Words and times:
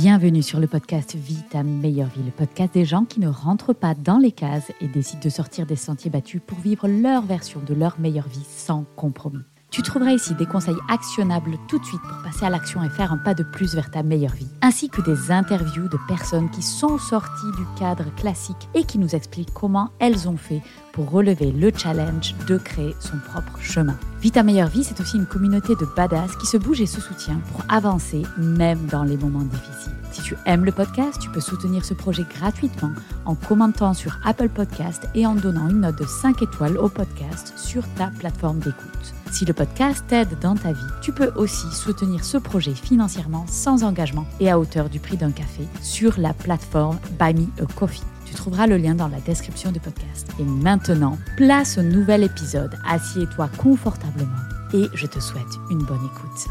Bienvenue 0.00 0.42
sur 0.42 0.58
le 0.58 0.66
podcast 0.66 1.14
Vie 1.14 1.44
ta 1.50 1.62
meilleure 1.62 2.08
vie, 2.08 2.24
le 2.24 2.32
podcast 2.32 2.74
des 2.74 2.84
gens 2.84 3.04
qui 3.04 3.20
ne 3.20 3.28
rentrent 3.28 3.72
pas 3.72 3.94
dans 3.94 4.18
les 4.18 4.32
cases 4.32 4.72
et 4.80 4.88
décident 4.88 5.20
de 5.22 5.28
sortir 5.28 5.66
des 5.66 5.76
sentiers 5.76 6.10
battus 6.10 6.42
pour 6.44 6.58
vivre 6.58 6.88
leur 6.88 7.22
version 7.22 7.60
de 7.64 7.74
leur 7.74 8.00
meilleure 8.00 8.26
vie 8.26 8.44
sans 8.44 8.84
compromis. 8.96 9.44
Tu 9.74 9.82
trouveras 9.82 10.12
ici 10.12 10.36
des 10.36 10.46
conseils 10.46 10.78
actionnables 10.88 11.58
tout 11.66 11.80
de 11.80 11.84
suite 11.84 12.00
pour 12.00 12.22
passer 12.22 12.46
à 12.46 12.48
l'action 12.48 12.84
et 12.84 12.88
faire 12.88 13.12
un 13.12 13.16
pas 13.16 13.34
de 13.34 13.42
plus 13.42 13.74
vers 13.74 13.90
ta 13.90 14.04
meilleure 14.04 14.34
vie, 14.34 14.46
ainsi 14.62 14.88
que 14.88 15.02
des 15.02 15.32
interviews 15.32 15.88
de 15.88 15.98
personnes 16.06 16.48
qui 16.48 16.62
sont 16.62 16.96
sorties 16.96 17.50
du 17.56 17.64
cadre 17.76 18.04
classique 18.14 18.68
et 18.76 18.84
qui 18.84 19.00
nous 19.00 19.16
expliquent 19.16 19.52
comment 19.52 19.90
elles 19.98 20.28
ont 20.28 20.36
fait 20.36 20.62
pour 20.92 21.10
relever 21.10 21.50
le 21.50 21.72
challenge 21.76 22.36
de 22.46 22.56
créer 22.56 22.94
son 23.00 23.16
propre 23.18 23.58
chemin. 23.58 23.98
Vie 24.20 24.30
ta 24.30 24.44
meilleure 24.44 24.68
vie, 24.68 24.84
c'est 24.84 25.00
aussi 25.00 25.16
une 25.16 25.26
communauté 25.26 25.74
de 25.74 25.88
badass 25.96 26.36
qui 26.36 26.46
se 26.46 26.56
bouge 26.56 26.80
et 26.80 26.86
se 26.86 27.00
soutient 27.00 27.40
pour 27.50 27.64
avancer 27.68 28.22
même 28.38 28.86
dans 28.86 29.02
les 29.02 29.16
moments 29.16 29.40
difficiles. 29.40 29.92
Si 30.12 30.22
tu 30.22 30.36
aimes 30.46 30.64
le 30.64 30.70
podcast, 30.70 31.18
tu 31.20 31.30
peux 31.30 31.40
soutenir 31.40 31.84
ce 31.84 31.94
projet 31.94 32.24
gratuitement 32.38 32.92
en 33.24 33.34
commentant 33.34 33.92
sur 33.92 34.20
Apple 34.24 34.50
Podcast 34.50 35.08
et 35.16 35.26
en 35.26 35.34
donnant 35.34 35.68
une 35.68 35.80
note 35.80 35.98
de 35.98 36.06
5 36.06 36.42
étoiles 36.42 36.78
au 36.78 36.88
podcast 36.88 37.54
sur 37.56 37.82
ta 37.94 38.12
plateforme 38.20 38.60
d'écoute. 38.60 39.14
Si 39.34 39.44
le 39.44 39.52
podcast 39.52 40.04
t'aide 40.06 40.38
dans 40.38 40.54
ta 40.54 40.70
vie, 40.70 40.80
tu 41.02 41.10
peux 41.10 41.32
aussi 41.34 41.66
soutenir 41.72 42.24
ce 42.24 42.38
projet 42.38 42.72
financièrement 42.72 43.44
sans 43.48 43.82
engagement 43.82 44.26
et 44.38 44.48
à 44.48 44.60
hauteur 44.60 44.88
du 44.88 45.00
prix 45.00 45.16
d'un 45.16 45.32
café 45.32 45.64
sur 45.82 46.20
la 46.20 46.32
plateforme 46.32 47.00
Buy 47.18 47.34
Me 47.34 47.46
a 47.60 47.66
Coffee. 47.74 48.04
Tu 48.26 48.34
trouveras 48.34 48.68
le 48.68 48.76
lien 48.76 48.94
dans 48.94 49.08
la 49.08 49.18
description 49.18 49.72
du 49.72 49.80
podcast. 49.80 50.28
Et 50.38 50.44
maintenant, 50.44 51.18
place 51.36 51.78
au 51.78 51.82
nouvel 51.82 52.22
épisode. 52.22 52.76
Assieds-toi 52.86 53.50
confortablement 53.58 54.30
et 54.72 54.86
je 54.94 55.06
te 55.08 55.18
souhaite 55.18 55.42
une 55.68 55.82
bonne 55.82 56.04
écoute. 56.14 56.48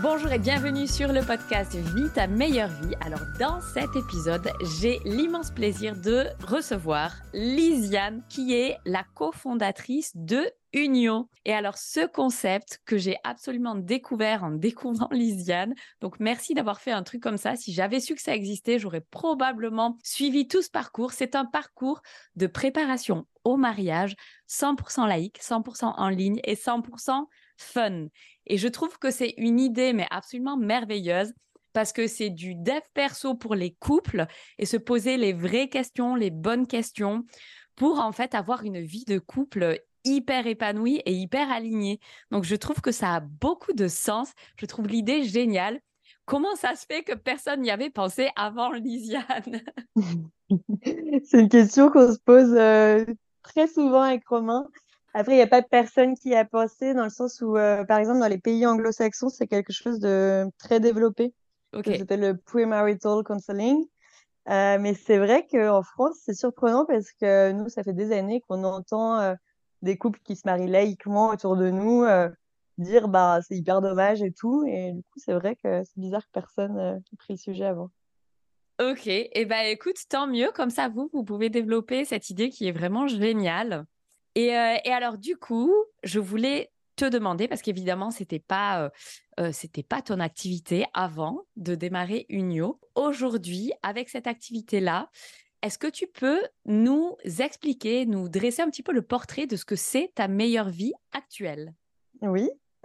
Bonjour 0.00 0.30
et 0.30 0.38
bienvenue 0.38 0.86
sur 0.86 1.12
le 1.12 1.22
podcast 1.22 1.74
Vie 1.74 2.08
ta 2.14 2.28
meilleure 2.28 2.68
vie. 2.68 2.94
Alors 3.04 3.26
dans 3.40 3.60
cet 3.74 3.96
épisode, 3.96 4.48
j'ai 4.78 5.00
l'immense 5.04 5.50
plaisir 5.50 5.96
de 5.96 6.26
recevoir 6.46 7.16
Lisiane 7.34 8.22
qui 8.28 8.54
est 8.54 8.78
la 8.86 9.02
cofondatrice 9.16 10.12
de 10.14 10.44
Union. 10.72 11.28
Et 11.44 11.52
alors 11.52 11.78
ce 11.78 12.06
concept 12.06 12.80
que 12.84 12.98
j'ai 12.98 13.16
absolument 13.24 13.74
découvert 13.74 14.44
en 14.44 14.50
découvrant 14.50 15.08
Lisiane, 15.10 15.74
donc 16.00 16.20
merci 16.20 16.54
d'avoir 16.54 16.80
fait 16.80 16.92
un 16.92 17.02
truc 17.02 17.22
comme 17.22 17.38
ça. 17.38 17.56
Si 17.56 17.72
j'avais 17.72 18.00
su 18.00 18.14
que 18.14 18.22
ça 18.22 18.34
existait, 18.34 18.78
j'aurais 18.78 19.00
probablement 19.00 19.96
suivi 20.02 20.46
tout 20.46 20.62
ce 20.62 20.70
parcours. 20.70 21.12
C'est 21.12 21.34
un 21.34 21.44
parcours 21.44 22.02
de 22.36 22.46
préparation 22.46 23.26
au 23.44 23.56
mariage 23.56 24.14
100% 24.48 25.06
laïque, 25.06 25.40
100% 25.40 25.94
en 25.96 26.08
ligne 26.08 26.40
et 26.44 26.54
100% 26.54 27.24
fun. 27.56 28.06
Et 28.46 28.56
je 28.56 28.68
trouve 28.68 28.98
que 28.98 29.10
c'est 29.10 29.34
une 29.36 29.60
idée, 29.60 29.92
mais 29.92 30.06
absolument 30.10 30.56
merveilleuse, 30.56 31.32
parce 31.72 31.92
que 31.92 32.06
c'est 32.06 32.30
du 32.30 32.54
dev 32.54 32.80
perso 32.94 33.34
pour 33.34 33.54
les 33.54 33.74
couples 33.74 34.26
et 34.58 34.66
se 34.66 34.76
poser 34.76 35.16
les 35.16 35.32
vraies 35.32 35.68
questions, 35.68 36.14
les 36.14 36.30
bonnes 36.30 36.66
questions, 36.66 37.24
pour 37.76 38.00
en 38.00 38.12
fait 38.12 38.34
avoir 38.34 38.64
une 38.64 38.80
vie 38.80 39.04
de 39.04 39.18
couple 39.18 39.80
hyper 40.08 40.46
épanouie 40.46 41.02
et 41.04 41.12
hyper 41.12 41.50
alignée. 41.50 42.00
Donc 42.30 42.44
je 42.44 42.56
trouve 42.56 42.80
que 42.80 42.92
ça 42.92 43.14
a 43.14 43.20
beaucoup 43.20 43.72
de 43.72 43.88
sens. 43.88 44.32
Je 44.56 44.66
trouve 44.66 44.88
l'idée 44.88 45.24
géniale. 45.24 45.80
Comment 46.24 46.56
ça 46.56 46.74
se 46.74 46.84
fait 46.84 47.04
que 47.04 47.14
personne 47.14 47.62
n'y 47.62 47.70
avait 47.70 47.88
pensé 47.88 48.28
avant 48.36 48.70
Lisiane? 48.72 49.62
C'est 51.24 51.40
une 51.40 51.48
question 51.48 51.90
qu'on 51.90 52.12
se 52.12 52.18
pose 52.18 52.54
euh, 52.54 53.06
très 53.42 53.66
souvent 53.66 54.02
avec 54.02 54.28
Romain. 54.28 54.66
Après, 55.14 55.32
il 55.32 55.36
n'y 55.36 55.42
a 55.42 55.46
pas 55.46 55.62
personne 55.62 56.14
qui 56.14 56.34
a 56.34 56.44
pensé 56.44 56.92
dans 56.92 57.04
le 57.04 57.10
sens 57.10 57.40
où, 57.40 57.56
euh, 57.56 57.82
par 57.84 57.98
exemple, 57.98 58.20
dans 58.20 58.28
les 58.28 58.38
pays 58.38 58.66
anglo-saxons, 58.66 59.30
c'est 59.30 59.46
quelque 59.46 59.72
chose 59.72 60.00
de 60.00 60.46
très 60.58 60.80
développé. 60.80 61.32
Okay. 61.72 61.98
S'appelle 61.98 62.20
le 62.20 62.36
premarital 62.36 63.22
counseling. 63.24 63.86
Euh, 64.50 64.78
mais 64.78 64.92
c'est 64.94 65.18
vrai 65.18 65.46
qu'en 65.50 65.82
France, 65.82 66.16
c'est 66.24 66.34
surprenant 66.34 66.84
parce 66.84 67.10
que 67.12 67.52
nous, 67.52 67.70
ça 67.70 67.82
fait 67.82 67.94
des 67.94 68.12
années 68.12 68.42
qu'on 68.46 68.64
entend 68.64 69.34
des 69.82 69.96
couples 69.96 70.20
qui 70.24 70.36
se 70.36 70.42
marient 70.44 70.68
laïquement 70.68 71.30
autour 71.30 71.56
de 71.56 71.70
nous 71.70 72.02
euh, 72.02 72.28
dire 72.78 73.08
bah 73.08 73.40
c'est 73.46 73.56
hyper 73.56 73.80
dommage 73.80 74.22
et 74.22 74.32
tout. 74.32 74.64
Et 74.66 74.92
du 74.92 75.02
coup, 75.02 75.18
c'est 75.18 75.34
vrai 75.34 75.56
que 75.56 75.82
c'est 75.84 75.98
bizarre 75.98 76.22
que 76.22 76.32
personne 76.32 76.74
n'ait 76.76 77.16
pris 77.18 77.34
le 77.34 77.38
sujet 77.38 77.66
avant. 77.66 77.90
Ok, 78.80 79.08
et 79.08 79.30
eh 79.32 79.44
ben 79.44 79.66
écoute, 79.66 79.96
tant 80.08 80.28
mieux. 80.28 80.52
Comme 80.54 80.70
ça, 80.70 80.88
vous, 80.88 81.10
vous 81.12 81.24
pouvez 81.24 81.50
développer 81.50 82.04
cette 82.04 82.30
idée 82.30 82.48
qui 82.48 82.68
est 82.68 82.72
vraiment 82.72 83.08
géniale. 83.08 83.86
Et, 84.36 84.56
euh, 84.56 84.76
et, 84.84 84.92
alors, 84.92 85.18
du 85.18 85.36
coup, 85.36 85.74
je 86.04 86.20
voulais 86.20 86.70
te 86.94 87.04
demander, 87.04 87.48
parce 87.48 87.60
qu'évidemment, 87.60 88.12
ce 88.12 88.20
n'était 88.20 88.38
pas, 88.38 88.84
euh, 88.84 88.90
euh, 89.40 89.50
c'était 89.52 89.82
pas 89.82 90.00
ton 90.00 90.20
activité 90.20 90.84
avant 90.94 91.42
de 91.56 91.74
démarrer 91.74 92.26
Unio. 92.28 92.78
Aujourd'hui, 92.94 93.72
avec 93.82 94.08
cette 94.10 94.28
activité-là, 94.28 95.10
est-ce 95.62 95.78
que 95.78 95.86
tu 95.86 96.06
peux 96.06 96.40
nous 96.66 97.16
expliquer, 97.40 98.06
nous 98.06 98.28
dresser 98.28 98.62
un 98.62 98.70
petit 98.70 98.82
peu 98.82 98.92
le 98.92 99.02
portrait 99.02 99.46
de 99.46 99.56
ce 99.56 99.64
que 99.64 99.76
c'est 99.76 100.12
ta 100.14 100.28
meilleure 100.28 100.70
vie 100.70 100.94
actuelle? 101.12 101.74
Oui. 102.20 102.50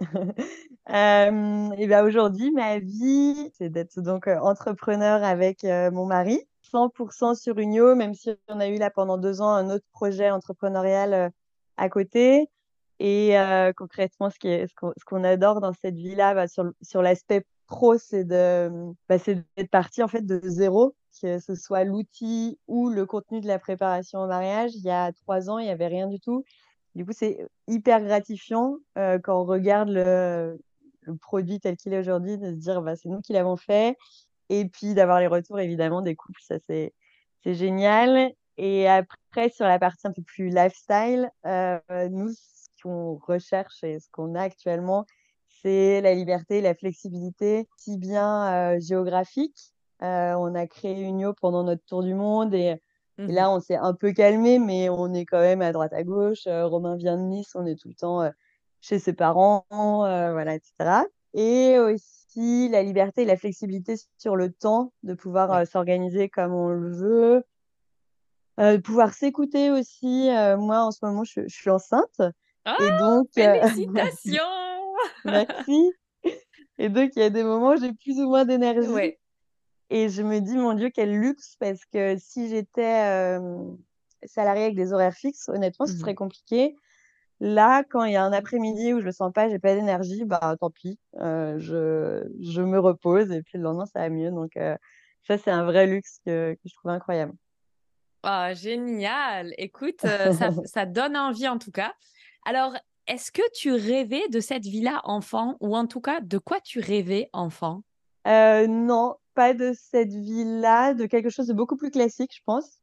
et 0.88 1.86
ben 1.86 2.04
aujourd'hui, 2.04 2.50
ma 2.50 2.78
vie, 2.78 3.50
c'est 3.56 3.70
d'être 3.70 4.00
donc 4.00 4.26
entrepreneur 4.26 5.22
avec 5.22 5.62
mon 5.64 6.06
mari. 6.06 6.42
100% 6.72 7.34
sur 7.40 7.58
Unio, 7.58 7.94
même 7.94 8.14
si 8.14 8.30
on 8.48 8.58
a 8.58 8.66
eu 8.66 8.78
là 8.78 8.90
pendant 8.90 9.18
deux 9.18 9.40
ans 9.40 9.50
un 9.50 9.70
autre 9.70 9.84
projet 9.92 10.30
entrepreneurial 10.30 11.30
à 11.76 11.88
côté. 11.88 12.48
Et 13.00 13.38
euh, 13.38 13.72
concrètement, 13.72 14.30
ce, 14.30 14.66
qu'on 15.04 15.24
adore 15.24 15.60
dans 15.60 15.72
cette 15.72 15.96
vie-là, 15.96 16.34
bah, 16.34 16.46
sur, 16.48 17.02
l'aspect 17.02 17.44
pro, 17.66 17.98
c'est 17.98 18.24
de, 18.24 18.70
bah, 19.08 19.16
d'être 19.56 19.70
parti 19.70 20.02
en 20.02 20.08
fait 20.08 20.24
de 20.24 20.40
zéro, 20.44 20.94
que 21.20 21.38
ce 21.38 21.54
soit 21.54 21.84
l'outil 21.84 22.58
ou 22.66 22.88
le 22.88 23.06
contenu 23.06 23.40
de 23.40 23.46
la 23.46 23.58
préparation 23.58 24.20
au 24.20 24.26
mariage. 24.26 24.72
Il 24.74 24.82
y 24.82 24.90
a 24.90 25.12
trois 25.12 25.50
ans, 25.50 25.58
il 25.58 25.64
n'y 25.64 25.70
avait 25.70 25.86
rien 25.86 26.06
du 26.08 26.20
tout. 26.20 26.44
Du 26.94 27.04
coup, 27.04 27.12
c'est 27.12 27.46
hyper 27.66 28.02
gratifiant 28.02 28.76
euh, 28.98 29.18
quand 29.18 29.40
on 29.40 29.44
regarde 29.44 29.88
le, 29.90 30.58
produit 31.20 31.60
tel 31.60 31.76
qu'il 31.76 31.92
est 31.92 31.98
aujourd'hui, 31.98 32.38
de 32.38 32.50
se 32.50 32.56
dire 32.56 32.82
bah, 32.82 32.96
c'est 32.96 33.08
nous 33.08 33.20
qui 33.20 33.32
l'avons 33.32 33.56
fait. 33.56 33.96
Et 34.50 34.66
puis 34.66 34.94
d'avoir 34.94 35.20
les 35.20 35.26
retours 35.26 35.58
évidemment 35.58 36.02
des 36.02 36.14
couples, 36.14 36.40
ça 36.42 36.58
c'est, 36.66 36.92
c'est 37.42 37.54
génial. 37.54 38.32
Et 38.56 38.88
après, 38.88 39.50
sur 39.50 39.66
la 39.66 39.78
partie 39.78 40.06
un 40.06 40.12
peu 40.12 40.22
plus 40.22 40.48
lifestyle, 40.48 41.30
euh, 41.46 41.80
nous, 42.10 42.30
ce 42.30 42.68
qu'on 42.82 43.16
recherche 43.16 43.82
et 43.82 43.98
ce 43.98 44.08
qu'on 44.10 44.34
a 44.34 44.42
actuellement, 44.42 45.06
c'est 45.62 46.00
la 46.02 46.14
liberté, 46.14 46.60
la 46.60 46.74
flexibilité, 46.74 47.66
si 47.76 47.98
bien 47.98 48.74
euh, 48.74 48.80
géographique. 48.80 49.73
Euh, 50.04 50.34
on 50.34 50.54
a 50.54 50.66
créé 50.66 51.00
Unio 51.00 51.32
pendant 51.32 51.64
notre 51.64 51.84
tour 51.84 52.02
du 52.02 52.14
monde 52.14 52.54
et, 52.54 52.76
et 53.18 53.32
là, 53.32 53.48
mmh 53.48 53.52
on 53.52 53.60
s'est 53.60 53.76
un 53.76 53.94
peu 53.94 54.12
calmé, 54.12 54.58
mais 54.58 54.88
on 54.88 55.12
est 55.14 55.24
quand 55.24 55.40
même 55.40 55.62
à 55.62 55.72
droite 55.72 55.92
à 55.92 56.02
gauche. 56.02 56.46
Euh, 56.46 56.66
Romain 56.66 56.96
vient 56.96 57.16
de 57.16 57.22
Nice, 57.22 57.52
on 57.54 57.64
est 57.64 57.76
tout 57.76 57.88
le 57.88 57.94
temps 57.94 58.22
euh, 58.22 58.30
chez 58.80 58.98
ses 58.98 59.12
parents, 59.12 59.64
euh, 59.72 60.32
voilà, 60.32 60.54
etc. 60.54 61.04
Et 61.32 61.78
aussi 61.78 62.68
la 62.68 62.82
liberté 62.82 63.22
et 63.22 63.24
la 63.24 63.36
flexibilité 63.36 63.94
sur 64.18 64.36
le 64.36 64.52
temps, 64.52 64.92
de 65.04 65.14
pouvoir 65.14 65.66
s'organiser 65.66 66.28
comme 66.28 66.52
on 66.52 66.68
le 66.68 66.90
veut, 66.92 67.44
euh, 68.60 68.80
pouvoir 68.80 69.12
s'écouter 69.14 69.70
aussi. 69.70 70.28
Euh, 70.30 70.56
moi, 70.56 70.84
en 70.84 70.90
ce 70.90 71.04
moment, 71.04 71.24
je, 71.24 71.40
je 71.46 71.54
suis 71.54 71.70
enceinte. 71.70 72.20
et 72.20 72.90
donc, 72.98 73.28
euh, 73.38 73.60
félicitations 73.68 74.42
Merci. 75.24 75.92
Et 76.78 76.88
donc, 76.88 77.10
il 77.16 77.20
y 77.20 77.22
a 77.22 77.30
des 77.30 77.44
moments 77.44 77.70
où 77.70 77.80
j'ai 77.80 77.92
plus 77.92 78.18
ou 78.20 78.28
moins 78.28 78.44
d'énergie. 78.44 78.88
Ouais. 78.88 79.18
Et 79.90 80.08
je 80.08 80.22
me 80.22 80.40
dis, 80.40 80.56
mon 80.56 80.74
Dieu, 80.74 80.90
quel 80.90 81.12
luxe, 81.20 81.56
parce 81.60 81.84
que 81.86 82.16
si 82.18 82.48
j'étais 82.48 83.38
euh, 83.38 83.70
salariée 84.24 84.64
avec 84.64 84.76
des 84.76 84.92
horaires 84.92 85.14
fixes, 85.14 85.48
honnêtement, 85.48 85.86
ce 85.86 85.92
Mhm. 85.92 85.98
serait 85.98 86.14
compliqué. 86.14 86.74
Là, 87.40 87.84
quand 87.84 88.04
il 88.04 88.12
y 88.12 88.16
a 88.16 88.24
un 88.24 88.32
après-midi 88.32 88.94
où 88.94 89.00
je 89.00 89.06
le 89.06 89.12
sens 89.12 89.32
pas, 89.32 89.48
j'ai 89.50 89.58
pas 89.58 89.74
d'énergie, 89.74 90.24
bah 90.24 90.56
tant 90.60 90.70
pis, 90.70 90.98
euh, 91.18 91.58
je, 91.58 92.26
je 92.40 92.62
me 92.62 92.78
repose 92.80 93.30
et 93.32 93.42
puis 93.42 93.58
le 93.58 93.64
lendemain, 93.64 93.86
ça 93.86 94.00
va 94.00 94.10
mieux. 94.10 94.30
Donc, 94.30 94.56
euh, 94.56 94.76
ça, 95.26 95.38
c'est 95.38 95.50
un 95.50 95.64
vrai 95.64 95.86
luxe 95.86 96.20
que, 96.26 96.54
que 96.54 96.60
je 96.68 96.74
trouve 96.74 96.92
incroyable. 96.92 97.34
Ah, 98.22 98.54
génial. 98.54 99.52
Écoute, 99.58 100.04
euh, 100.04 100.30
ça, 100.32 100.50
ça 100.64 100.86
donne 100.86 101.16
envie 101.16 101.48
en 101.48 101.58
tout 101.58 101.70
cas. 101.70 101.94
Alors, 102.46 102.74
est-ce 103.06 103.30
que 103.32 103.42
tu 103.54 103.72
rêvais 103.72 104.28
de 104.28 104.40
cette 104.40 104.64
vie-là 104.64 105.00
enfant? 105.04 105.56
Ou 105.60 105.76
en 105.76 105.86
tout 105.86 106.00
cas, 106.00 106.20
de 106.20 106.38
quoi 106.38 106.60
tu 106.60 106.80
rêvais 106.80 107.28
enfant? 107.32 107.82
Non, 108.26 109.16
pas 109.34 109.54
de 109.54 109.72
cette 109.74 110.12
vie-là, 110.12 110.94
de 110.94 111.06
quelque 111.06 111.30
chose 111.30 111.46
de 111.46 111.52
beaucoup 111.52 111.76
plus 111.76 111.90
classique, 111.90 112.32
je 112.34 112.42
pense. 112.44 112.78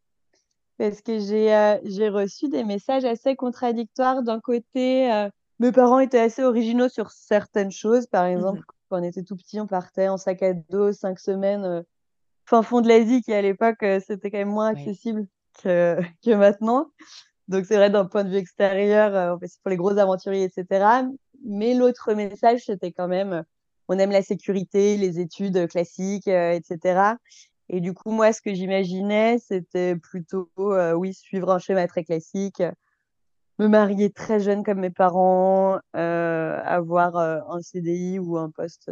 Parce 0.77 1.01
que 1.01 1.19
j'ai 1.19 1.53
euh, 1.53 1.77
reçu 2.11 2.49
des 2.49 2.63
messages 2.63 3.05
assez 3.05 3.35
contradictoires. 3.35 4.23
D'un 4.23 4.39
côté, 4.39 5.11
euh, 5.13 5.29
mes 5.59 5.71
parents 5.71 5.99
étaient 5.99 6.19
assez 6.19 6.43
originaux 6.43 6.89
sur 6.89 7.11
certaines 7.11 7.71
choses. 7.71 8.07
Par 8.07 8.25
exemple, 8.25 8.59
Mhm. 8.59 8.65
quand 8.89 8.99
on 8.99 9.03
était 9.03 9.23
tout 9.23 9.35
petit, 9.35 9.59
on 9.59 9.67
partait 9.67 10.07
en 10.07 10.17
sac 10.17 10.41
à 10.43 10.53
dos 10.53 10.91
cinq 10.91 11.19
semaines, 11.19 11.63
euh, 11.63 11.81
fin 12.45 12.63
fond 12.63 12.81
de 12.81 12.87
l'Asie, 12.87 13.21
qui 13.21 13.33
à 13.33 13.41
l'époque, 13.41 13.85
c'était 14.05 14.31
quand 14.31 14.39
même 14.39 14.49
moins 14.49 14.67
accessible 14.67 15.27
que, 15.63 15.97
que 16.25 16.33
maintenant. 16.35 16.87
Donc 17.47 17.65
c'est 17.65 17.75
vrai, 17.75 17.89
d'un 17.89 18.05
point 18.05 18.23
de 18.23 18.29
vue 18.29 18.37
extérieur, 18.37 19.13
euh, 19.15 19.37
c'est 19.45 19.61
pour 19.61 19.69
les 19.69 19.77
gros 19.77 19.97
aventuriers, 19.97 20.45
etc. 20.45 21.03
Mais 21.43 21.73
l'autre 21.73 22.13
message, 22.13 22.61
c'était 22.65 22.91
quand 22.91 23.07
même, 23.07 23.43
on 23.87 23.99
aime 23.99 24.11
la 24.11 24.21
sécurité, 24.21 24.97
les 24.97 25.19
études 25.19 25.57
euh, 25.57 25.67
classiques, 25.67 26.27
euh, 26.27 26.51
etc. 26.51 27.15
Et 27.73 27.79
du 27.79 27.93
coup, 27.93 28.11
moi, 28.11 28.33
ce 28.33 28.41
que 28.41 28.53
j'imaginais, 28.53 29.37
c'était 29.39 29.95
plutôt, 29.95 30.49
euh, 30.59 30.93
oui, 30.93 31.13
suivre 31.13 31.51
un 31.51 31.59
schéma 31.59 31.87
très 31.87 32.03
classique, 32.03 32.61
me 33.59 33.67
marier 33.67 34.09
très 34.09 34.39
jeune 34.41 34.63
comme 34.63 34.79
mes 34.79 34.89
parents, 34.89 35.79
euh, 35.95 36.59
avoir 36.65 37.15
euh, 37.17 37.39
un 37.49 37.61
CDI 37.61 38.19
ou 38.19 38.37
un 38.37 38.49
poste 38.49 38.91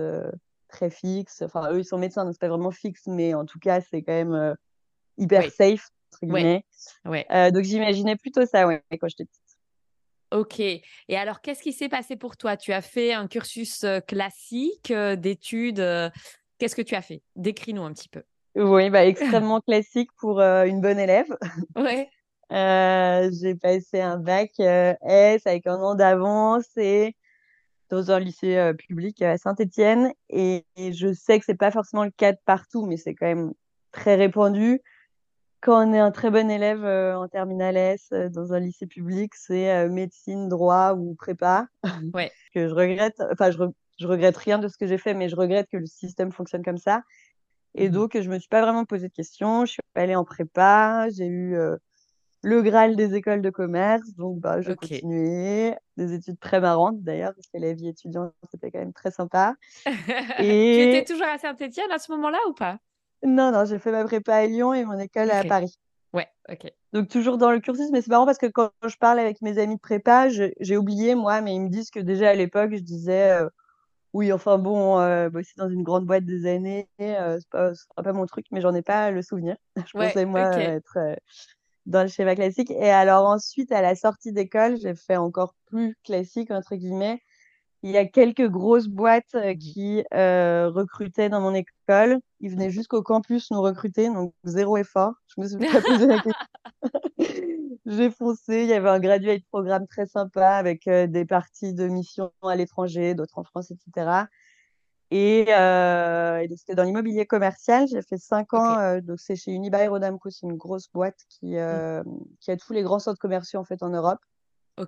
très 0.70 0.90
fixe. 0.90 1.42
Enfin, 1.42 1.72
eux, 1.74 1.80
ils 1.80 1.86
sont 1.86 1.98
médecins, 1.98 2.24
donc 2.24 2.34
c'est 2.34 2.40
pas 2.40 2.48
vraiment 2.48 2.72
fixe, 2.72 3.08
mais 3.08 3.34
en 3.34 3.46
tout 3.46 3.60
cas, 3.60 3.82
c'est 3.82 4.02
quand 4.02 4.14
même 4.14 4.56
hyper 5.18 5.44
Oui, 5.44 5.50
safe, 5.50 5.90
entre 6.14 6.34
guillemets. 6.34 6.64
donc 7.52 7.64
j'imaginais 7.64 8.16
plutôt 8.16 8.46
ça, 8.46 8.66
ouais, 8.66 8.82
quand 8.92 9.10
j'étais 9.10 9.26
petite. 9.26 9.49
Ok. 10.31 10.60
Et 10.60 10.84
alors, 11.10 11.42
qu'est-ce 11.42 11.64
qui 11.64 11.74
s'est 11.74 11.90
passé 11.90 12.16
pour 12.16 12.38
toi? 12.38 12.56
Tu 12.56 12.72
as 12.72 12.81
fait 12.81 13.14
un 13.14 13.28
cursus 13.28 13.86
classique 14.08 14.94
d'études. 15.18 15.84
Qu'est-ce 16.60 16.76
que 16.76 16.81
tu 16.81 16.96
as 16.96 17.02
fait? 17.02 17.24
Décris-nous 17.36 17.84
un 17.84 17.94
petit 17.94 18.10
peu. 18.10 18.24
Oui, 18.56 18.90
bah, 18.90 19.06
extrêmement 19.06 19.62
classique 19.62 20.12
pour 20.18 20.40
euh, 20.40 20.66
une 20.66 20.81
bonne 20.81 21.00
élève. 21.00 21.36
Ouais. 21.76 22.10
Euh, 22.52 23.30
j'ai 23.40 23.54
passé 23.54 24.02
un 24.02 24.18
bac 24.18 24.54
euh, 24.60 24.96
S 25.04 25.46
avec 25.46 25.68
un 25.68 25.76
an 25.76 25.94
d'avance 25.94 26.76
et 26.78 27.16
dans 27.92 28.10
un 28.10 28.20
lycée 28.20 28.72
public 28.76 29.22
à 29.22 29.38
Saint-Étienne. 29.38 30.12
Et, 30.31 30.66
et 30.76 30.92
je 30.92 31.14
sais 31.14 31.38
que 31.38 31.46
c'est 31.46 31.54
pas 31.54 31.70
forcément 31.70 32.04
le 32.04 32.10
cas 32.10 32.31
de 32.31 32.40
partout, 32.48 32.88
mais 32.88 32.98
c'est 32.98 33.14
quand 33.14 33.28
même 33.28 33.54
très 33.92 34.16
répandu. 34.16 34.81
Quand 35.62 35.86
on 35.88 35.94
est 35.94 36.00
un 36.00 36.12
très 36.12 36.32
bon 36.32 36.50
élève 36.50 36.86
euh, 36.86 37.16
en 37.18 37.28
terminale 37.28 37.76
S 37.76 38.10
euh, 38.14 38.30
dans 38.30 38.54
un 38.54 38.60
lycée 38.60 38.88
public, 38.88 39.34
c'est 39.36 39.72
euh, 39.72 39.90
médecine, 39.90 40.48
droit 40.48 40.94
ou 40.94 41.16
prépa. 41.16 41.68
Ouais. 42.14 42.32
Que 42.54 42.68
je 42.68 42.74
regrette, 42.74 43.22
enfin, 43.32 43.52
je, 43.52 43.58
re- 43.60 43.74
je 44.00 44.08
regrette 44.08 44.36
rien 44.38 44.58
de 44.58 44.68
ce 44.68 44.78
que 44.78 44.88
j'ai 44.88 44.98
fait, 44.98 45.14
mais 45.14 45.30
je 45.30 45.36
regrette 45.36 45.68
que 45.70 45.78
le 45.78 45.86
système 45.86 46.32
fonctionne 46.32 46.64
comme 46.64 46.78
ça. 46.80 47.04
Et 47.76 47.90
Mhm. 47.90 47.94
donc, 47.94 48.20
je 48.20 48.30
me 48.30 48.40
suis 48.40 48.50
pas 48.50 48.62
vraiment 48.62 48.86
posé 48.86 49.08
de 49.08 49.14
questions. 49.14 49.66
Je 49.66 49.74
suis 49.74 49.82
allée 49.94 50.16
en 50.16 50.24
prépa. 50.26 51.08
J'ai 51.12 51.28
eu 51.28 51.56
le 52.42 52.62
Graal 52.64 52.96
des 52.96 53.14
écoles 53.16 53.42
de 53.42 53.50
commerce. 53.52 54.14
Donc, 54.16 54.40
bah, 54.40 54.62
j'ai 54.62 54.72
Ok. 54.72 54.78
continué. 54.80 55.76
Des 55.98 56.14
études 56.14 56.40
très 56.40 56.60
marrantes, 56.60 57.04
d'ailleurs, 57.04 57.34
parce 57.36 57.48
que 57.48 57.58
la 57.60 57.74
vie 57.74 57.90
étudiante, 57.90 58.34
c'était 58.50 58.72
quand 58.72 58.80
même 58.80 58.94
très 58.94 59.12
sympa. 59.12 59.56
Tu 60.40 60.82
étais 60.82 61.04
toujours 61.04 61.28
à 61.28 61.38
Saint-Étienne 61.38 61.92
à 61.92 62.00
ce 62.00 62.12
moment-là 62.14 62.40
ou 62.50 62.54
pas? 62.54 62.80
Non, 63.24 63.51
non, 63.51 63.66
j'ai 63.66 63.80
fait 63.80 63.92
ma 63.92 64.04
prépa 64.06 64.36
à 64.36 64.45
Lyon 64.48 64.74
et 64.74 64.86
mon 64.86 64.98
école 65.00 65.31
à. 65.31 65.44
Paris. 65.44 65.75
Ouais, 66.13 66.27
ok. 66.50 66.71
Donc, 66.94 67.07
toujours 67.07 67.38
dans 67.38 67.51
le 67.51 67.60
cursus. 67.60 67.89
Mais 67.92 68.01
c'est 68.01 68.10
marrant 68.10 68.25
parce 68.25 68.38
que 68.38 68.48
quand 68.48 68.71
je 68.88 68.95
parle 68.98 69.19
avec 69.19 69.42
mes 69.42 69.57
amis 69.60 69.75
de 69.75 69.80
prépa, 69.80 70.27
j'ai 70.30 70.77
oublié, 70.77 71.16
moi, 71.16 71.42
mais 71.42 71.54
ils 71.56 71.62
me 71.62 71.69
disent 71.69 71.92
que 71.92 72.00
déjà 72.00 72.30
à 72.30 72.33
l'époque, 72.33 72.71
je 72.74 72.81
disais, 72.81 73.31
euh, 73.31 73.50
oui, 74.13 74.33
enfin 74.33 74.57
bon, 74.57 75.00
euh, 75.00 75.30
bosser 75.30 75.54
dans 75.57 75.69
une 75.69 75.83
grande 75.83 76.06
boîte 76.06 76.25
des 76.25 76.48
années, 76.48 76.89
euh, 77.01 77.38
c'est 77.39 77.50
pas, 77.50 77.74
ce 77.75 77.83
sera 77.86 78.04
pas 78.04 78.13
mon 78.13 78.25
truc, 78.25 78.48
mais 78.51 78.62
j'en 78.62 78.74
ai 78.75 78.81
pas 78.83 79.12
le 79.12 79.21
souvenir. 79.21 79.56
Je 79.88 79.94
Ouais, 79.94 80.13
pensais, 80.13 80.25
moi, 80.25 80.42
être 80.60 80.98
euh, 80.98 81.16
dans 81.86 82.04
le 82.04 82.10
schéma 82.10 82.36
classique. 82.36 82.71
Et 82.71 82.89
alors 82.92 83.25
ensuite, 83.27 83.71
à 83.71 83.81
la 83.81 83.95
sortie 83.95 84.31
d'école, 84.33 84.77
j'ai 84.77 84.95
fait 84.95 85.18
encore 85.18 85.56
plus 85.68 85.95
classique, 86.04 86.51
entre 86.51 86.75
guillemets. 86.75 87.21
Il 87.81 87.92
y 87.92 87.98
a 87.98 88.06
quelques 88.06 88.48
grosses 88.50 88.88
boîtes 88.88 89.36
euh, 89.36 89.52
Mhm. 89.54 89.58
qui 89.58 90.04
euh, 90.14 90.70
recrutaient 90.70 91.30
dans 91.30 91.40
mon 91.42 91.54
école. 91.54 92.20
Ils 92.42 92.52
venaient 92.52 92.70
jusqu'au 92.72 93.02
campus 93.04 93.52
nous 93.52 93.62
recruter, 93.62 94.08
donc 94.10 94.34
zéro 94.44 94.76
effort. 94.78 95.14
Je 95.28 95.42
me 95.42 95.48
suis 95.48 95.58
pas 95.58 95.81
posé 95.81 96.08
la 96.08 96.20
question. 96.24 96.34
J'ai 97.86 98.12
foncé. 98.12 98.64
Il 98.64 98.68
y 98.68 98.74
avait 98.74 98.90
un 98.90 99.00
graduate 99.00 99.42
programme 99.50 99.88
très 99.88 100.06
sympa 100.06 100.50
avec 100.50 100.88
euh, 100.88 101.08
des 101.08 101.26
parties 101.26 101.74
de 101.74 101.88
missions 101.88 102.31
à 102.44 102.56
l'étranger, 102.56 103.16
d'autres 103.16 103.38
en 103.40 103.44
France, 103.44 103.72
etc. 103.72 104.26
Et, 105.12 105.46
euh, 105.50 106.46
c'était 106.56 106.76
dans 106.76 106.84
l'immobilier 106.84 107.26
commercial. 107.26 107.88
J'ai 107.88 108.02
fait 108.02 108.18
cinq 108.18 108.54
ans. 108.54 109.00
donc, 109.00 109.20
c'est 109.20 109.36
chez 109.36 109.52
Unibail 109.52 109.88
Rodamco. 109.88 110.30
C'est 110.30 110.46
une 110.46 110.58
grosse 110.58 110.88
boîte 110.94 111.18
qui, 111.30 111.54
Mm. 111.54 111.58
euh, 111.58 112.04
qui 112.42 112.52
a 112.52 112.58
tous 112.58 112.74
les 112.74 112.84
grands 112.84 113.00
centres 113.00 113.20
commerciaux 113.20 113.60
en 113.60 113.64
fait 113.64 113.81
en 113.81 113.90
Europe 113.90 114.20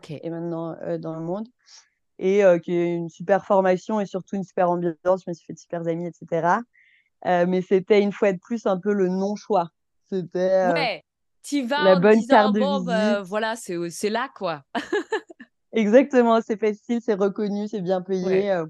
et 0.10 0.30
maintenant 0.30 0.78
dans 1.00 1.16
le 1.16 1.22
monde. 1.22 1.48
Et 2.22 2.44
euh, 2.44 2.60
qui 2.60 2.74
est 2.74 2.96
une 2.96 3.10
super 3.10 3.46
formation 3.46 4.00
et 4.00 4.06
surtout 4.06 4.36
une 4.36 4.44
super 4.44 4.70
ambiance. 4.70 5.24
Je 5.26 5.30
me 5.30 5.34
suis 5.34 5.46
fait 5.46 5.54
de 5.54 5.60
super 5.60 5.88
amis, 5.88 6.08
etc. 6.08 6.62
Euh, 7.26 7.46
mais 7.48 7.62
c'était 7.62 8.02
une 8.02 8.12
fois 8.12 8.32
de 8.32 8.38
plus 8.40 8.66
un 8.66 8.78
peu 8.78 8.94
le 8.94 9.08
non-choix. 9.10 9.70
C'était 10.10 10.40
euh, 10.40 10.74
Ouais, 10.74 11.04
la 11.52 11.64
vas 11.66 12.00
bonne 12.00 12.26
carte 12.28 12.54
de 12.54 12.60
bon, 12.60 12.80
visite. 12.80 13.28
voilà, 13.28 13.56
c'est 13.56 14.10
là, 14.10 14.30
quoi. 14.36 14.64
Exactement, 15.74 16.42
c'est 16.42 16.60
facile, 16.60 17.00
c'est 17.02 17.14
reconnu, 17.14 17.68
c'est 17.68 17.82
bien 17.82 18.02
payé. 18.02 18.52
euh, 18.52 18.66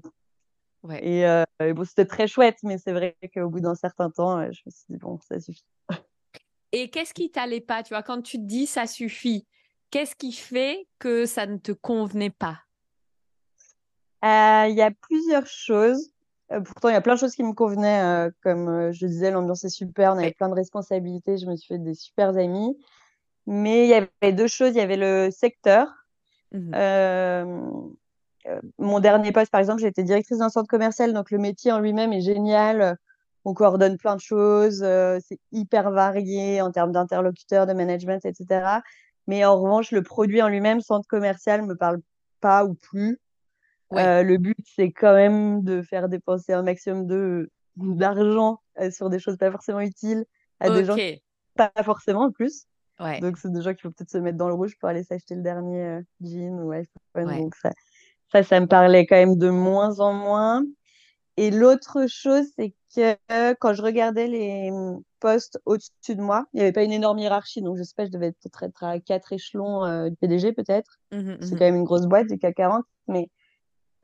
ouais. 0.84 1.04
et, 1.06 1.66
et 1.66 1.72
bon, 1.72 1.84
c'était 1.84 2.06
très 2.06 2.26
chouette, 2.26 2.58
mais 2.62 2.78
c'est 2.78 2.92
vrai 2.92 3.16
qu'au 3.34 3.48
bout 3.50 3.60
d'un 3.60 3.74
certain 3.74 4.08
temps, 4.10 4.40
je 4.52 4.60
me 4.64 4.70
suis 4.70 4.84
dit, 4.88 4.96
bon, 4.96 5.18
ça 5.28 5.40
suffit. 5.40 5.64
Et 6.72 6.88
qu'est-ce 6.90 7.12
qui 7.14 7.30
t'allait 7.30 7.60
pas, 7.60 7.82
tu 7.82 7.90
vois, 7.94 8.02
quand 8.02 8.22
tu 8.22 8.38
te 8.38 8.44
dis 8.44 8.66
ça 8.66 8.86
suffit, 8.86 9.46
qu'est-ce 9.90 10.16
qui 10.16 10.32
fait 10.32 10.86
que 10.98 11.26
ça 11.26 11.46
ne 11.46 11.58
te 11.58 11.72
convenait 11.72 12.30
pas? 12.30 12.60
Euh, 14.24 14.66
Il 14.68 14.76
y 14.76 14.82
a 14.82 14.90
plusieurs 14.90 15.46
choses. 15.46 16.10
Euh, 16.52 16.60
pourtant, 16.60 16.88
il 16.88 16.92
y 16.92 16.96
a 16.96 17.00
plein 17.00 17.14
de 17.14 17.18
choses 17.18 17.34
qui 17.34 17.44
me 17.44 17.52
convenaient. 17.52 18.02
euh, 18.02 18.30
comme 18.42 18.92
je 18.92 19.06
disais, 19.06 19.30
l'ambiance 19.30 19.64
est 19.64 19.68
super, 19.70 20.14
on 20.14 20.18
avait 20.18 20.32
plein 20.32 20.48
de 20.48 20.54
responsabilités, 20.54 21.38
je 21.38 21.46
me 21.46 21.56
suis 21.56 21.68
fait 21.68 21.78
des 21.78 21.94
super 21.94 22.36
amis. 22.36 22.76
Mais 23.46 23.84
il 23.86 23.90
y 23.90 23.94
avait 23.94 24.32
deux 24.32 24.46
choses. 24.46 24.70
Il 24.70 24.76
y 24.76 24.80
avait 24.80 24.96
le 24.96 25.30
secteur. 25.30 25.88
Mhm. 26.52 26.72
Euh, 26.74 27.80
mon 28.78 29.00
dernier 29.00 29.32
poste, 29.32 29.50
par 29.50 29.60
exemple, 29.60 29.80
j'étais 29.80 30.02
directrice 30.02 30.38
d'un 30.38 30.48
centre 30.48 30.68
commercial, 30.68 31.12
donc 31.12 31.30
le 31.30 31.38
métier 31.38 31.72
en 31.72 31.78
lui-même 31.80 32.12
est 32.12 32.20
génial. 32.20 32.96
On 33.44 33.54
coordonne 33.54 33.96
plein 33.96 34.14
de 34.16 34.20
choses, 34.20 34.82
euh, 34.84 35.18
c'est 35.26 35.38
hyper 35.50 35.90
varié 35.90 36.60
en 36.62 36.70
termes 36.70 36.92
d'interlocuteurs, 36.92 37.66
de 37.66 37.72
management, 37.72 38.24
etc. 38.24 38.80
Mais 39.26 39.44
en 39.44 39.60
revanche, 39.60 39.90
le 39.90 40.02
produit 40.02 40.42
en 40.42 40.48
lui-même, 40.48 40.80
centre 40.80 41.06
commercial, 41.08 41.62
me 41.62 41.74
parle 41.76 42.00
pas 42.40 42.64
ou 42.64 42.74
plus. 42.74 43.18
Ouais. 43.92 44.02
Euh, 44.02 44.22
le 44.22 44.38
but, 44.38 44.56
c'est 44.74 44.90
quand 44.90 45.14
même 45.14 45.62
de 45.62 45.82
faire 45.82 46.08
dépenser 46.08 46.52
un 46.52 46.62
maximum 46.62 47.06
de 47.06 47.50
d'argent 47.76 48.60
euh, 48.80 48.90
sur 48.90 49.08
des 49.08 49.18
choses 49.18 49.38
pas 49.38 49.50
forcément 49.50 49.80
utiles 49.80 50.24
à 50.60 50.70
des 50.70 50.84
gens 50.84 50.94
qui 50.94 51.22
pas 51.54 51.70
forcément 51.82 52.22
en 52.22 52.30
plus. 52.30 52.66
Ouais. 53.00 53.20
Donc, 53.20 53.36
c'est 53.38 53.52
des 53.52 53.62
gens 53.62 53.74
qui 53.74 53.82
vont 53.82 53.90
peut-être 53.90 54.10
se 54.10 54.18
mettre 54.18 54.38
dans 54.38 54.48
le 54.48 54.54
rouge 54.54 54.76
pour 54.78 54.88
aller 54.88 55.02
s'acheter 55.02 55.34
le 55.34 55.42
dernier 55.42 55.82
euh, 55.82 56.00
jean 56.20 56.60
ou 56.60 56.70
iPhone. 56.70 56.88
Ouais. 57.14 57.38
Donc, 57.38 57.54
ça, 57.56 57.70
ça, 58.30 58.42
ça 58.42 58.60
me 58.60 58.66
parlait 58.66 59.06
quand 59.06 59.16
même 59.16 59.36
de 59.36 59.50
moins 59.50 60.00
en 60.00 60.12
moins. 60.12 60.64
Et 61.36 61.50
l'autre 61.50 62.06
chose, 62.08 62.44
c'est 62.56 62.74
que 62.94 63.16
euh, 63.32 63.54
quand 63.58 63.72
je 63.72 63.82
regardais 63.82 64.26
les 64.26 64.70
hum, 64.70 65.02
postes 65.20 65.58
au-dessus 65.64 66.14
de 66.14 66.20
moi, 66.20 66.46
il 66.52 66.58
n'y 66.58 66.62
avait 66.62 66.72
pas 66.72 66.84
une 66.84 66.92
énorme 66.92 67.18
hiérarchie. 67.18 67.62
Donc, 67.62 67.76
je 67.78 67.82
sais 67.82 67.94
pas, 67.96 68.04
je 68.04 68.10
devais 68.10 68.32
peut-être 68.32 68.62
être 68.62 68.84
à 68.84 69.00
quatre 69.00 69.32
échelons 69.32 69.84
euh, 69.84 70.10
du 70.10 70.16
PDG, 70.16 70.52
peut-être. 70.52 70.98
Mhm, 71.10 71.38
C'est 71.40 71.52
mhm. 71.52 71.58
quand 71.58 71.64
même 71.64 71.76
une 71.76 71.84
grosse 71.84 72.06
boîte 72.06 72.28
du 72.28 72.38
CAC 72.38 72.54
40. 72.56 72.84
Mais 73.08 73.28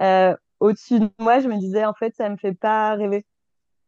euh, 0.02 0.36
au-dessus 0.60 1.00
de 1.00 1.08
moi, 1.18 1.40
je 1.40 1.48
me 1.48 1.58
disais, 1.58 1.84
en 1.84 1.94
fait, 1.94 2.14
ça 2.14 2.28
me 2.28 2.36
fait 2.36 2.54
pas 2.54 2.94
rêver. 2.94 3.24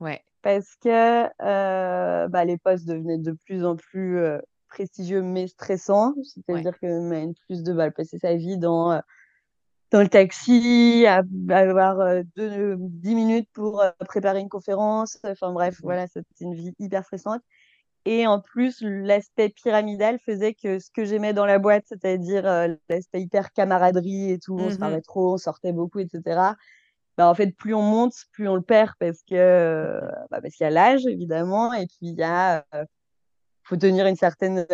Ouais. 0.00 0.22
Parce 0.42 0.76
que 0.76 1.26
euh, 1.42 2.28
bah, 2.28 2.44
les 2.44 2.56
postes 2.56 2.86
devenaient 2.86 3.18
de 3.18 3.32
plus 3.32 3.64
en 3.64 3.76
plus 3.76 4.18
euh, 4.18 4.38
prestigieux, 4.68 5.22
mais 5.22 5.48
stressants. 5.48 6.14
Ouais. 6.16 6.22
C'est-à-dire 6.24 6.78
que 6.80 6.86
N 6.86 7.34
plus 7.46 7.62
de 7.62 7.72
balles 7.72 7.92
passer 7.92 8.18
sa 8.18 8.34
vie 8.34 8.58
dans 8.58 8.92
euh, 8.92 9.00
dans 9.90 10.00
le 10.00 10.08
taxi, 10.08 11.04
à, 11.06 11.22
avoir 11.50 12.22
10 12.36 13.14
minutes 13.14 13.48
pour 13.52 13.82
préparer 14.06 14.38
une 14.38 14.48
conférence. 14.48 15.18
Enfin 15.24 15.52
bref, 15.52 15.80
mmh. 15.80 15.82
voilà, 15.82 16.06
c'était 16.06 16.26
une 16.40 16.54
vie 16.54 16.72
hyper 16.78 17.04
stressante. 17.04 17.42
Et 18.06 18.26
en 18.26 18.40
plus, 18.40 18.80
l'aspect 18.80 19.50
pyramidal 19.50 20.18
faisait 20.18 20.54
que 20.54 20.78
ce 20.78 20.90
que 20.90 21.04
j'aimais 21.04 21.34
dans 21.34 21.44
la 21.44 21.58
boîte, 21.58 21.84
c'est-à-dire 21.86 22.44
l'aspect 22.88 23.20
hyper 23.20 23.52
camaraderie 23.52 24.32
et 24.32 24.38
tout, 24.38 24.54
on 24.54 24.70
se 24.70 24.78
parlait 24.78 24.98
mmh 24.98 25.02
trop, 25.02 25.34
on 25.34 25.36
sortait 25.36 25.72
beaucoup, 25.72 25.98
etc. 25.98 26.54
Bah, 27.18 27.28
en 27.28 27.34
fait, 27.34 27.54
plus 27.54 27.74
on 27.74 27.82
monte, 27.82 28.14
plus 28.32 28.48
on 28.48 28.54
le 28.54 28.62
perd 28.62 28.92
parce 28.98 29.22
que 29.28 30.00
bah, 30.30 30.40
parce 30.40 30.54
qu'il 30.54 30.64
y 30.64 30.66
a 30.66 30.70
l'âge 30.70 31.04
évidemment, 31.06 31.74
et 31.74 31.86
puis 31.86 32.08
il 32.08 32.14
y 32.14 32.22
a 32.22 32.64
faut 33.64 33.76
tenir 33.76 34.06
une 34.06 34.16
certaine 34.16 34.66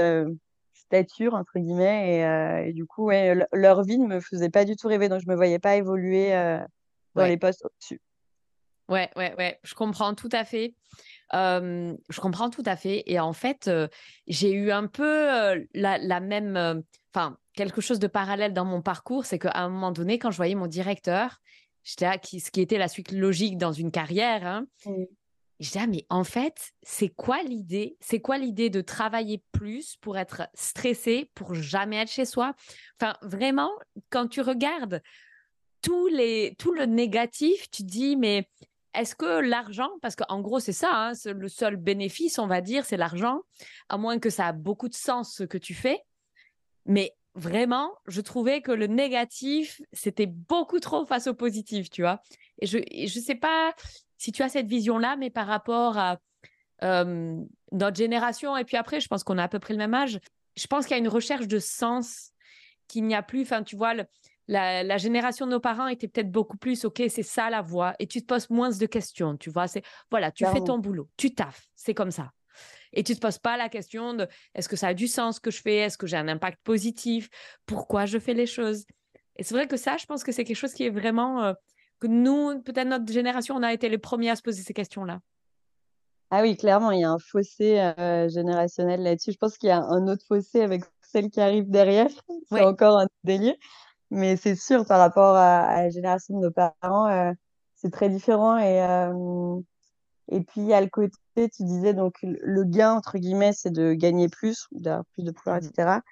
stature 0.72 1.34
entre 1.34 1.58
guillemets, 1.58 2.20
et, 2.64 2.68
et 2.68 2.72
du 2.72 2.86
coup, 2.86 3.06
ouais, 3.06 3.34
leur 3.52 3.82
vie 3.82 3.98
ne 3.98 4.06
me 4.06 4.20
faisait 4.20 4.50
pas 4.50 4.64
du 4.64 4.76
tout 4.76 4.86
rêver, 4.86 5.08
donc 5.08 5.20
je 5.20 5.28
me 5.28 5.34
voyais 5.34 5.58
pas 5.58 5.74
évoluer 5.74 6.30
dans 7.16 7.26
les 7.26 7.36
postes 7.36 7.64
au-dessus. 7.64 8.00
Ouais, 8.88 9.10
ouais, 9.16 9.34
ouais, 9.36 9.58
je 9.64 9.74
comprends 9.74 10.14
tout 10.14 10.28
à 10.30 10.44
fait. 10.44 10.74
Je 11.32 12.20
comprends 12.20 12.50
tout 12.50 12.62
à 12.66 12.76
fait. 12.76 13.02
Et 13.06 13.18
en 13.20 13.32
fait, 13.32 13.70
j'ai 14.26 14.52
eu 14.52 14.70
un 14.70 14.86
peu 14.86 15.26
la, 15.74 15.98
la, 15.98 16.20
même, 16.20 16.82
enfin, 17.14 17.36
quelque 17.56 17.80
chose 17.80 17.98
de 17.98 18.06
parallèle 18.06 18.52
dans 18.52 18.64
mon 18.64 18.82
parcours, 18.82 19.24
c'est 19.24 19.38
qu'à 19.38 19.52
un 19.54 19.68
moment 19.68 19.90
donné, 19.90 20.18
quand 20.18 20.30
je 20.30 20.36
voyais 20.36 20.54
mon 20.54 20.68
directeur, 20.68 21.40
j'étais 21.82 22.18
qui, 22.20 22.40
ce 22.40 22.50
qui 22.50 22.60
était 22.60 22.78
la 22.78 22.88
suite 22.88 23.12
logique 23.12 23.58
dans 23.58 23.72
une 23.72 23.90
carrière, 23.90 24.46
hein, 24.46 24.66
mmh. 24.84 25.04
disais, 25.60 25.80
ah, 25.82 25.86
mais 25.86 26.04
en 26.10 26.24
fait, 26.24 26.72
c'est 26.82 27.08
quoi 27.08 27.42
l'idée? 27.42 27.96
C'est 28.00 28.20
quoi 28.20 28.38
l'idée 28.38 28.70
de 28.70 28.80
travailler 28.80 29.42
plus 29.52 29.96
pour 29.96 30.18
être 30.18 30.48
stressé, 30.54 31.30
pour 31.34 31.54
jamais 31.54 31.96
être 31.96 32.10
chez 32.10 32.26
soi? 32.26 32.54
Enfin, 33.00 33.16
vraiment, 33.22 33.70
quand 34.10 34.28
tu 34.28 34.42
regardes 34.42 35.00
tous 35.82 36.08
les, 36.08 36.54
tout 36.58 36.72
le 36.72 36.84
négatif, 36.86 37.70
tu 37.70 37.84
dis, 37.84 38.16
mais 38.16 38.48
est-ce 38.96 39.14
que 39.14 39.40
l'argent, 39.40 39.90
parce 40.02 40.16
qu'en 40.16 40.40
gros 40.40 40.60
c'est 40.60 40.72
ça, 40.72 40.90
hein, 40.92 41.12
le 41.24 41.48
seul 41.48 41.76
bénéfice, 41.76 42.38
on 42.38 42.46
va 42.46 42.60
dire, 42.60 42.84
c'est 42.84 42.96
l'argent, 42.96 43.42
à 43.88 43.96
moins 43.96 44.18
que 44.18 44.30
ça 44.30 44.46
a 44.46 44.52
beaucoup 44.52 44.88
de 44.88 44.94
sens 44.94 45.34
ce 45.34 45.44
que 45.44 45.58
tu 45.58 45.74
fais. 45.74 46.00
Mais 46.86 47.14
vraiment, 47.34 47.92
je 48.06 48.20
trouvais 48.20 48.62
que 48.62 48.72
le 48.72 48.86
négatif, 48.86 49.80
c'était 49.92 50.26
beaucoup 50.26 50.80
trop 50.80 51.04
face 51.04 51.26
au 51.26 51.34
positif, 51.34 51.90
tu 51.90 52.02
vois. 52.02 52.20
Et 52.60 52.66
je 52.66 52.78
ne 52.78 53.24
sais 53.24 53.34
pas 53.34 53.74
si 54.16 54.32
tu 54.32 54.42
as 54.42 54.48
cette 54.48 54.66
vision-là, 54.66 55.16
mais 55.16 55.30
par 55.30 55.46
rapport 55.46 55.98
à 55.98 56.18
euh, 56.82 57.36
notre 57.72 57.96
génération, 57.96 58.56
et 58.56 58.64
puis 58.64 58.76
après, 58.76 59.00
je 59.00 59.08
pense 59.08 59.24
qu'on 59.24 59.38
a 59.38 59.44
à 59.44 59.48
peu 59.48 59.58
près 59.58 59.74
le 59.74 59.78
même 59.78 59.94
âge, 59.94 60.18
je 60.56 60.66
pense 60.66 60.86
qu'il 60.86 60.96
y 60.96 60.98
a 60.98 61.02
une 61.02 61.08
recherche 61.08 61.46
de 61.46 61.58
sens 61.58 62.32
qu'il 62.88 63.04
n'y 63.04 63.14
a 63.14 63.22
plus, 63.22 63.42
enfin, 63.42 63.62
tu 63.62 63.76
vois, 63.76 63.94
le, 63.94 64.04
la, 64.48 64.98
génération 64.98 65.46
de 65.46 65.52
nos 65.52 65.60
parents 65.60 65.88
était 65.88 66.08
peut-être 66.08 66.30
beaucoup 66.30 66.56
plus, 66.56 66.84
OK, 66.84 67.02
c'est 67.08 67.22
ça 67.22 67.50
la 67.50 67.62
voie, 67.62 67.94
et 67.98 68.06
tu 68.06 68.20
te 68.20 68.26
poses 68.26 68.48
moins 68.50 68.70
de 68.70 68.86
questions, 68.86 69.36
tu 69.36 69.50
vois. 69.50 69.68
C'est 69.68 69.82
voilà, 70.10 70.30
tu 70.30 70.44
fais 70.46 70.60
ton 70.60 70.78
boulot, 70.78 71.08
tu 71.16 71.34
taffes, 71.34 71.66
c'est 71.74 71.94
comme 71.94 72.10
ça. 72.10 72.32
Et 72.92 73.02
tu 73.02 73.14
te 73.14 73.20
poses 73.20 73.38
pas 73.38 73.56
la 73.56 73.68
question 73.68 74.14
de 74.14 74.26
est-ce 74.54 74.68
que 74.68 74.76
ça 74.76 74.88
a 74.88 74.94
du 74.94 75.08
sens 75.08 75.36
ce 75.36 75.40
que 75.40 75.50
je 75.50 75.60
fais, 75.60 75.76
est-ce 75.76 75.98
que 75.98 76.06
j'ai 76.06 76.16
un 76.16 76.28
impact 76.28 76.58
positif, 76.64 77.28
pourquoi 77.66 78.06
je 78.06 78.18
fais 78.18 78.34
les 78.34 78.46
choses? 78.46 78.84
Et 79.36 79.42
c'est 79.42 79.54
vrai 79.54 79.66
que 79.66 79.76
ça, 79.76 79.96
je 79.98 80.06
pense 80.06 80.24
que 80.24 80.32
c'est 80.32 80.44
quelque 80.44 80.56
chose 80.56 80.72
qui 80.72 80.84
est 80.84 80.90
vraiment 80.90 81.42
euh, 81.42 81.52
que 82.00 82.06
nous, 82.06 82.60
peut-être 82.62 82.88
notre 82.88 83.12
génération, 83.12 83.54
on 83.56 83.62
a 83.62 83.72
été 83.72 83.88
les 83.88 83.98
premiers 83.98 84.30
à 84.30 84.36
se 84.36 84.42
poser 84.42 84.62
ces 84.62 84.72
questions-là. 84.72 85.20
Ah 86.30 86.42
oui, 86.42 86.56
clairement, 86.56 86.90
il 86.90 87.00
y 87.00 87.04
a 87.04 87.10
un 87.10 87.18
fossé 87.18 87.78
euh, 87.78 88.28
générationnel 88.28 89.02
là-dessus. 89.02 89.32
Je 89.32 89.38
pense 89.38 89.58
qu'il 89.58 89.68
y 89.68 89.72
a 89.72 89.80
un 89.80 90.08
autre 90.08 90.24
fossé 90.26 90.60
avec 90.60 90.82
celle 91.00 91.30
qui 91.30 91.40
arrive 91.40 91.70
derrière. 91.70 92.10
C'est 92.50 92.62
encore 92.62 92.98
un 92.98 93.06
délire. 93.22 93.54
Mais 94.10 94.36
c'est 94.36 94.56
sûr, 94.56 94.86
par 94.86 94.98
rapport 94.98 95.36
à, 95.36 95.82
la 95.82 95.90
génération 95.90 96.38
de 96.38 96.46
nos 96.46 96.50
parents, 96.50 97.08
euh, 97.08 97.32
c'est 97.74 97.90
très 97.90 98.08
différent. 98.08 98.56
Et, 98.58 98.82
euh, 98.82 99.60
et 100.30 100.40
puis, 100.40 100.60
il 100.60 100.66
y 100.66 100.74
a 100.74 100.80
le 100.80 100.88
côté, 100.88 101.14
tu 101.36 101.64
disais, 101.64 101.94
donc 101.94 102.14
le 102.22 102.64
gain, 102.64 102.92
entre 102.94 103.18
guillemets, 103.18 103.52
c'est 103.52 103.70
de 103.70 103.92
gagner 103.94 104.28
plus, 104.28 104.68
d'avoir 104.72 105.04
plus 105.06 105.24
de 105.24 105.30
pouvoir, 105.30 105.56
etc. 105.56 105.98
Mmh. 105.98 106.02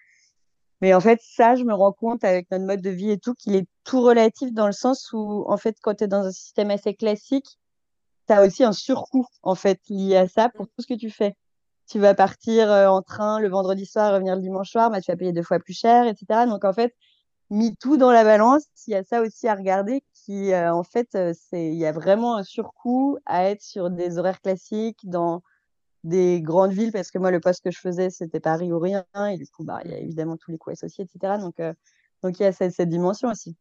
Mais 0.80 0.92
en 0.92 1.00
fait, 1.00 1.20
ça, 1.22 1.56
je 1.56 1.64
me 1.64 1.72
rends 1.72 1.92
compte 1.92 2.24
avec 2.24 2.50
notre 2.50 2.64
mode 2.66 2.82
de 2.82 2.90
vie 2.90 3.10
et 3.10 3.18
tout, 3.18 3.34
qu'il 3.34 3.54
est 3.56 3.66
tout 3.84 4.02
relatif 4.02 4.52
dans 4.52 4.66
le 4.66 4.72
sens 4.72 5.12
où, 5.12 5.44
en 5.48 5.56
fait, 5.56 5.76
quand 5.80 5.94
tu 5.94 6.04
es 6.04 6.08
dans 6.08 6.26
un 6.26 6.30
système 6.30 6.70
assez 6.70 6.94
classique, 6.94 7.58
tu 8.26 8.34
as 8.34 8.42
aussi 8.42 8.64
un 8.64 8.72
surcoût, 8.72 9.26
en 9.42 9.54
fait, 9.54 9.80
lié 9.88 10.16
à 10.16 10.28
ça 10.28 10.50
pour 10.50 10.66
tout 10.66 10.82
ce 10.82 10.86
que 10.86 10.94
tu 10.94 11.10
fais. 11.10 11.36
Tu 11.88 11.98
vas 11.98 12.14
partir 12.14 12.70
euh, 12.70 12.88
en 12.88 13.02
train 13.02 13.40
le 13.40 13.48
vendredi 13.48 13.86
soir, 13.86 14.12
revenir 14.12 14.36
le 14.36 14.42
dimanche 14.42 14.70
soir, 14.70 14.90
bah, 14.90 15.00
tu 15.00 15.10
vas 15.10 15.16
payer 15.16 15.32
deux 15.32 15.42
fois 15.42 15.58
plus 15.58 15.72
cher, 15.78 16.06
etc. 16.06 16.46
Donc, 16.46 16.64
en 16.64 16.72
fait, 16.74 16.94
mis 17.50 17.76
tout 17.76 17.96
dans 17.96 18.10
la 18.10 18.24
balance, 18.24 18.64
il 18.86 18.92
y 18.92 18.94
a 18.94 19.04
ça 19.04 19.20
aussi 19.20 19.48
à 19.48 19.54
regarder 19.54 20.02
qui, 20.12 20.52
euh, 20.52 20.72
en 20.74 20.82
fait, 20.82 21.14
euh, 21.14 21.32
c'est, 21.34 21.68
il 21.68 21.78
y 21.78 21.86
a 21.86 21.92
vraiment 21.92 22.36
un 22.36 22.42
surcoût 22.42 23.18
à 23.26 23.44
être 23.44 23.62
sur 23.62 23.90
des 23.90 24.18
horaires 24.18 24.40
classiques 24.40 25.00
dans 25.04 25.42
des 26.04 26.40
grandes 26.42 26.72
villes, 26.72 26.92
parce 26.92 27.10
que 27.10 27.18
moi, 27.18 27.30
le 27.30 27.40
poste 27.40 27.64
que 27.64 27.70
je 27.70 27.78
faisais, 27.78 28.10
c'était 28.10 28.40
Paris 28.40 28.72
ou 28.72 28.78
rien, 28.78 29.04
et 29.30 29.38
du 29.38 29.46
coup, 29.46 29.64
bah, 29.64 29.80
il 29.84 29.90
y 29.90 29.94
a 29.94 29.98
évidemment 29.98 30.36
tous 30.36 30.50
les 30.50 30.58
coûts 30.58 30.70
associés, 30.70 31.04
etc. 31.04 31.38
Donc, 31.38 31.60
euh, 31.60 31.72
donc 32.22 32.38
il 32.38 32.42
y 32.42 32.46
a 32.46 32.52
cette, 32.52 32.80
dimension 32.82 33.30
aussi. 33.30 33.56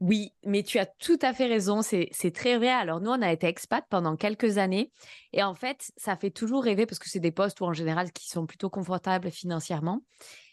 Oui, 0.00 0.32
mais 0.44 0.62
tu 0.62 0.78
as 0.78 0.86
tout 0.86 1.18
à 1.22 1.32
fait 1.32 1.46
raison, 1.46 1.82
c'est, 1.82 2.08
c'est 2.12 2.32
très 2.32 2.56
vrai. 2.56 2.68
Alors 2.68 3.00
nous, 3.00 3.10
on 3.10 3.20
a 3.20 3.32
été 3.32 3.48
expat 3.48 3.84
pendant 3.90 4.14
quelques 4.14 4.56
années 4.56 4.92
et 5.32 5.42
en 5.42 5.56
fait, 5.56 5.90
ça 5.96 6.14
fait 6.14 6.30
toujours 6.30 6.62
rêver 6.62 6.86
parce 6.86 7.00
que 7.00 7.08
c'est 7.08 7.18
des 7.18 7.32
postes 7.32 7.60
où 7.60 7.64
en 7.64 7.72
général 7.72 8.12
qui 8.12 8.28
sont 8.28 8.46
plutôt 8.46 8.70
confortables 8.70 9.32
financièrement 9.32 10.02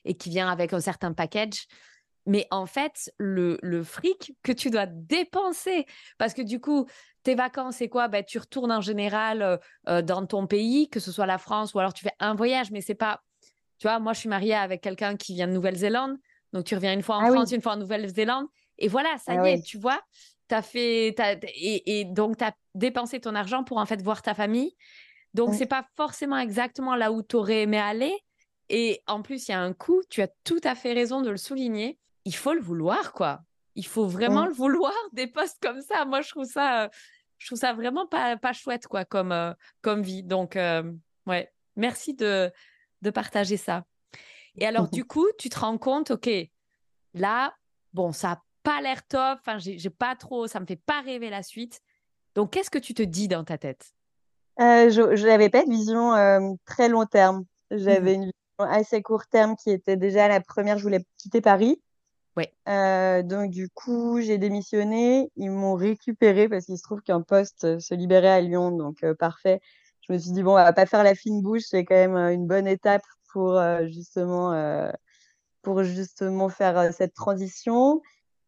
et 0.03 0.15
qui 0.15 0.31
viennent 0.31 0.47
avec 0.47 0.73
un 0.73 0.79
certain 0.79 1.13
package. 1.13 1.67
Mais 2.25 2.47
en 2.49 2.65
fait, 2.65 3.11
le, 3.17 3.59
le, 3.61 3.83
fric 3.83 4.33
que 4.41 4.51
tu 4.51 4.69
dois 4.69 4.87
dépenser, 4.87 5.85
parce 6.17 6.33
que 6.33 6.41
du 6.41 6.59
coup, 6.59 6.87
tes 7.23 7.35
vacances, 7.35 7.77
c'est 7.77 7.89
quoi? 7.89 8.07
Ben, 8.07 8.23
Tu 8.23 8.39
retournes 8.39 8.71
en 8.71 8.81
général 8.81 9.41
euh, 9.41 9.57
euh, 9.89 10.01
dans 10.01 10.25
ton 10.25 10.47
pays, 10.47 10.89
que 10.89 10.99
ce 10.99 11.11
soit 11.11 11.27
la 11.27 11.37
France, 11.37 11.73
ou 11.73 11.79
alors 11.79 11.93
tu 11.93 12.03
fais 12.03 12.15
un 12.19 12.33
voyage, 12.33 12.71
mais 12.71 12.81
c'est 12.81 12.95
pas. 12.95 13.21
Tu 13.77 13.87
vois, 13.87 13.99
moi, 13.99 14.13
je 14.13 14.19
suis 14.19 14.29
mariée 14.29 14.55
avec 14.55 14.81
quelqu'un 14.81 15.15
qui 15.17 15.33
vient 15.35 15.47
de 15.47 15.53
Nouvelle-Zélande. 15.53 16.17
Donc, 16.53 16.63
tu 16.63 16.75
reviens 16.75 16.93
une 16.93 17.03
fois 17.03 17.17
en 17.17 17.25
ah 17.25 17.31
France, 17.31 17.51
une 17.51 17.61
fois 17.61 17.73
en 17.73 17.77
Nouvelle-Zélande. 17.77 18.47
Et 18.77 18.87
voilà, 18.87 19.17
ça 19.17 19.33
ah 19.37 19.47
y 19.47 19.53
est, 19.53 19.61
tu 19.61 19.77
vois, 19.77 20.01
tu 20.49 20.55
as 20.55 20.61
fait. 20.61 21.09
et, 21.09 21.99
et, 21.99 22.05
donc, 22.05 22.37
tu 22.37 22.43
as 22.43 22.53
dépensé 22.73 23.19
ton 23.19 23.35
argent 23.35 23.63
pour 23.63 23.77
en 23.77 23.85
fait 23.85 24.01
voir 24.01 24.21
ta 24.21 24.33
famille. 24.33 24.75
Donc, 25.33 25.51
ce 25.51 25.59
c'est 25.59 25.65
pas 25.65 25.85
forcément 25.97 26.37
exactement 26.37 26.95
là 26.95 27.11
où 27.11 27.21
tu 27.21 27.35
aurais 27.35 27.63
aimé 27.63 27.77
aller. 27.77 28.17
Et 28.69 29.03
en 29.05 29.21
plus, 29.21 29.47
il 29.47 29.51
y 29.51 29.53
a 29.53 29.59
un 29.59 29.73
coût, 29.73 30.01
tu 30.09 30.21
as 30.21 30.29
tout 30.43 30.61
à 30.63 30.73
fait 30.73 30.93
raison 30.93 31.21
de 31.21 31.29
le 31.29 31.37
souligner 31.37 31.99
il 32.25 32.35
faut 32.35 32.53
le 32.53 32.61
vouloir, 32.61 33.13
quoi. 33.13 33.41
Il 33.75 33.85
faut 33.85 34.07
vraiment 34.07 34.45
le 34.45 34.53
vouloir, 34.53 34.93
des 35.13 35.27
postes 35.27 35.57
comme 35.61 35.81
ça. 35.81 36.05
Moi, 36.05 36.21
je 36.21 36.29
trouve 36.29 36.45
ça, 36.45 36.89
je 37.37 37.47
trouve 37.47 37.59
ça 37.59 37.73
vraiment 37.73 38.07
pas, 38.07 38.35
pas 38.37 38.53
chouette, 38.53 38.87
quoi, 38.87 39.05
comme, 39.05 39.31
euh, 39.31 39.53
comme 39.81 40.01
vie. 40.01 40.23
Donc, 40.23 40.55
euh, 40.55 40.91
ouais, 41.27 41.51
merci 41.75 42.13
de, 42.13 42.51
de 43.01 43.09
partager 43.09 43.57
ça. 43.57 43.85
Et 44.55 44.65
alors, 44.65 44.89
du 44.89 45.05
coup, 45.05 45.27
tu 45.37 45.49
te 45.49 45.59
rends 45.59 45.77
compte, 45.77 46.11
OK, 46.11 46.29
là, 47.13 47.53
bon, 47.93 48.11
ça 48.11 48.29
n'a 48.29 48.43
pas 48.63 48.81
l'air 48.81 49.05
top, 49.07 49.39
enfin, 49.39 49.57
j'ai 49.59 49.89
pas 49.89 50.15
trop, 50.15 50.47
ça 50.47 50.59
me 50.59 50.65
fait 50.65 50.75
pas 50.75 51.01
rêver 51.01 51.29
la 51.29 51.43
suite. 51.43 51.81
Donc, 52.33 52.51
qu'est-ce 52.51 52.71
que 52.71 52.79
tu 52.79 52.93
te 52.93 53.03
dis 53.03 53.27
dans 53.27 53.43
ta 53.43 53.57
tête? 53.57 53.93
Euh, 54.59 54.89
Je 54.89 55.25
n'avais 55.27 55.49
pas 55.49 55.63
de 55.63 55.69
vision 55.69 56.57
très 56.65 56.89
long 56.89 57.05
terme. 57.05 57.45
J'avais 57.71 58.17
mmh 58.17 58.21
une 58.21 58.23
vision 58.23 58.71
assez 58.71 59.01
court 59.01 59.27
terme 59.27 59.55
qui 59.55 59.69
était 59.69 59.97
déjà 59.97 60.27
la 60.27 60.39
première, 60.39 60.77
je 60.77 60.83
voulais 60.83 61.05
quitter 61.17 61.41
Paris. 61.41 61.81
Ouais. 62.37 62.53
Euh, 62.67 63.23
donc 63.23 63.51
du 63.51 63.69
coup, 63.69 64.19
j'ai 64.21 64.37
démissionné. 64.37 65.31
Ils 65.37 65.51
m'ont 65.51 65.75
récupéré 65.75 66.49
parce 66.49 66.65
qu'il 66.65 66.77
se 66.77 66.83
trouve 66.83 67.01
qu'un 67.01 67.21
poste 67.21 67.63
euh, 67.63 67.79
se 67.79 67.93
libérait 67.95 68.29
à 68.29 68.41
Lyon, 68.41 68.71
donc 68.71 69.03
euh, 69.03 69.13
parfait. 69.13 69.61
Je 70.07 70.13
me 70.13 70.17
suis 70.17 70.31
dit 70.31 70.43
bon, 70.43 70.51
on 70.51 70.55
va 70.55 70.73
pas 70.73 70.85
faire 70.85 71.03
la 71.03 71.15
fine 71.15 71.41
bouche, 71.41 71.63
c'est 71.69 71.85
quand 71.85 71.95
même 71.95 72.15
une 72.15 72.45
bonne 72.45 72.67
étape 72.67 73.01
pour 73.31 73.59
justement 73.87 74.53
pour 75.63 75.83
justement 75.83 76.47
faire 76.47 76.93
cette 76.93 77.13
transition. 77.15 78.01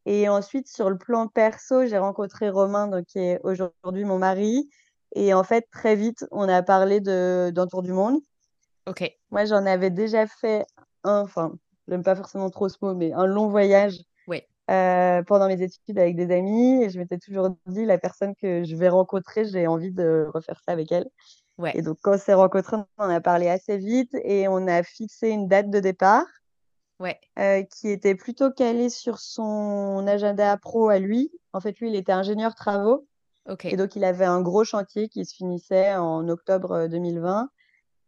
Et 0.05 0.29
ensuite, 0.29 0.67
sur 0.67 0.89
le 0.89 0.97
plan 0.97 1.27
perso, 1.27 1.85
j'ai 1.85 1.97
rencontré 1.97 2.49
Romain, 2.49 2.87
donc, 2.87 3.05
qui 3.07 3.19
est 3.19 3.39
aujourd'hui 3.43 4.05
mon 4.05 4.19
mari. 4.19 4.69
Et 5.15 5.33
en 5.33 5.43
fait, 5.43 5.67
très 5.71 5.95
vite, 5.95 6.25
on 6.31 6.47
a 6.47 6.61
parlé 6.61 7.01
d'un 7.01 7.67
tour 7.67 7.81
du 7.81 7.91
monde. 7.91 8.19
Ok. 8.85 9.11
Moi, 9.31 9.45
j'en 9.45 9.65
avais 9.65 9.89
déjà 9.89 10.27
fait 10.27 10.65
un, 11.03 11.21
enfin, 11.21 11.53
j'aime 11.87 12.03
pas 12.03 12.15
forcément 12.15 12.49
trop 12.49 12.69
ce 12.69 12.77
mot, 12.81 12.93
mais 12.93 13.13
un 13.13 13.25
long 13.25 13.47
voyage 13.47 13.99
euh, 14.69 15.23
pendant 15.23 15.47
mes 15.47 15.61
études 15.61 15.97
avec 15.97 16.15
des 16.15 16.33
amis. 16.35 16.83
Et 16.83 16.89
je 16.89 16.99
m'étais 16.99 17.17
toujours 17.17 17.55
dit, 17.67 17.85
la 17.85 17.97
personne 17.97 18.35
que 18.35 18.63
je 18.63 18.75
vais 18.75 18.89
rencontrer, 18.89 19.45
j'ai 19.45 19.67
envie 19.67 19.91
de 19.91 20.29
refaire 20.33 20.59
ça 20.65 20.73
avec 20.73 20.91
elle. 20.91 21.07
Ouais. 21.57 21.71
Et 21.75 21.81
donc, 21.81 21.97
quand 22.01 22.15
on 22.15 22.17
s'est 22.17 22.33
rencontrés, 22.33 22.77
on 22.97 23.09
a 23.09 23.21
parlé 23.21 23.47
assez 23.47 23.77
vite 23.77 24.13
et 24.23 24.47
on 24.47 24.67
a 24.67 24.83
fixé 24.83 25.29
une 25.29 25.47
date 25.47 25.69
de 25.69 25.79
départ. 25.79 26.25
Ouais. 26.99 27.19
Euh, 27.37 27.63
qui 27.63 27.89
était 27.89 28.15
plutôt 28.15 28.51
calée 28.51 28.89
sur 28.89 29.19
son 29.19 30.05
agenda 30.07 30.57
pro 30.57 30.89
à 30.89 30.99
lui. 30.99 31.31
En 31.53 31.61
fait, 31.61 31.79
lui, 31.79 31.89
il 31.89 31.95
était 31.95 32.11
ingénieur 32.11 32.55
travaux. 32.55 33.07
Et 33.63 33.77
donc, 33.77 33.95
il 33.95 34.03
avait 34.03 34.25
un 34.25 34.41
gros 34.41 34.65
chantier 34.65 35.07
qui 35.07 35.23
se 35.23 35.33
finissait 35.33 35.95
en 35.95 36.27
octobre 36.27 36.87
2020. 36.87 37.43
Euh, 37.43 37.45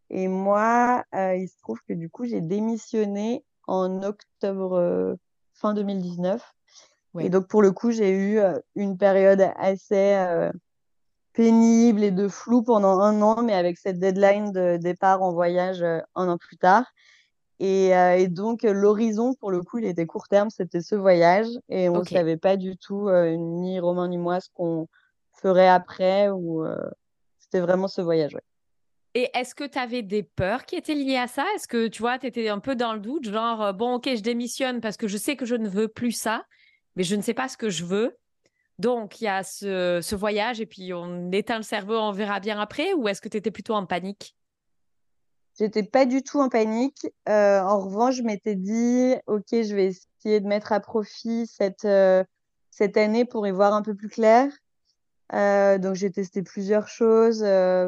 et 0.10 0.28
moi, 0.28 1.06
il 1.14 1.48
se 1.48 1.58
trouve 1.62 1.80
que 1.88 1.94
du 1.94 2.10
coup, 2.10 2.26
j'ai 2.26 2.42
démissionné 2.42 3.46
en 3.70 4.04
octobre, 4.04 4.78
euh, 4.78 5.16
fin 5.54 5.74
2019. 5.74 6.42
Et 7.20 7.30
donc, 7.30 7.48
pour 7.48 7.62
le 7.62 7.72
coup, 7.72 7.92
j'ai 7.92 8.12
eu 8.12 8.40
une 8.76 8.96
période 8.98 9.42
assez 9.58 10.16
pénible 11.34 12.04
et 12.04 12.12
de 12.12 12.28
flou 12.28 12.62
pendant 12.62 13.00
un 13.00 13.20
an, 13.24 13.42
mais 13.42 13.56
avec 13.56 13.80
cette 13.80 13.98
deadline 13.98 14.52
de 14.52 14.78
départ 14.78 15.24
en 15.24 15.34
voyage 15.34 15.82
un 15.82 16.30
an 16.30 16.38
plus 16.38 16.58
tard. 16.58 16.86
Et, 17.60 18.28
donc, 18.30 18.62
l'horizon, 18.62 19.34
pour 19.34 19.50
le 19.50 19.64
coup, 19.64 19.80
il 19.80 19.86
était 19.86 20.06
court 20.06 20.28
terme, 20.28 20.52
c'était 20.52 20.82
ce 20.82 20.94
voyage. 20.94 21.48
Et 21.68 21.90
on 21.90 22.02
ne 22.02 22.06
savait 22.06 22.38
pas 22.38 22.58
du 22.58 22.78
tout, 22.78 23.10
ni 23.10 23.80
Romain 23.80 24.08
ni 24.08 24.20
moi, 24.20 24.40
ce 24.40 24.50
qu'on 24.54 24.88
ferait 25.34 25.68
après. 25.68 26.30
ou 26.30 26.64
C'était 27.40 27.60
vraiment 27.60 27.88
ce 27.88 28.02
voyage. 28.02 28.38
Et 29.20 29.30
est-ce 29.34 29.54
que 29.54 29.66
tu 29.66 29.78
avais 29.78 30.02
des 30.02 30.24
peurs 30.24 30.66
qui 30.66 30.78
étaient 30.78 30.96
liées 30.96 31.18
à 31.18 31.28
ça? 31.28 31.46
Est-ce 31.54 31.68
que 31.68 31.88
tu 31.88 32.02
vois, 32.02 32.18
tu 32.18 32.28
étais 32.28 32.48
un 32.48 32.60
peu 32.60 32.74
dans 32.74 32.94
le 32.94 33.02
doute, 33.02 33.26
genre, 33.30 33.74
bon, 33.74 33.96
ok, 33.96 34.08
je 34.16 34.22
démissionne 34.22 34.80
parce 34.80 34.96
que 34.96 35.10
je 35.10 35.18
sais 35.18 35.36
que 35.36 35.44
je 35.46 35.56
ne 35.56 35.68
veux 35.68 35.90
plus 35.90 36.14
ça, 36.14 36.46
mais 36.96 37.04
je 37.04 37.18
ne 37.18 37.22
sais 37.22 37.34
pas 37.34 37.50
ce 37.50 37.58
que 37.58 37.70
je 37.70 37.84
veux. 37.84 38.18
Donc, 38.78 39.20
il 39.20 39.26
y 39.26 39.28
a 39.28 39.44
ce, 39.44 40.16
voyage 40.16 40.62
et 40.62 40.66
puis 40.66 40.94
on 40.94 41.34
éteint 41.34 41.58
le 41.58 41.64
cerveau, 41.64 41.98
on 41.98 42.14
verra 42.14 42.40
bien 42.40 42.58
après. 42.62 42.94
Ou 42.94 43.10
est-ce 43.10 43.20
que 43.20 43.28
tu 43.28 43.36
étais 43.36 43.52
plutôt 43.52 43.74
en 43.74 43.86
panique? 43.86 44.38
J'étais 45.60 45.84
pas 45.84 46.06
du 46.06 46.24
tout 46.24 46.40
en 46.40 46.48
panique. 46.48 47.06
Euh, 47.28 47.60
en 47.60 47.82
revanche, 47.82 48.16
je 48.16 48.24
m'étais 48.24 48.56
dit, 48.56 49.16
OK, 49.28 49.48
je 49.52 49.76
vais 49.76 49.88
essayer 49.88 50.40
de 50.40 50.48
mettre 50.48 50.72
à 50.72 50.80
profit 50.80 51.46
cette, 51.46 51.84
euh, 51.84 52.24
cette 52.72 52.96
année 52.96 53.26
pour 53.26 53.46
y 53.46 53.52
voir 53.52 53.74
un 53.74 53.82
peu 53.82 53.96
plus 53.96 54.08
clair. 54.08 54.50
Euh, 55.34 55.78
donc, 55.78 55.96
j'ai 55.96 56.12
testé 56.12 56.42
plusieurs 56.42 56.88
choses. 56.88 57.44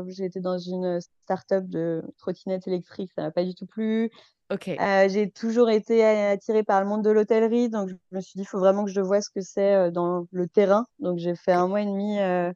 j'ai 0.07 0.25
été 0.25 0.39
dans 0.39 0.57
une 0.57 0.99
start-up 1.23 1.65
de 1.65 2.03
trottinette 2.17 2.67
électrique, 2.67 3.11
ça 3.15 3.23
m'a 3.23 3.31
pas 3.31 3.43
du 3.43 3.55
tout 3.55 3.65
plu. 3.65 4.11
Euh, 4.67 5.09
j'ai 5.09 5.29
toujours 5.29 5.69
été 5.69 6.03
attirée 6.03 6.63
par 6.63 6.81
le 6.81 6.87
monde 6.87 7.03
de 7.03 7.09
l'hôtellerie, 7.09 7.69
donc 7.69 7.89
je 7.89 7.95
me 8.11 8.21
suis 8.21 8.33
dit, 8.35 8.41
il 8.41 8.47
faut 8.47 8.59
vraiment 8.59 8.83
que 8.85 8.91
je 8.91 9.01
vois 9.01 9.21
ce 9.21 9.29
que 9.29 9.41
c'est 9.41 9.73
euh, 9.73 9.91
dans 9.91 10.27
le 10.31 10.47
terrain. 10.47 10.85
Donc 10.99 11.19
j'ai 11.19 11.35
fait 11.35 11.53
un 11.53 11.67
mois 11.67 11.81
et 11.81 11.85
demi 11.85 12.19
euh, 12.19 12.51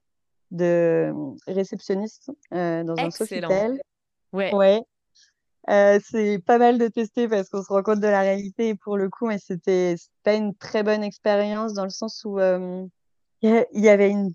de 0.52 1.14
réceptionniste 1.48 2.32
dans 2.52 2.96
un 2.98 3.12
Sofitel. 3.12 3.80
Ouais. 4.34 4.54
ouais. 4.54 4.84
c'est 6.04 6.40
pas 6.46 6.58
mal 6.58 6.78
de 6.78 6.88
tester 6.88 7.30
parce 7.30 7.50
qu'on 7.50 7.64
se 7.64 7.72
rend 7.72 7.84
compte 7.84 8.02
de 8.02 8.08
la 8.08 8.22
réalité 8.22 8.70
et 8.70 8.76
pour 8.76 8.98
le 8.98 9.10
coup, 9.10 9.28
mais 9.28 9.38
c'était 9.38 9.96
pas 10.24 10.34
une 10.34 10.54
très 10.56 10.84
bonne 10.84 11.04
expérience 11.04 11.74
dans 11.74 11.86
le 11.86 11.90
sens 11.90 12.26
où 12.26 12.40
il 12.40 13.60
y 13.74 13.90
avait 13.90 14.10
une 14.10 14.34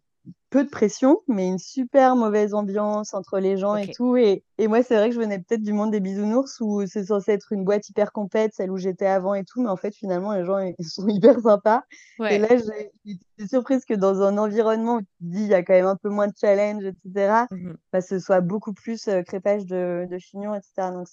peu 0.50 0.64
de 0.64 0.68
pression, 0.68 1.20
mais 1.28 1.46
une 1.46 1.58
super 1.58 2.16
mauvaise 2.16 2.54
ambiance 2.54 3.14
entre 3.14 3.38
les 3.38 3.56
gens 3.56 3.76
et 3.76 3.88
tout. 3.92 4.16
Et, 4.16 4.42
et 4.58 4.66
moi, 4.66 4.82
c'est 4.82 4.96
vrai 4.96 5.08
que 5.08 5.14
je 5.14 5.20
venais 5.20 5.38
peut-être 5.38 5.62
du 5.62 5.72
monde 5.72 5.92
des 5.92 6.00
bisounours 6.00 6.60
où 6.60 6.84
c'est 6.86 7.04
censé 7.04 7.32
être 7.32 7.52
une 7.52 7.64
boîte 7.64 7.88
hyper 7.88 8.12
complète, 8.12 8.52
celle 8.54 8.70
où 8.70 8.76
j'étais 8.76 9.06
avant 9.06 9.34
et 9.34 9.44
tout. 9.44 9.62
Mais 9.62 9.68
en 9.68 9.76
fait, 9.76 9.94
finalement, 9.94 10.32
les 10.34 10.44
gens 10.44 10.58
ils 10.58 10.74
sont 10.84 11.06
hyper 11.06 11.40
sympas. 11.40 11.84
Et 12.28 12.38
là, 12.38 12.48
j'ai 12.48 12.90
été 13.12 13.48
surprise 13.48 13.84
que 13.84 13.94
dans 13.94 14.22
un 14.22 14.36
environnement 14.38 14.96
où 14.96 15.00
tu 15.00 15.06
dis 15.20 15.42
il 15.42 15.48
y 15.48 15.54
a 15.54 15.62
quand 15.62 15.72
même 15.74 15.86
un 15.86 15.96
peu 15.96 16.08
moins 16.08 16.26
de 16.26 16.34
challenge, 16.38 16.84
etc., 16.84 17.46
mmh 17.50 17.72
bah, 17.92 18.00
ce 18.00 18.18
soit 18.18 18.40
beaucoup 18.40 18.72
plus 18.72 19.08
euh, 19.08 19.22
crépage 19.22 19.66
de, 19.66 20.06
de 20.10 20.18
chignons, 20.18 20.54
etc. 20.54 20.90
Donc, 20.92 21.06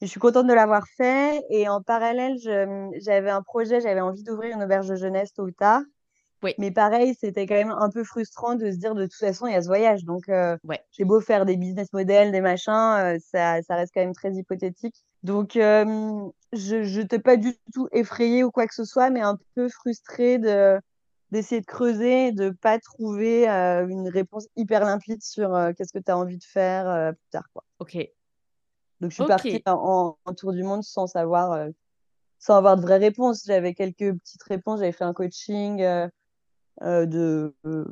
je 0.00 0.06
suis 0.06 0.20
contente 0.20 0.46
de 0.46 0.54
l'avoir 0.54 0.86
fait. 0.96 1.42
Et 1.50 1.68
en 1.68 1.82
parallèle, 1.82 2.36
j'avais 3.00 3.30
un 3.30 3.42
projet, 3.42 3.80
j'avais 3.80 4.00
envie 4.00 4.22
d'ouvrir 4.22 4.56
une 4.56 4.62
auberge 4.62 4.88
de 4.88 4.96
jeunesse 4.96 5.32
tôt 5.32 5.44
ou 5.44 5.50
tard. 5.50 5.82
Mais 6.58 6.70
pareil, 6.70 7.14
c'était 7.18 7.46
quand 7.46 7.54
même 7.54 7.74
un 7.76 7.90
peu 7.90 8.04
frustrant 8.04 8.54
de 8.54 8.70
se 8.70 8.76
dire 8.76 8.94
de 8.94 9.04
toute 9.04 9.14
façon, 9.14 9.46
il 9.46 9.52
y 9.52 9.56
a 9.56 9.62
ce 9.62 9.66
voyage. 9.66 10.04
Donc, 10.04 10.28
euh, 10.28 10.56
j'ai 10.92 11.04
beau 11.04 11.20
faire 11.20 11.44
des 11.44 11.56
business 11.56 11.92
models, 11.92 12.32
des 12.32 12.40
machins, 12.40 12.72
euh, 12.72 13.18
ça, 13.20 13.62
ça, 13.62 13.76
reste 13.76 13.92
quand 13.94 14.00
même 14.00 14.14
très 14.14 14.32
hypothétique. 14.32 15.04
Donc, 15.22 15.56
euh, 15.56 16.28
je 16.52 17.00
n'étais 17.00 17.18
pas 17.18 17.36
du 17.36 17.54
tout 17.74 17.88
effrayée 17.92 18.42
ou 18.42 18.50
quoi 18.50 18.66
que 18.66 18.74
ce 18.74 18.84
soit, 18.84 19.10
mais 19.10 19.20
un 19.20 19.38
peu 19.54 19.68
frustrée 19.68 20.38
de 20.38 20.80
d'essayer 21.30 21.60
de 21.60 21.66
creuser, 21.66 22.32
de 22.32 22.50
pas 22.50 22.80
trouver 22.80 23.46
une 23.46 24.08
réponse 24.08 24.48
hyper 24.56 24.84
limpide 24.84 25.22
sur 25.22 25.56
qu'est-ce 25.76 25.92
que 25.92 26.02
tu 26.02 26.10
as 26.10 26.18
envie 26.18 26.38
de 26.38 26.44
faire 26.44 27.12
plus 27.12 27.30
tard. 27.30 27.44
Quoi. 27.52 27.62
Ok. 27.78 27.96
Donc, 29.00 29.12
je 29.12 29.14
suis 29.14 29.26
partie 29.26 29.62
en, 29.64 30.16
en, 30.24 30.34
tour 30.34 30.52
du 30.52 30.64
monde 30.64 30.82
sans 30.82 31.06
savoir, 31.06 31.68
sans 32.40 32.56
avoir 32.56 32.76
de 32.76 32.82
vraies 32.82 32.98
réponses. 32.98 33.44
J'avais 33.46 33.74
quelques 33.74 34.12
petites 34.18 34.42
réponses. 34.42 34.80
J'avais 34.80 34.90
fait 34.90 35.04
un 35.04 35.12
coaching 35.12 35.80
euh, 36.82 37.06
de, 37.06 37.54
euh, 37.66 37.84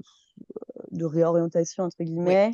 de 0.91 1.05
réorientation, 1.05 1.85
entre 1.85 2.03
guillemets. 2.03 2.53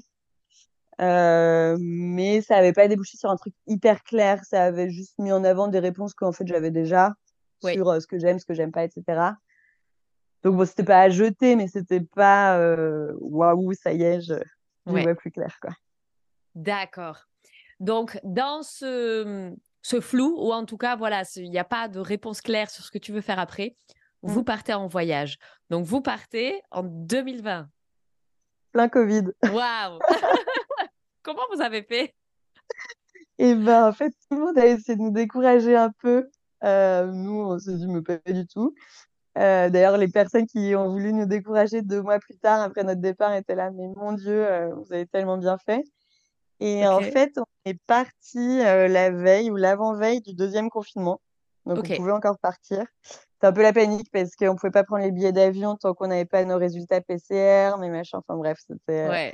Euh, 1.00 1.76
mais 1.80 2.40
ça 2.40 2.56
n'avait 2.56 2.72
pas 2.72 2.86
débouché 2.88 3.16
sur 3.16 3.30
un 3.30 3.36
truc 3.36 3.54
hyper 3.66 4.02
clair. 4.04 4.44
Ça 4.44 4.64
avait 4.64 4.90
juste 4.90 5.18
mis 5.18 5.32
en 5.32 5.44
avant 5.44 5.68
des 5.68 5.80
réponses 5.80 6.14
qu'en 6.14 6.32
fait 6.32 6.46
j'avais 6.46 6.70
déjà 6.70 7.14
sur 7.62 8.00
ce 8.00 8.06
que 8.06 8.18
j'aime, 8.18 8.38
ce 8.38 8.44
que 8.44 8.54
j'aime 8.54 8.72
pas, 8.72 8.84
etc. 8.84 9.02
Donc 10.42 10.56
bon, 10.56 10.66
c'était 10.66 10.84
pas 10.84 11.00
à 11.00 11.08
jeter, 11.08 11.56
mais 11.56 11.66
c'était 11.66 12.00
pas 12.02 12.58
waouh, 13.20 13.72
ça 13.72 13.92
y 13.92 14.02
est, 14.02 14.20
je, 14.20 14.34
je 14.86 14.92
vois 14.92 15.14
plus 15.14 15.30
clair 15.30 15.58
quoi. 15.60 15.70
D'accord. 16.54 17.26
Donc 17.80 18.20
dans 18.22 18.62
ce, 18.62 19.52
ce 19.82 20.00
flou, 20.00 20.34
ou 20.38 20.52
en 20.52 20.64
tout 20.64 20.78
cas, 20.78 20.96
voilà, 20.96 21.22
il 21.36 21.50
n'y 21.50 21.58
a 21.58 21.64
pas 21.64 21.88
de 21.88 22.00
réponse 22.00 22.40
claire 22.40 22.70
sur 22.70 22.84
ce 22.84 22.90
que 22.90 22.98
tu 22.98 23.12
veux 23.12 23.20
faire 23.20 23.38
après, 23.38 23.76
vous 24.24 24.40
mmh. 24.40 24.44
partez 24.44 24.74
en 24.74 24.86
voyage. 24.86 25.38
Donc, 25.70 25.84
vous 25.84 26.00
partez 26.00 26.62
en 26.70 26.82
2020. 26.82 27.68
Plein 28.72 28.88
Covid. 28.88 29.24
Waouh 29.42 29.98
Comment 31.22 31.42
vous 31.54 31.60
avez 31.60 31.82
fait? 31.82 32.14
Eh 33.38 33.54
ben, 33.54 33.88
en 33.88 33.92
fait, 33.92 34.10
tout 34.10 34.36
le 34.36 34.40
monde 34.46 34.58
a 34.58 34.66
essayé 34.66 34.96
de 34.96 35.02
nous 35.02 35.10
décourager 35.10 35.76
un 35.76 35.90
peu. 35.90 36.28
Euh, 36.64 37.06
nous, 37.06 37.40
on 37.40 37.58
s'est 37.58 37.76
dit, 37.76 37.86
mais 37.86 38.02
pas 38.02 38.18
du 38.26 38.46
tout. 38.46 38.74
Euh, 39.36 39.68
d'ailleurs, 39.68 39.96
les 39.96 40.08
personnes 40.08 40.46
qui 40.46 40.74
ont 40.76 40.88
voulu 40.88 41.12
nous 41.12 41.26
décourager 41.26 41.82
deux 41.82 42.00
mois 42.00 42.18
plus 42.18 42.36
tard, 42.36 42.60
après 42.60 42.84
notre 42.84 43.00
départ, 43.00 43.34
étaient 43.34 43.56
là, 43.56 43.70
mais 43.70 43.88
mon 43.96 44.12
Dieu, 44.12 44.46
euh, 44.46 44.74
vous 44.74 44.92
avez 44.92 45.06
tellement 45.06 45.36
bien 45.36 45.58
fait. 45.58 45.82
Et 46.60 46.86
en 46.86 47.00
fait, 47.00 47.36
on 47.36 47.44
est 47.64 47.78
parti 47.86 48.58
la 48.58 49.10
veille 49.10 49.50
ou 49.50 49.56
l'avant-veille 49.56 50.20
du 50.20 50.34
deuxième 50.34 50.70
confinement. 50.70 51.20
Donc, 51.66 51.78
on 51.78 51.96
pouvait 51.96 52.12
encore 52.12 52.38
partir 52.38 52.86
un 53.44 53.52
peu 53.52 53.62
la 53.62 53.72
panique 53.72 54.10
parce 54.12 54.36
qu'on 54.36 54.56
pouvait 54.56 54.70
pas 54.70 54.84
prendre 54.84 55.02
les 55.02 55.10
billets 55.10 55.32
d'avion 55.32 55.76
tant 55.76 55.94
qu'on 55.94 56.08
n'avait 56.08 56.24
pas 56.24 56.44
nos 56.44 56.58
résultats 56.58 57.00
PCR, 57.00 57.76
mais 57.78 57.88
machin. 57.88 58.18
Enfin 58.18 58.36
bref, 58.36 58.58
c'était 58.66 59.08
euh, 59.08 59.32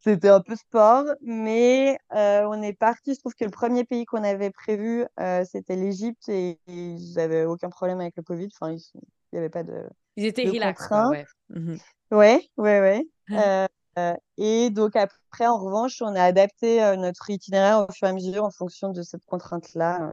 c'était 0.00 0.28
un 0.28 0.40
peu 0.40 0.56
sport. 0.56 1.04
Mais 1.22 1.98
euh, 2.14 2.46
on 2.48 2.62
est 2.62 2.72
parti. 2.72 3.14
Je 3.14 3.20
trouve 3.20 3.34
que 3.34 3.44
le 3.44 3.50
premier 3.50 3.84
pays 3.84 4.04
qu'on 4.04 4.24
avait 4.24 4.50
prévu, 4.50 5.06
euh, 5.20 5.44
c'était 5.50 5.76
l'Égypte 5.76 6.28
et 6.28 6.58
ils 6.66 7.14
n'avaient 7.14 7.44
aucun 7.44 7.70
problème 7.70 8.00
avec 8.00 8.16
le 8.16 8.22
Covid. 8.22 8.48
Enfin, 8.60 8.72
il 8.72 9.00
n'y 9.32 9.38
avait 9.38 9.50
pas 9.50 9.62
de. 9.62 9.84
Ils 10.16 10.26
étaient 10.26 10.48
relax. 10.48 10.88
ouais. 10.90 11.26
Mmh 11.50 11.76
ouais, 12.10 12.50
ouais, 12.56 12.80
ouais. 12.80 13.06
et 14.38 14.70
donc 14.70 14.96
après, 14.96 15.46
en 15.46 15.58
revanche, 15.58 16.02
on 16.02 16.14
a 16.14 16.22
adapté 16.22 16.78
notre 16.96 17.30
itinéraire 17.30 17.86
au 17.88 17.92
fur 17.92 18.08
et 18.08 18.10
à 18.10 18.14
mesure 18.14 18.44
en 18.44 18.50
fonction 18.50 18.90
de 18.90 19.02
cette 19.02 19.24
contrainte-là 19.24 20.12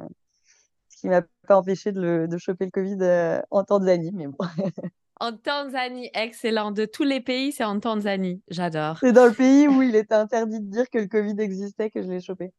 qui 0.96 1.10
m'a 1.10 1.22
pas 1.46 1.58
empêché 1.58 1.92
de, 1.92 2.28
de, 2.30 2.38
choper 2.38 2.66
le 2.66 2.72
Covid 2.72 2.98
euh, 3.02 3.42
en 3.52 3.64
Tanzanie, 3.64 4.12
mais 4.14 4.28
bon. 4.28 4.38
En 5.22 5.32
Tanzanie, 5.32 6.10
excellent. 6.14 6.72
De 6.72 6.84
tous 6.84 7.04
les 7.04 7.22
pays, 7.22 7.54
c'est 7.54 7.64
en 7.64 7.80
Tanzanie. 7.80 8.42
J'adore. 8.50 8.98
C'est 9.00 9.14
dans 9.14 9.26
le 9.26 9.32
pays 9.32 9.66
où 9.66 9.82
il 9.82 9.96
était 9.96 10.16
interdit 10.16 10.60
de 10.60 10.70
dire 10.70 10.90
que 10.90 10.98
le 10.98 11.08
Covid 11.08 11.36
existait 11.40 11.90
que 11.90 12.02
je 12.02 12.10
l'ai 12.10 12.20
chopé. 12.20 12.52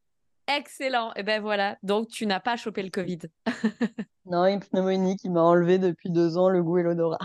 Excellent. 0.47 1.09
Et 1.09 1.19
eh 1.19 1.23
ben 1.23 1.39
voilà. 1.39 1.77
Donc, 1.83 2.07
tu 2.07 2.25
n'as 2.25 2.39
pas 2.39 2.55
chopé 2.55 2.81
le 2.81 2.89
Covid. 2.89 3.19
non, 4.25 4.45
une 4.45 4.59
pneumonie 4.59 5.17
qui 5.17 5.29
m'a 5.29 5.41
enlevé 5.41 5.77
depuis 5.77 6.09
deux 6.09 6.37
ans 6.37 6.49
le 6.49 6.63
goût 6.63 6.79
et 6.79 6.83
l'odorat. 6.83 7.19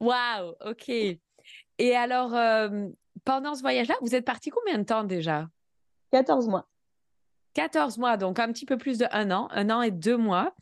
Waouh, 0.00 0.54
ok. 0.66 0.88
Et 0.88 1.96
alors, 1.96 2.34
euh, 2.34 2.88
pendant 3.24 3.54
ce 3.54 3.62
voyage-là, 3.62 3.94
vous 4.02 4.14
êtes 4.14 4.24
parti 4.24 4.50
combien 4.50 4.78
de 4.78 4.84
temps 4.84 5.04
déjà? 5.04 5.48
14 6.10 6.48
mois. 6.48 6.68
14 7.54 7.98
mois, 7.98 8.16
donc 8.16 8.38
un 8.38 8.48
petit 8.52 8.66
peu 8.66 8.76
plus 8.76 8.98
de 8.98 9.06
un 9.10 9.30
an, 9.30 9.48
un 9.50 9.70
an 9.70 9.82
et 9.82 9.90
deux 9.90 10.16
mois. 10.16 10.54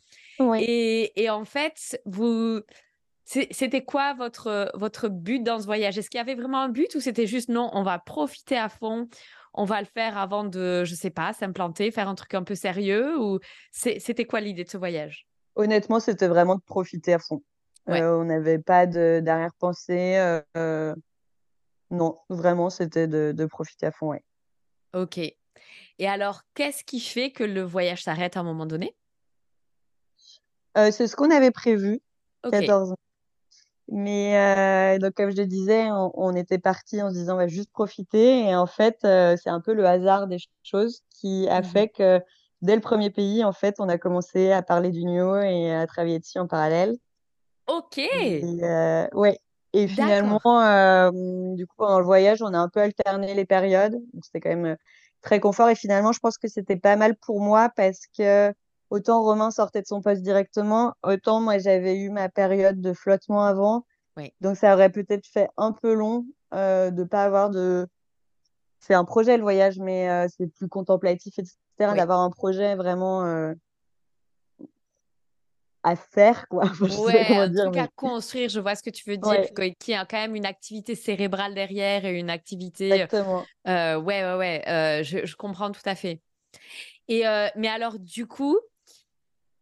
Et, 0.59 1.29
en 1.29 1.45
fait, 1.45 2.01
vous, 2.05 2.61
c'était 3.25 3.83
quoi 3.83 4.13
votre, 4.15 4.71
votre 4.73 5.07
but 5.07 5.43
dans 5.43 5.59
ce 5.59 5.65
voyage? 5.65 5.97
Est-ce 5.97 6.09
qu'il 6.09 6.17
y 6.17 6.21
avait 6.21 6.35
vraiment 6.35 6.61
un 6.61 6.69
but 6.69 6.95
ou 6.95 6.99
c'était 6.99 7.27
juste 7.27 7.49
non, 7.49 7.69
on 7.73 7.83
va 7.83 7.99
profiter 7.99 8.57
à 8.57 8.67
fond, 8.67 9.07
on 9.53 9.65
va 9.65 9.79
le 9.81 9.87
faire 9.87 10.17
avant 10.17 10.43
de, 10.43 10.83
je 10.83 10.95
sais 10.95 11.09
pas, 11.09 11.33
s'implanter, 11.33 11.91
faire 11.91 12.09
un 12.09 12.15
truc 12.15 12.33
un 12.33 12.43
peu 12.43 12.55
sérieux 12.55 13.19
ou 13.19 13.39
c'était 13.71 14.25
quoi 14.25 14.41
l'idée 14.41 14.63
de 14.63 14.69
ce 14.69 14.77
voyage? 14.77 15.27
Honnêtement, 15.55 15.99
c'était 15.99 16.27
vraiment 16.27 16.55
de 16.55 16.61
profiter 16.61 17.13
à 17.13 17.19
fond. 17.19 17.43
Euh, 17.89 18.19
on 18.19 18.25
n'avait 18.25 18.59
pas 18.59 18.85
d'arrière-pensée. 18.85 20.39
Euh, 20.55 20.95
non, 21.89 22.19
vraiment, 22.29 22.69
c'était 22.69 23.07
de, 23.07 23.33
de, 23.35 23.45
profiter 23.45 23.87
à 23.87 23.91
fond, 23.91 24.11
ouais. 24.11 24.23
Ok. 24.93 25.19
Et 25.99 26.07
alors, 26.07 26.41
qu'est-ce 26.53 26.83
qui 26.83 26.99
fait 26.99 27.31
que 27.31 27.43
le 27.43 27.61
voyage 27.61 28.03
s'arrête 28.03 28.37
à 28.37 28.39
un 28.39 28.43
moment 28.43 28.65
donné? 28.65 28.95
Euh, 30.77 30.91
C'est 30.91 31.07
ce 31.07 31.15
qu'on 31.15 31.31
avait 31.31 31.51
prévu, 31.51 32.01
14 32.49 32.93
ans. 32.93 32.97
Mais 33.89 34.37
euh, 34.37 34.99
donc, 34.99 35.13
comme 35.15 35.31
je 35.31 35.37
le 35.37 35.45
disais, 35.45 35.89
on, 35.91 36.33
était 36.33 36.59
parti 36.59 37.01
en 37.01 37.09
se 37.09 37.15
disant 37.15 37.33
on 37.33 37.37
va 37.37 37.47
juste 37.47 37.71
profiter. 37.71 38.47
Et 38.47 38.55
en 38.55 38.65
fait, 38.65 38.99
euh, 39.03 39.35
c'est 39.41 39.49
un 39.49 39.59
peu 39.59 39.73
le 39.73 39.85
hasard 39.85 40.27
des 40.27 40.37
choses 40.63 41.01
qui 41.09 41.47
a 41.49 41.59
mmh 41.59 41.63
fait 41.65 41.89
que 41.89 42.21
dès 42.61 42.75
le 42.75 42.81
premier 42.81 43.09
pays, 43.09 43.43
en 43.43 43.51
fait, 43.51 43.75
on 43.79 43.89
a 43.89 43.97
commencé 43.97 44.51
à 44.51 44.61
parler 44.61 44.91
du 44.91 45.03
NIO 45.03 45.35
et 45.41 45.73
à 45.73 45.85
travailler 45.87 46.19
dessus 46.19 46.39
en 46.39 46.47
parallèle. 46.47 46.95
Ok. 47.67 47.97
Et, 47.97 48.61
ouais. 49.13 49.39
Et 49.73 49.87
finalement, 49.87 50.39
euh, 50.45 51.11
du 51.55 51.65
coup, 51.65 51.75
pendant 51.77 51.99
le 51.99 52.05
voyage, 52.05 52.41
on 52.41 52.53
a 52.53 52.57
un 52.57 52.67
peu 52.67 52.81
alterné 52.81 53.33
les 53.33 53.45
périodes. 53.45 54.01
C'était 54.21 54.41
quand 54.41 54.55
même 54.55 54.75
très 55.21 55.39
confort. 55.39 55.69
Et 55.69 55.75
finalement, 55.75 56.11
je 56.11 56.19
pense 56.19 56.37
que 56.37 56.47
c'était 56.47 56.75
pas 56.75 56.95
mal 56.95 57.15
pour 57.15 57.41
moi 57.41 57.69
parce 57.75 58.01
que 58.17 58.53
autant 58.89 59.21
Romain 59.21 59.51
sortait 59.51 59.81
de 59.81 59.87
son 59.87 60.01
poste 60.01 60.21
directement, 60.21 60.93
autant 61.03 61.41
moi, 61.41 61.57
j'avais 61.57 61.97
eu 61.97 62.09
ma 62.09 62.29
période 62.29 62.81
de 62.81 62.93
flottement 62.93 63.43
avant. 63.45 63.85
Oui. 64.17 64.33
Donc, 64.41 64.57
ça 64.57 64.73
aurait 64.73 64.91
peut-être 64.91 65.25
fait 65.25 65.49
un 65.57 65.71
peu 65.71 65.93
long 65.93 66.25
euh, 66.53 66.91
de 66.91 67.03
pas 67.03 67.23
avoir 67.23 67.49
de. 67.49 67.87
C'est 68.79 68.93
un 68.93 69.05
projet, 69.05 69.37
le 69.37 69.43
voyage, 69.43 69.79
mais 69.79 70.09
euh, 70.09 70.27
c'est 70.35 70.47
plus 70.47 70.67
contemplatif, 70.67 71.37
etc. 71.37 71.55
Oui. 71.79 71.95
D'avoir 71.95 72.19
un 72.19 72.29
projet 72.29 72.75
vraiment 72.75 73.25
euh, 73.25 73.53
à 75.83 75.95
faire, 75.95 76.47
quoi. 76.47 76.63
Je 76.79 76.87
sais 76.87 76.95
pas 77.01 77.05
Ouais, 77.05 77.25
comment 77.27 77.41
un 77.41 77.47
dire, 77.47 77.63
truc 77.65 77.77
à 77.77 77.87
construire, 77.95 78.49
je 78.49 78.59
vois 78.59 78.75
ce 78.75 78.83
que 78.83 78.89
tu 78.89 79.09
veux 79.09 79.17
dire, 79.17 79.29
ouais, 79.57 79.75
qui 79.79 79.93
a 79.93 80.05
quand 80.05 80.17
même 80.17 80.35
une 80.35 80.45
activité 80.45 80.95
cérébrale 80.95 81.53
derrière 81.55 82.05
et 82.05 82.19
une 82.19 82.29
activité. 82.29 82.93
exactement. 82.93 83.45
euh, 83.67 83.99
ouais, 83.99 84.23
ouais, 84.23 84.35
ouais, 84.37 84.69
euh, 84.69 85.03
je, 85.03 85.25
je 85.25 85.35
comprends 85.35 85.71
tout 85.71 85.81
à 85.85 85.95
fait. 85.95 86.21
Et 87.07 87.27
euh, 87.27 87.47
mais 87.55 87.67
alors, 87.67 87.97
du 87.99 88.27
coup, 88.27 88.59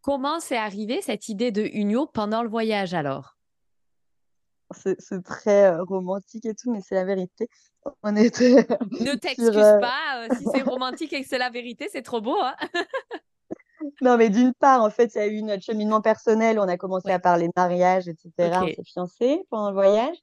comment 0.01 0.39
c'est 0.39 0.57
arrivé 0.57 1.01
cette 1.01 1.29
idée 1.29 1.51
de 1.51 1.63
Unio 1.73 2.05
pendant 2.07 2.43
le 2.43 2.49
voyage 2.49 2.93
alors? 2.93 3.37
C'est 4.71 5.23
très 5.23 5.71
euh, 5.71 5.83
romantique 5.83 6.45
et 6.45 6.53
tout, 6.53 6.71
mais 6.71 6.81
c'est 6.81 6.93
la 6.95 7.03
vérité. 7.05 7.47
On 8.03 8.15
était 8.15 8.67
Ne 8.91 9.15
t'excuse 9.19 9.51
pas, 9.81 10.27
si 10.37 10.45
c'est 10.53 10.61
romantique 10.63 11.11
et 11.13 11.21
que 11.23 11.27
c'est 11.27 11.39
la 11.39 11.49
vérité, 11.49 11.87
c'est 11.91 12.03
trop 12.03 12.21
beau, 12.21 12.37
hein? 12.39 12.55
Non, 14.01 14.17
mais 14.17 14.29
d'une 14.29 14.53
part, 14.53 14.81
en 14.83 14.89
fait, 14.89 15.13
il 15.15 15.17
y 15.17 15.21
a 15.21 15.27
eu 15.27 15.41
notre 15.41 15.63
cheminement 15.63 16.01
personnel. 16.01 16.59
On 16.59 16.67
a 16.67 16.77
commencé 16.77 17.07
Ouais, 17.07 17.13
à 17.13 17.19
parler 17.19 17.47
de 17.47 17.53
mariage, 17.55 18.07
etc. 18.07 18.31
On 18.63 18.67
s'est 18.67 18.83
fiancés 18.83 19.43
pendant 19.49 19.69
le 19.69 19.73
voyage. 19.73 20.17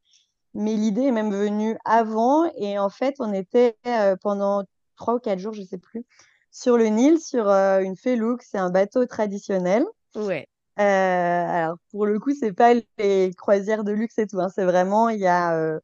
Mais 0.55 0.75
l'idée 0.75 1.03
est 1.03 1.13
même 1.13 1.33
venue 1.33 1.77
avant. 1.85 2.51
Et 2.57 2.79
en 2.79 2.89
fait, 2.91 3.17
on 3.19 3.33
était 3.33 3.77
euh, 3.87 4.17
pendant 4.23 4.65
trois 4.97 5.15
ou 5.15 5.19
quatre 5.19 5.39
jours, 5.39 5.53
je 5.53 5.63
sais 5.63 5.79
plus, 5.79 6.05
sur 6.51 6.79
le 6.79 6.87
Nil, 6.87 7.19
sur 7.21 7.49
euh, 7.49 7.81
une 7.81 7.97
Felouk. 7.97 8.43
C'est 8.43 8.59
un 8.59 8.71
bateau 8.71 9.05
traditionnel. 9.07 9.85
ouais, 10.15 10.49
Euh, 10.79 10.83
alors, 10.83 11.77
pour 11.91 12.07
le 12.07 12.19
coup, 12.19 12.33
c'est 12.35 12.53
pas 12.53 12.73
les 12.99 13.31
croisières 13.37 13.85
de 13.85 13.93
luxe 13.93 14.19
et 14.19 14.27
tout. 14.27 14.41
hein. 14.41 14.49
C'est 14.49 14.65
vraiment, 14.65 15.09
il 15.11 15.21
y 15.21 15.27
a 15.27 15.79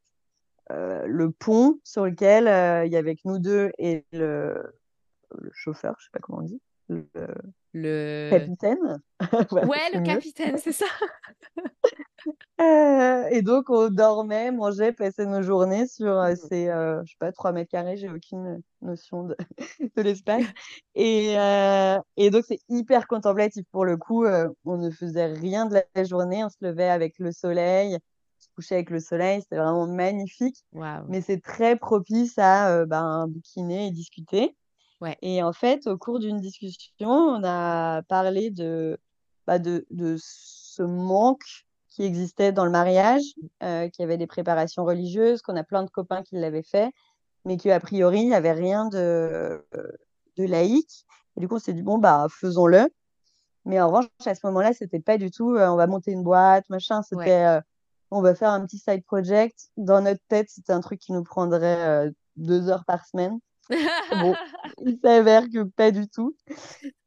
le 0.69 1.31
pont 1.31 1.79
sur 1.83 2.05
lequel 2.05 2.45
il 2.87 2.91
y 2.91 2.97
avait 2.97 3.15
que 3.15 3.21
nous 3.25 3.37
deux 3.39 3.71
et 3.77 4.05
le, 4.11 4.73
le 5.37 5.49
chauffeur, 5.53 5.95
je 5.99 6.05
sais 6.05 6.09
pas 6.11 6.19
comment 6.19 6.39
on 6.39 6.43
dit, 6.43 6.61
le 6.89 7.07
le... 7.73 8.29
capitaine. 8.29 9.01
Ouais, 9.51 9.89
le 9.93 9.99
mieux. 9.99 10.03
capitaine, 10.03 10.57
c'est 10.57 10.73
ça. 10.73 10.85
Euh, 12.61 13.25
et 13.31 13.41
donc, 13.41 13.69
on 13.69 13.89
dormait, 13.89 14.51
mangeait, 14.51 14.93
passait 14.93 15.25
nos 15.25 15.41
journées 15.41 15.87
sur 15.87 16.17
euh, 16.17 16.29
Mhm. 16.31 16.35
ces, 16.35 16.69
euh, 16.69 17.01
je 17.03 17.11
sais 17.11 17.17
pas, 17.19 17.31
3 17.31 17.51
mètres 17.51 17.71
carrés, 17.71 17.97
j'ai 17.97 18.09
aucune 18.09 18.61
notion 18.81 19.23
de, 19.23 19.35
de 19.95 20.01
l'espace. 20.01 20.45
Et, 20.95 21.33
et 22.17 22.29
donc, 22.29 22.45
c'est 22.47 22.59
hyper 22.69 23.07
contemplatif 23.07 23.65
pour 23.71 23.85
le 23.85 23.97
coup. 23.97 24.25
on 24.65 24.77
ne 24.77 24.89
faisait 24.91 25.25
rien 25.25 25.65
de 25.65 25.81
la 25.95 26.03
journée, 26.03 26.43
on 26.45 26.49
se 26.49 26.57
levait 26.61 26.89
avec 26.89 27.19
le 27.19 27.31
soleil, 27.31 27.95
on 27.95 28.41
se 28.41 28.47
couchait 28.55 28.75
avec 28.75 28.89
le 28.91 28.99
soleil, 28.99 29.41
c'était 29.41 29.57
vraiment 29.57 29.87
magnifique. 29.87 30.63
Mais 31.09 31.21
c'est 31.21 31.41
très 31.41 31.75
propice 31.75 32.37
à 32.37 32.69
euh, 32.69 32.85
ben, 32.85 33.27
bouquiner 33.27 33.87
et 33.87 33.91
discuter. 33.91 34.55
Ouais, 35.03 35.17
Et 35.21 35.43
en 35.43 35.51
fait, 35.51 35.85
au 35.87 35.97
cours 35.97 36.19
d'une 36.19 36.39
discussion, 36.39 37.09
on 37.09 37.43
a 37.43 38.03
parlé 38.03 38.51
de, 38.51 38.97
bah, 39.45 39.59
de, 39.59 39.85
de 39.91 40.15
ce 40.17 40.81
manque 40.81 41.43
qui 41.89 42.03
existait 42.03 42.53
dans 42.53 42.63
le 42.63 42.71
mariage, 42.71 43.21
euh, 43.63 43.89
qu'il 43.89 44.01
y 44.01 44.05
avait 44.05 44.17
des 44.17 44.27
préparations 44.27 44.85
religieuses, 44.85 45.41
qu'on 45.41 45.57
a 45.57 45.65
plein 45.65 45.83
de 45.83 45.89
copains 45.89 46.23
qui 46.23 46.35
l'avaient 46.35 46.63
fait, 46.63 46.89
mais 47.43 47.57
qu'a 47.57 47.81
priori, 47.81 48.21
il 48.21 48.27
n'y 48.29 48.33
avait 48.33 48.53
rien 48.53 48.85
de, 48.87 49.61
de 50.37 50.45
laïque. 50.45 51.05
Et 51.35 51.41
du 51.41 51.49
coup, 51.49 51.55
on 51.55 51.59
s'est 51.59 51.73
dit, 51.73 51.83
bon, 51.83 51.97
bah, 51.97 52.27
faisons-le. 52.29 52.87
Mais 53.65 53.81
en 53.81 53.87
revanche, 53.87 54.05
à 54.25 54.35
ce 54.35 54.47
moment-là, 54.47 54.71
c'était 54.71 55.01
pas 55.01 55.17
du 55.17 55.31
tout, 55.31 55.53
euh, 55.53 55.67
on 55.67 55.75
va 55.75 55.85
monter 55.85 56.11
une 56.11 56.23
boîte, 56.23 56.69
machin. 56.69 56.99
ouais. 56.99 57.03
C'était, 57.09 57.45
euh, 57.45 57.59
on 58.09 58.21
va 58.21 58.35
faire 58.35 58.51
un 58.51 58.65
petit 58.65 58.79
side 58.79 59.03
project. 59.03 59.67
Dans 59.75 59.99
notre 59.99 60.23
tête, 60.29 60.47
c'était 60.49 60.71
un 60.71 60.79
truc 60.79 61.01
qui 61.01 61.11
nous 61.11 61.23
prendrait 61.23 62.09
deux 62.37 62.69
heures 62.69 62.85
par 62.85 63.05
semaine. 63.05 63.37
Bon, 63.69 64.35
il 64.85 64.99
s'avère 65.03 65.43
que 65.49 65.63
pas 65.63 65.91
du 65.91 66.07
tout. 66.07 66.35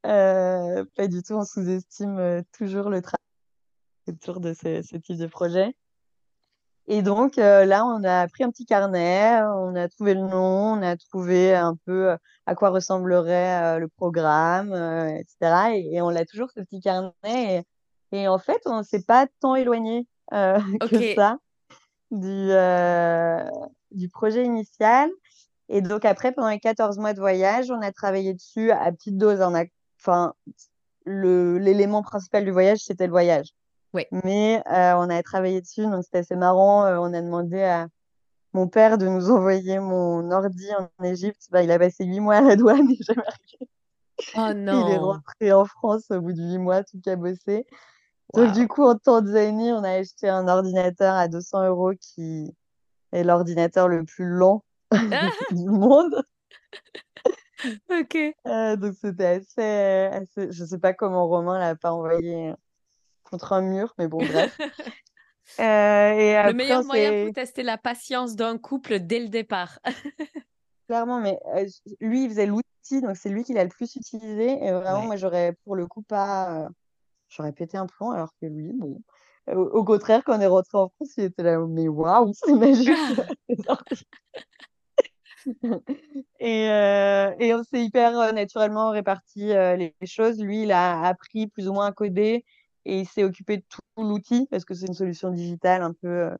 Euh, 0.06 0.84
pas 0.96 1.08
du 1.08 1.22
tout. 1.22 1.34
On 1.34 1.44
sous-estime 1.44 2.18
euh, 2.18 2.42
toujours 2.56 2.88
le 2.88 3.02
travail 3.02 3.16
autour 4.08 4.40
de 4.40 4.54
ce, 4.54 4.82
ce 4.82 4.96
type 4.96 5.18
de 5.18 5.26
projet. 5.26 5.76
Et 6.88 7.02
donc 7.02 7.38
euh, 7.38 7.64
là, 7.64 7.84
on 7.84 8.04
a 8.04 8.28
pris 8.28 8.44
un 8.44 8.50
petit 8.50 8.64
carnet, 8.64 9.40
on 9.42 9.74
a 9.74 9.88
trouvé 9.88 10.14
le 10.14 10.20
nom, 10.20 10.74
on 10.74 10.82
a 10.82 10.96
trouvé 10.96 11.52
un 11.52 11.74
peu 11.84 12.16
à 12.46 12.54
quoi 12.54 12.70
ressemblerait 12.70 13.76
euh, 13.76 13.78
le 13.80 13.88
programme, 13.88 14.72
etc. 14.72 15.72
Et, 15.74 15.96
et 15.96 16.02
on 16.02 16.10
l'a 16.10 16.24
toujours, 16.24 16.50
ce 16.52 16.60
petit 16.60 16.80
carnet. 16.80 17.12
Et, 17.24 17.62
et 18.12 18.28
en 18.28 18.38
fait, 18.38 18.62
on 18.66 18.78
ne 18.78 18.82
s'est 18.84 19.02
pas 19.02 19.26
tant 19.40 19.56
éloigné 19.56 20.06
que 20.30 21.14
ça 21.14 21.38
du, 22.12 22.50
du 23.90 24.08
projet 24.08 24.44
initial. 24.44 25.10
Et 25.68 25.80
donc 25.82 26.04
après, 26.04 26.32
pendant 26.32 26.48
les 26.50 26.60
14 26.60 26.98
mois 26.98 27.12
de 27.12 27.20
voyage, 27.20 27.70
on 27.70 27.80
a 27.82 27.92
travaillé 27.92 28.34
dessus 28.34 28.70
à 28.70 28.90
petite 28.92 29.16
dose. 29.18 29.40
On 29.40 29.54
a, 29.54 29.64
enfin, 30.00 30.34
l'élément 31.06 32.02
principal 32.02 32.44
du 32.44 32.50
voyage, 32.50 32.78
c'était 32.80 33.06
le 33.06 33.12
voyage. 33.12 33.48
ouais. 33.92 34.08
Mais 34.12 34.62
euh, 34.68 34.94
on 34.96 35.10
a 35.10 35.22
travaillé 35.22 35.60
dessus, 35.60 35.82
donc 35.82 36.04
c'était 36.04 36.18
assez 36.18 36.36
marrant. 36.36 36.84
Euh, 36.84 36.98
on 36.98 37.12
a 37.14 37.20
demandé 37.22 37.62
à 37.62 37.88
mon 38.52 38.68
père 38.68 38.98
de 38.98 39.06
nous 39.06 39.30
envoyer 39.30 39.78
mon 39.80 40.30
ordi 40.30 40.68
en 40.78 41.04
Égypte. 41.04 41.46
Bah, 41.50 41.62
il 41.62 41.70
a 41.70 41.78
passé 41.78 42.04
huit 42.04 42.20
mois 42.20 42.36
à 42.36 42.40
la 42.42 42.56
douane 42.56 42.90
et 42.90 42.98
jamais 43.02 43.22
arrivé. 43.26 43.70
Oh 44.36 44.52
Il 44.70 44.88
est 44.88 44.98
non. 44.98 44.98
rentré 44.98 45.52
en 45.52 45.64
France 45.64 46.10
au 46.10 46.20
bout 46.20 46.32
de 46.32 46.42
huit 46.42 46.58
mois, 46.58 46.82
tout 46.84 47.00
cabossé. 47.02 47.66
Donc 48.34 48.52
Waouh. 48.52 48.52
du 48.52 48.68
coup, 48.68 48.84
en 48.84 48.96
Tanzanie, 48.96 49.72
on 49.72 49.84
a 49.84 49.90
acheté 49.92 50.28
un 50.28 50.48
ordinateur 50.48 51.14
à 51.14 51.28
200 51.28 51.66
euros 51.68 51.92
qui 52.00 52.54
est 53.12 53.24
l'ordinateur 53.24 53.88
le 53.88 54.04
plus 54.04 54.26
lent 54.26 54.64
du 55.50 55.68
monde. 55.68 56.22
Ok. 57.90 58.16
Euh, 58.46 58.76
donc 58.76 58.94
c'était 59.00 59.26
assez, 59.26 59.62
assez... 59.62 60.52
Je 60.52 60.64
sais 60.64 60.78
pas 60.78 60.92
comment 60.92 61.26
Romain 61.26 61.58
l'a 61.58 61.74
pas 61.74 61.92
envoyé 61.92 62.52
contre 63.24 63.52
un 63.54 63.62
mur, 63.62 63.94
mais 63.98 64.08
bon, 64.08 64.18
bref. 64.18 64.56
Euh, 65.60 66.10
et 66.10 66.32
Le 66.32 66.38
après, 66.40 66.52
meilleur 66.54 66.84
moyen 66.84 67.24
pour 67.26 67.34
tester 67.34 67.62
la 67.62 67.78
patience 67.78 68.34
d'un 68.34 68.58
couple 68.58 68.98
dès 68.98 69.20
le 69.20 69.28
départ. 69.28 69.78
clairement, 70.88 71.20
mais 71.20 71.38
euh, 71.54 71.64
lui, 72.00 72.24
il 72.24 72.30
faisait 72.30 72.46
l'outil, 72.46 73.00
donc 73.00 73.16
c'est 73.16 73.28
lui 73.28 73.44
qui 73.44 73.52
l'a 73.54 73.62
le 73.62 73.70
plus 73.70 73.94
utilisé. 73.94 74.50
Et 74.64 74.72
vraiment, 74.72 75.02
Ouais. 75.02 75.06
moi, 75.06 75.14
j'aurais 75.16 75.54
pour 75.64 75.76
le 75.76 75.86
coup 75.86 76.02
pas. 76.02 76.64
euh, 76.64 76.68
J'aurais 77.28 77.52
pété 77.52 77.78
un 77.78 77.86
plomb, 77.86 78.10
alors 78.10 78.30
que 78.42 78.46
lui, 78.46 78.72
bon. 78.72 79.00
Euh, 79.48 79.54
Au, 79.54 79.68
au 79.78 79.84
contraire, 79.84 80.24
quand 80.24 80.36
on 80.36 80.40
est 80.40 80.46
rentré 80.48 80.78
en 80.78 80.88
France, 80.88 81.12
il 81.16 81.22
était 81.24 81.44
là, 81.44 81.60
mais 81.60 81.86
waouh, 81.86 82.32
c'est 82.34 82.52
magique. 82.52 82.90
Et, 86.40 86.70
euh, 86.70 87.34
et 87.38 87.54
on 87.54 87.62
s'est 87.62 87.82
hyper 87.82 88.18
euh, 88.18 88.32
naturellement 88.32 88.90
réparti 88.90 89.52
euh, 89.52 89.76
les, 89.76 89.94
les 90.00 90.06
choses. 90.06 90.40
Lui, 90.40 90.62
il 90.64 90.72
a 90.72 91.02
appris 91.06 91.46
plus 91.46 91.68
ou 91.68 91.72
moins 91.72 91.86
à 91.86 91.92
coder 91.92 92.44
et 92.84 93.00
il 93.00 93.06
s'est 93.08 93.24
occupé 93.24 93.58
de 93.58 93.64
tout 93.68 93.80
l'outil 93.96 94.46
parce 94.50 94.64
que 94.64 94.74
c'est 94.74 94.86
une 94.86 94.94
solution 94.94 95.30
digitale 95.30 95.82
un 95.82 95.92
peu, 95.92 96.30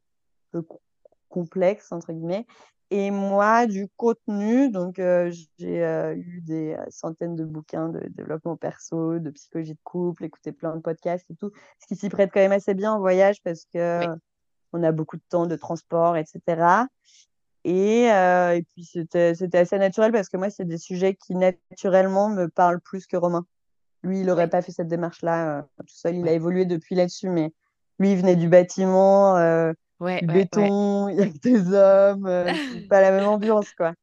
peu 0.53 0.63
co- 0.63 0.83
complexe, 1.29 1.93
entre 1.93 2.13
guillemets. 2.13 2.47
Et 2.91 3.11
moi, 3.11 3.67
du 3.67 3.89
contenu, 3.97 4.71
donc 4.71 5.01
euh, 5.01 5.33
j'ai 5.59 5.85
euh, 5.85 6.15
eu 6.15 6.41
des 6.43 6.77
centaines 6.89 7.35
de 7.35 7.45
bouquins 7.45 7.89
de 7.89 8.01
développement 8.11 8.57
perso, 8.57 9.19
de 9.19 9.31
psychologie 9.31 9.75
de 9.75 9.81
couple, 9.83 10.25
écouté 10.25 10.53
plein 10.53 10.77
de 10.77 10.81
podcasts 10.81 11.29
et 11.31 11.35
tout, 11.35 11.51
ce 11.81 11.87
qui 11.87 11.97
s'y 11.97 12.09
prête 12.09 12.31
quand 12.33 12.41
même 12.41 12.53
assez 12.53 12.75
bien 12.75 12.93
en 12.93 13.01
voyage 13.01 13.43
parce 13.43 13.65
que 13.75 14.07
Oui. 14.07 14.21
on 14.73 14.83
a 14.85 14.93
beaucoup 14.93 15.17
de 15.17 15.23
temps 15.29 15.47
de 15.47 15.57
transport, 15.57 16.17
etc. 16.17 16.87
Et, 17.69 18.13
euh, 18.13 18.55
et 18.55 18.63
puis 18.63 18.85
c'était 18.85 19.59
assez 19.59 19.77
naturel 19.77 20.13
parce 20.13 20.29
que 20.29 20.37
moi, 20.37 20.51
c'est 20.51 20.65
des 20.65 20.79
sujets 20.79 21.17
qui 21.17 21.35
naturellement 21.35 22.29
me 22.29 22.47
parlent 22.47 22.81
plus 22.81 23.09
que 23.09 23.17
Romain. 23.17 23.45
Lui, 24.05 24.21
il 24.21 24.27
n'aurait 24.27 24.49
pas 24.49 24.63
fait 24.63 24.71
cette 24.71 24.87
démarche-là 24.87 25.59
euh, 25.59 25.63
tout 25.81 25.87
seul. 25.89 26.15
Il 26.15 26.29
a 26.29 26.33
évolué 26.33 26.65
depuis 26.65 26.95
là-dessus, 26.95 27.29
mais 27.29 27.53
lui, 27.99 28.13
il 28.13 28.19
venait 28.19 28.37
du 28.37 28.49
bâtiment, 28.49 29.37
euh, 29.37 29.73
Ouais. 29.99 30.21
du 30.21 30.29
Ouais. 30.29 30.35
Béton, 30.45 31.09
il 31.09 31.17
y 31.17 31.23
a 31.23 31.27
que 31.27 31.39
des 31.39 31.73
hommes, 31.73 32.87
pas 32.89 33.01
la 33.01 33.11
même 33.11 33.27
ambiance, 33.27 33.73
quoi. 33.73 33.95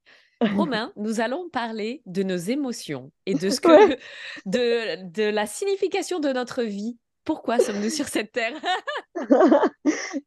Romain, 0.42 0.92
nous 0.98 1.22
allons 1.22 1.48
parler 1.50 2.02
de 2.06 2.22
nos 2.22 2.36
émotions 2.36 3.12
et 3.26 3.34
de 3.34 3.50
ce 3.50 3.62
que 3.62 3.96
de, 4.46 5.10
de 5.10 5.24
la 5.24 5.46
signification 5.46 6.20
de 6.20 6.34
notre 6.34 6.64
vie. 6.64 6.98
Pourquoi 7.26 7.60
sommes-nous 7.60 7.90
sur 7.90 8.08
cette 8.08 8.32
terre? 8.32 8.54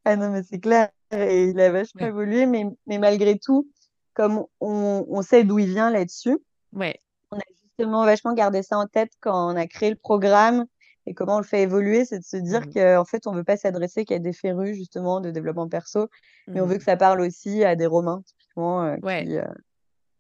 Ah 0.05 0.17
non, 0.17 0.31
mais 0.31 0.43
c'est 0.43 0.59
clair. 0.61 0.89
Et 1.11 1.47
il 1.49 1.61
a 1.61 1.71
vachement 1.71 2.03
Ouais. 2.03 2.09
évolué, 2.09 2.47
mais, 2.47 2.65
mais 2.87 2.99
malgré 2.99 3.39
tout, 3.39 3.69
comme 4.15 4.45
on, 4.61 5.05
on 5.09 5.23
sait 5.23 5.45
d'où 5.45 5.59
il 5.59 5.69
vient 5.69 5.91
là-dessus, 5.91 6.39
Ouais. 6.73 6.99
on 7.31 7.37
a 7.39 7.43
justement 7.63 8.05
vachement 8.05 8.33
gardé 8.33 8.63
ça 8.63 8.79
en 8.79 8.87
tête 8.87 9.13
quand 9.21 9.53
on 9.53 9.57
a 9.57 9.67
créé 9.67 9.91
le 9.91 9.97
programme 9.97 10.67
Et 11.09 11.15
comment 11.15 11.37
on 11.37 11.41
le 11.41 11.45
fait 11.45 11.63
évoluer, 11.63 12.05
c'est 12.05 12.19
de 12.19 12.25
se 12.25 12.37
dire 12.37 12.63
Mhm. 12.67 12.73
qu'en 12.75 13.05
fait, 13.05 13.27
on 13.27 13.33
veut 13.33 13.45
pas 13.45 13.57
s'adresser 13.57 14.05
qu'à 14.05 14.19
des 14.19 14.33
férus, 14.33 14.77
justement, 14.77 15.21
de 15.21 15.31
développement 15.31 15.69
perso, 15.69 16.09
mais 16.49 16.61
on 16.61 16.67
veut 16.67 16.73
Mhm. 16.75 16.79
que 16.79 16.85
ça 16.85 16.97
parle 16.97 17.21
aussi 17.21 17.63
à 17.65 17.77
des 17.77 17.87
Romains, 17.87 18.23
typiquement, 18.27 18.83
euh, 18.83 18.97
Ouais, 19.03 19.25
qui 19.25 19.37
euh, 19.39 19.45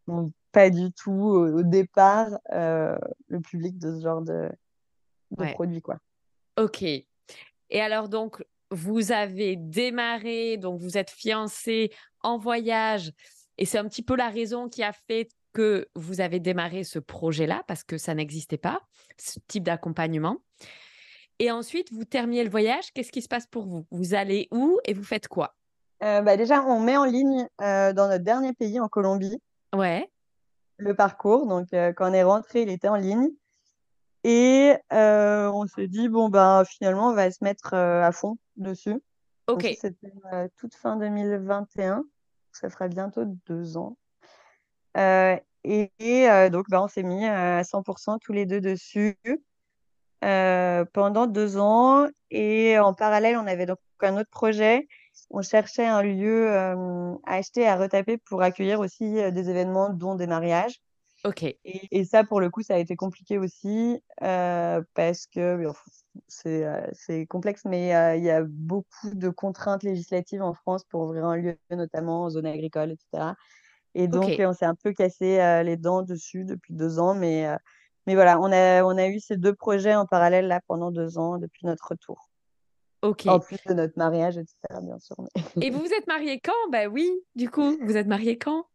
n'ont 0.06 0.32
pas 0.52 0.70
du 0.70 0.92
tout, 0.92 1.10
au, 1.12 1.58
au 1.58 1.62
départ, 1.64 2.28
euh, 2.52 2.96
le 3.28 3.40
public 3.40 3.78
de 3.78 3.96
ce 3.96 4.00
genre 4.00 4.22
de, 4.22 4.48
de 5.32 5.42
ouais. 5.42 5.52
produit, 5.54 5.82
quoi. 5.82 5.98
Ok. 6.56 6.82
Et 6.82 7.06
alors 7.80 8.08
donc, 8.08 8.44
vous 8.70 9.12
avez 9.12 9.56
démarré, 9.56 10.56
donc 10.56 10.80
vous 10.80 10.96
êtes 10.98 11.10
fiancés 11.10 11.92
en 12.22 12.38
voyage, 12.38 13.12
et 13.58 13.64
c'est 13.64 13.78
un 13.78 13.88
petit 13.88 14.02
peu 14.02 14.16
la 14.16 14.28
raison 14.28 14.68
qui 14.68 14.82
a 14.82 14.92
fait 14.92 15.28
que 15.52 15.88
vous 15.94 16.20
avez 16.20 16.40
démarré 16.40 16.84
ce 16.84 16.98
projet-là, 16.98 17.62
parce 17.66 17.82
que 17.82 17.98
ça 17.98 18.14
n'existait 18.14 18.58
pas, 18.58 18.80
ce 19.18 19.38
type 19.46 19.64
d'accompagnement. 19.64 20.38
Et 21.38 21.50
ensuite, 21.50 21.92
vous 21.92 22.04
terminez 22.04 22.44
le 22.44 22.50
voyage, 22.50 22.92
qu'est-ce 22.92 23.12
qui 23.12 23.22
se 23.22 23.28
passe 23.28 23.46
pour 23.46 23.66
vous? 23.66 23.86
Vous 23.90 24.14
allez 24.14 24.48
où 24.50 24.78
et 24.84 24.94
vous 24.94 25.04
faites 25.04 25.28
quoi? 25.28 25.54
Euh, 26.02 26.20
bah, 26.20 26.36
déjà, 26.36 26.62
on 26.62 26.80
met 26.80 26.96
en 26.96 27.04
ligne 27.04 27.48
euh, 27.60 27.92
dans 27.92 28.08
notre 28.08 28.24
dernier 28.24 28.52
pays, 28.52 28.80
en 28.80 28.88
Colombie, 28.88 29.40
Ouais, 29.74 30.10
le 30.78 30.94
parcours. 30.94 31.46
Donc, 31.46 31.72
euh, 31.72 31.92
quand 31.92 32.10
on 32.10 32.14
est 32.14 32.22
rentré, 32.22 32.62
il 32.62 32.70
était 32.70 32.88
en 32.88 32.96
ligne. 32.96 33.28
Et 34.28 34.74
euh, 34.92 35.48
on 35.52 35.68
s'est 35.68 35.86
dit, 35.86 36.08
bon, 36.08 36.28
ben, 36.28 36.64
finalement, 36.64 37.10
on 37.10 37.14
va 37.14 37.30
se 37.30 37.44
mettre 37.44 37.74
euh, 37.74 38.02
à 38.02 38.10
fond 38.10 38.38
dessus. 38.56 39.00
Ok, 39.46 39.72
c'était 39.80 40.12
euh, 40.32 40.48
toute 40.56 40.74
fin 40.74 40.96
2021. 40.96 42.02
Ça 42.50 42.68
fera 42.68 42.88
bientôt 42.88 43.22
deux 43.46 43.76
ans. 43.76 43.96
Et 44.96 45.42
et, 45.62 46.50
donc, 46.50 46.68
ben, 46.68 46.80
on 46.80 46.88
s'est 46.88 47.04
mis 47.04 47.24
à 47.24 47.62
100% 47.62 48.18
tous 48.18 48.32
les 48.32 48.46
deux 48.46 48.60
dessus 48.60 49.16
pendant 50.20 51.28
deux 51.28 51.56
ans. 51.56 52.08
Et 52.32 52.80
en 52.80 52.94
parallèle, 52.94 53.36
on 53.36 53.46
avait 53.46 53.66
donc 53.66 53.78
un 54.00 54.16
autre 54.16 54.30
projet. 54.30 54.88
On 55.30 55.42
cherchait 55.42 55.86
un 55.86 56.02
lieu 56.02 56.52
à 56.52 56.74
acheter, 57.26 57.68
à 57.68 57.76
retaper 57.76 58.18
pour 58.18 58.42
accueillir 58.42 58.80
aussi 58.80 59.14
des 59.30 59.50
événements, 59.50 59.90
dont 59.90 60.16
des 60.16 60.26
mariages. 60.26 60.80
Ok, 61.26 61.42
Et, 61.42 61.58
et 61.90 62.04
ça, 62.04 62.24
pour 62.24 62.40
le 62.40 62.48
coup, 62.50 62.62
ça 62.62 62.74
a 62.74 62.78
été 62.78 62.96
compliqué 62.96 63.38
aussi 63.38 64.00
euh, 64.22 64.82
parce 64.94 65.26
que 65.26 65.70
c'est 66.28 66.64
euh, 66.64 66.86
c'est 66.92 67.26
complexe, 67.26 67.64
mais 67.64 67.94
euh, 67.94 68.16
il 68.16 68.24
y 68.24 68.30
a 68.30 68.42
beaucoup 68.44 69.10
de 69.12 69.28
contraintes 69.28 69.82
législatives 69.82 70.42
en 70.42 70.54
France 70.54 70.84
pour 70.84 71.02
ouvrir 71.02 71.24
un 71.26 71.36
lieu, 71.36 71.58
notamment 71.70 72.24
en 72.24 72.30
zone 72.30 72.46
agricole, 72.46 72.92
etc. 72.92 73.34
Et 73.94 74.08
donc, 74.08 74.34
on 74.38 74.52
s'est 74.52 74.66
un 74.66 74.74
peu 74.74 74.92
cassé 74.92 75.62
les 75.64 75.76
dents 75.76 76.02
dessus 76.02 76.44
depuis 76.44 76.74
deux 76.74 76.98
ans, 76.98 77.14
mais, 77.14 77.46
mais 78.06 78.14
voilà, 78.14 78.38
on 78.40 78.52
a, 78.52 78.84
on 78.84 78.96
a 78.98 79.08
eu 79.08 79.20
ces 79.20 79.36
deux 79.38 79.54
projets 79.54 79.94
en 79.94 80.04
parallèle 80.04 80.48
là 80.48 80.60
pendant 80.68 80.90
deux 80.90 81.16
ans 81.16 81.38
depuis 81.38 81.66
notre 81.66 81.88
retour. 81.88 82.28
ok. 83.02 83.26
En 83.26 83.40
plus 83.40 83.58
de 83.66 83.72
notre 83.74 83.96
mariage, 83.96 84.36
etc., 84.36 84.54
bien 84.82 84.98
sûr. 84.98 85.16
mais- 85.18 85.66
Et 85.66 85.70
vous 85.70 85.80
vous 85.80 85.92
êtes 85.94 86.06
mariés 86.06 86.40
quand? 86.40 86.70
Ben 86.70 86.88
oui, 86.88 87.10
du 87.34 87.50
coup, 87.50 87.76
vous 87.80 87.96
êtes 87.96 88.06
mariés 88.06 88.36
quand? 88.36 88.66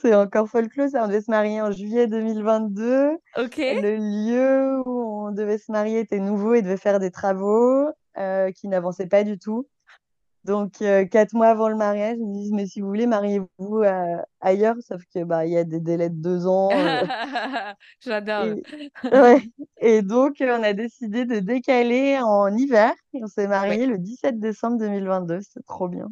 C'est 0.00 0.14
encore 0.14 0.48
folklore, 0.48 0.88
ça. 0.88 1.04
On 1.04 1.08
devait 1.08 1.20
se 1.20 1.30
marier 1.30 1.60
en 1.60 1.70
juillet 1.70 2.06
2022. 2.06 3.10
Ok. 3.38 3.56
Le 3.58 3.96
lieu 3.96 4.82
où 4.86 5.26
on 5.26 5.32
devait 5.32 5.58
se 5.58 5.70
marier 5.72 6.00
était 6.00 6.20
nouveau 6.20 6.54
et 6.54 6.62
devait 6.62 6.76
faire 6.76 6.98
des 6.98 7.10
travaux 7.10 7.88
euh, 8.18 8.50
qui 8.52 8.68
n'avançaient 8.68 9.06
pas 9.08 9.24
du 9.24 9.38
tout. 9.38 9.66
Donc, 10.44 10.74
euh, 10.80 11.04
quatre 11.06 11.32
mois 11.34 11.48
avant 11.48 11.68
le 11.68 11.74
mariage, 11.74 12.18
ils 12.18 12.26
me 12.26 12.32
disent, 12.34 12.52
mais 12.52 12.66
si 12.66 12.80
vous 12.80 12.86
voulez, 12.86 13.06
mariez-vous 13.08 13.78
euh, 13.82 14.16
ailleurs, 14.40 14.76
sauf 14.80 15.02
que 15.12 15.24
bah, 15.24 15.44
il 15.44 15.52
y 15.52 15.56
a 15.58 15.64
des 15.64 15.80
délais 15.80 16.08
de 16.08 16.14
deux 16.22 16.46
ans. 16.46 16.68
euh, 16.70 17.02
J'adore. 18.00 18.44
et, 18.44 18.62
ouais. 19.12 19.42
Et 19.80 20.02
donc, 20.02 20.36
on 20.40 20.62
a 20.62 20.72
décidé 20.72 21.24
de 21.24 21.40
décaler 21.40 22.18
en 22.22 22.56
hiver 22.56 22.92
et 23.12 23.24
on 23.24 23.26
s'est 23.26 23.42
Ouais, 23.42 23.48
marié 23.48 23.86
le 23.86 23.98
17 23.98 24.38
décembre 24.38 24.78
2022. 24.78 25.40
C'est 25.40 25.66
trop 25.66 25.88
bien. 25.88 26.06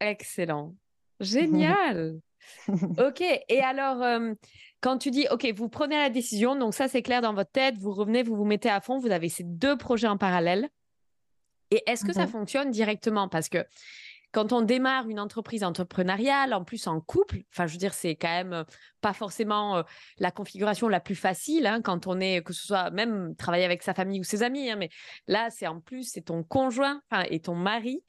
excellent. 0.00 0.74
Génial. 1.20 2.20
Ok. 2.98 3.22
Et 3.48 3.60
alors, 3.60 4.02
euh, 4.02 4.32
quand 4.80 4.98
tu 4.98 5.10
dis, 5.10 5.26
ok, 5.30 5.46
vous 5.54 5.68
prenez 5.68 5.96
la 5.96 6.10
décision, 6.10 6.56
donc 6.56 6.74
ça 6.74 6.88
c'est 6.88 7.02
clair 7.02 7.20
dans 7.22 7.34
votre 7.34 7.50
tête, 7.50 7.76
vous 7.78 7.92
revenez, 7.92 8.22
vous 8.22 8.36
vous 8.36 8.44
mettez 8.44 8.68
à 8.68 8.80
fond, 8.80 8.98
vous 8.98 9.10
avez 9.10 9.28
ces 9.28 9.44
deux 9.44 9.76
projets 9.76 10.08
en 10.08 10.18
parallèle. 10.18 10.68
Et 11.70 11.82
est-ce 11.86 12.04
que 12.04 12.12
ça 12.12 12.24
Mhm. 12.24 12.28
fonctionne 12.28 12.70
directement? 12.70 13.28
Parce 13.28 13.48
que 13.48 13.64
quand 14.32 14.52
on 14.52 14.62
démarre 14.62 15.08
une 15.08 15.20
entreprise 15.20 15.62
entrepreneuriale, 15.62 16.54
en 16.54 16.64
plus 16.64 16.86
en 16.86 17.00
couple, 17.00 17.42
enfin, 17.52 17.66
je 17.66 17.72
veux 17.72 17.78
dire, 17.78 17.94
c'est 17.94 18.16
quand 18.16 18.28
même 18.28 18.52
euh, 18.52 18.64
pas 19.00 19.12
forcément 19.12 19.76
euh, 19.76 19.82
la 20.18 20.30
configuration 20.30 20.88
la 20.88 21.00
plus 21.00 21.14
facile 21.14 21.66
hein, 21.66 21.82
quand 21.82 22.06
on 22.06 22.18
est, 22.20 22.42
que 22.42 22.52
ce 22.52 22.66
soit 22.66 22.90
même 22.90 23.36
travailler 23.36 23.64
avec 23.64 23.82
sa 23.82 23.94
famille 23.94 24.20
ou 24.20 24.24
ses 24.24 24.42
amis, 24.42 24.70
hein, 24.70 24.76
mais 24.76 24.88
là, 25.26 25.50
c'est 25.50 25.66
en 25.66 25.80
plus, 25.80 26.04
c'est 26.10 26.22
ton 26.22 26.42
conjoint 26.42 27.02
et 27.28 27.40
ton 27.40 27.54
mari. 27.54 28.02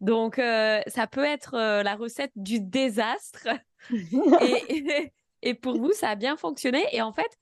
Donc, 0.00 0.38
euh, 0.38 0.80
ça 0.86 1.06
peut 1.06 1.24
être 1.24 1.54
euh, 1.54 1.82
la 1.82 1.96
recette 1.96 2.32
du 2.36 2.60
désastre. 2.60 3.48
Et, 3.90 5.12
et 5.42 5.54
pour 5.54 5.78
vous, 5.78 5.92
ça 5.92 6.10
a 6.10 6.14
bien 6.16 6.36
fonctionné. 6.36 6.84
Et 6.92 7.00
en 7.00 7.12
fait, 7.12 7.38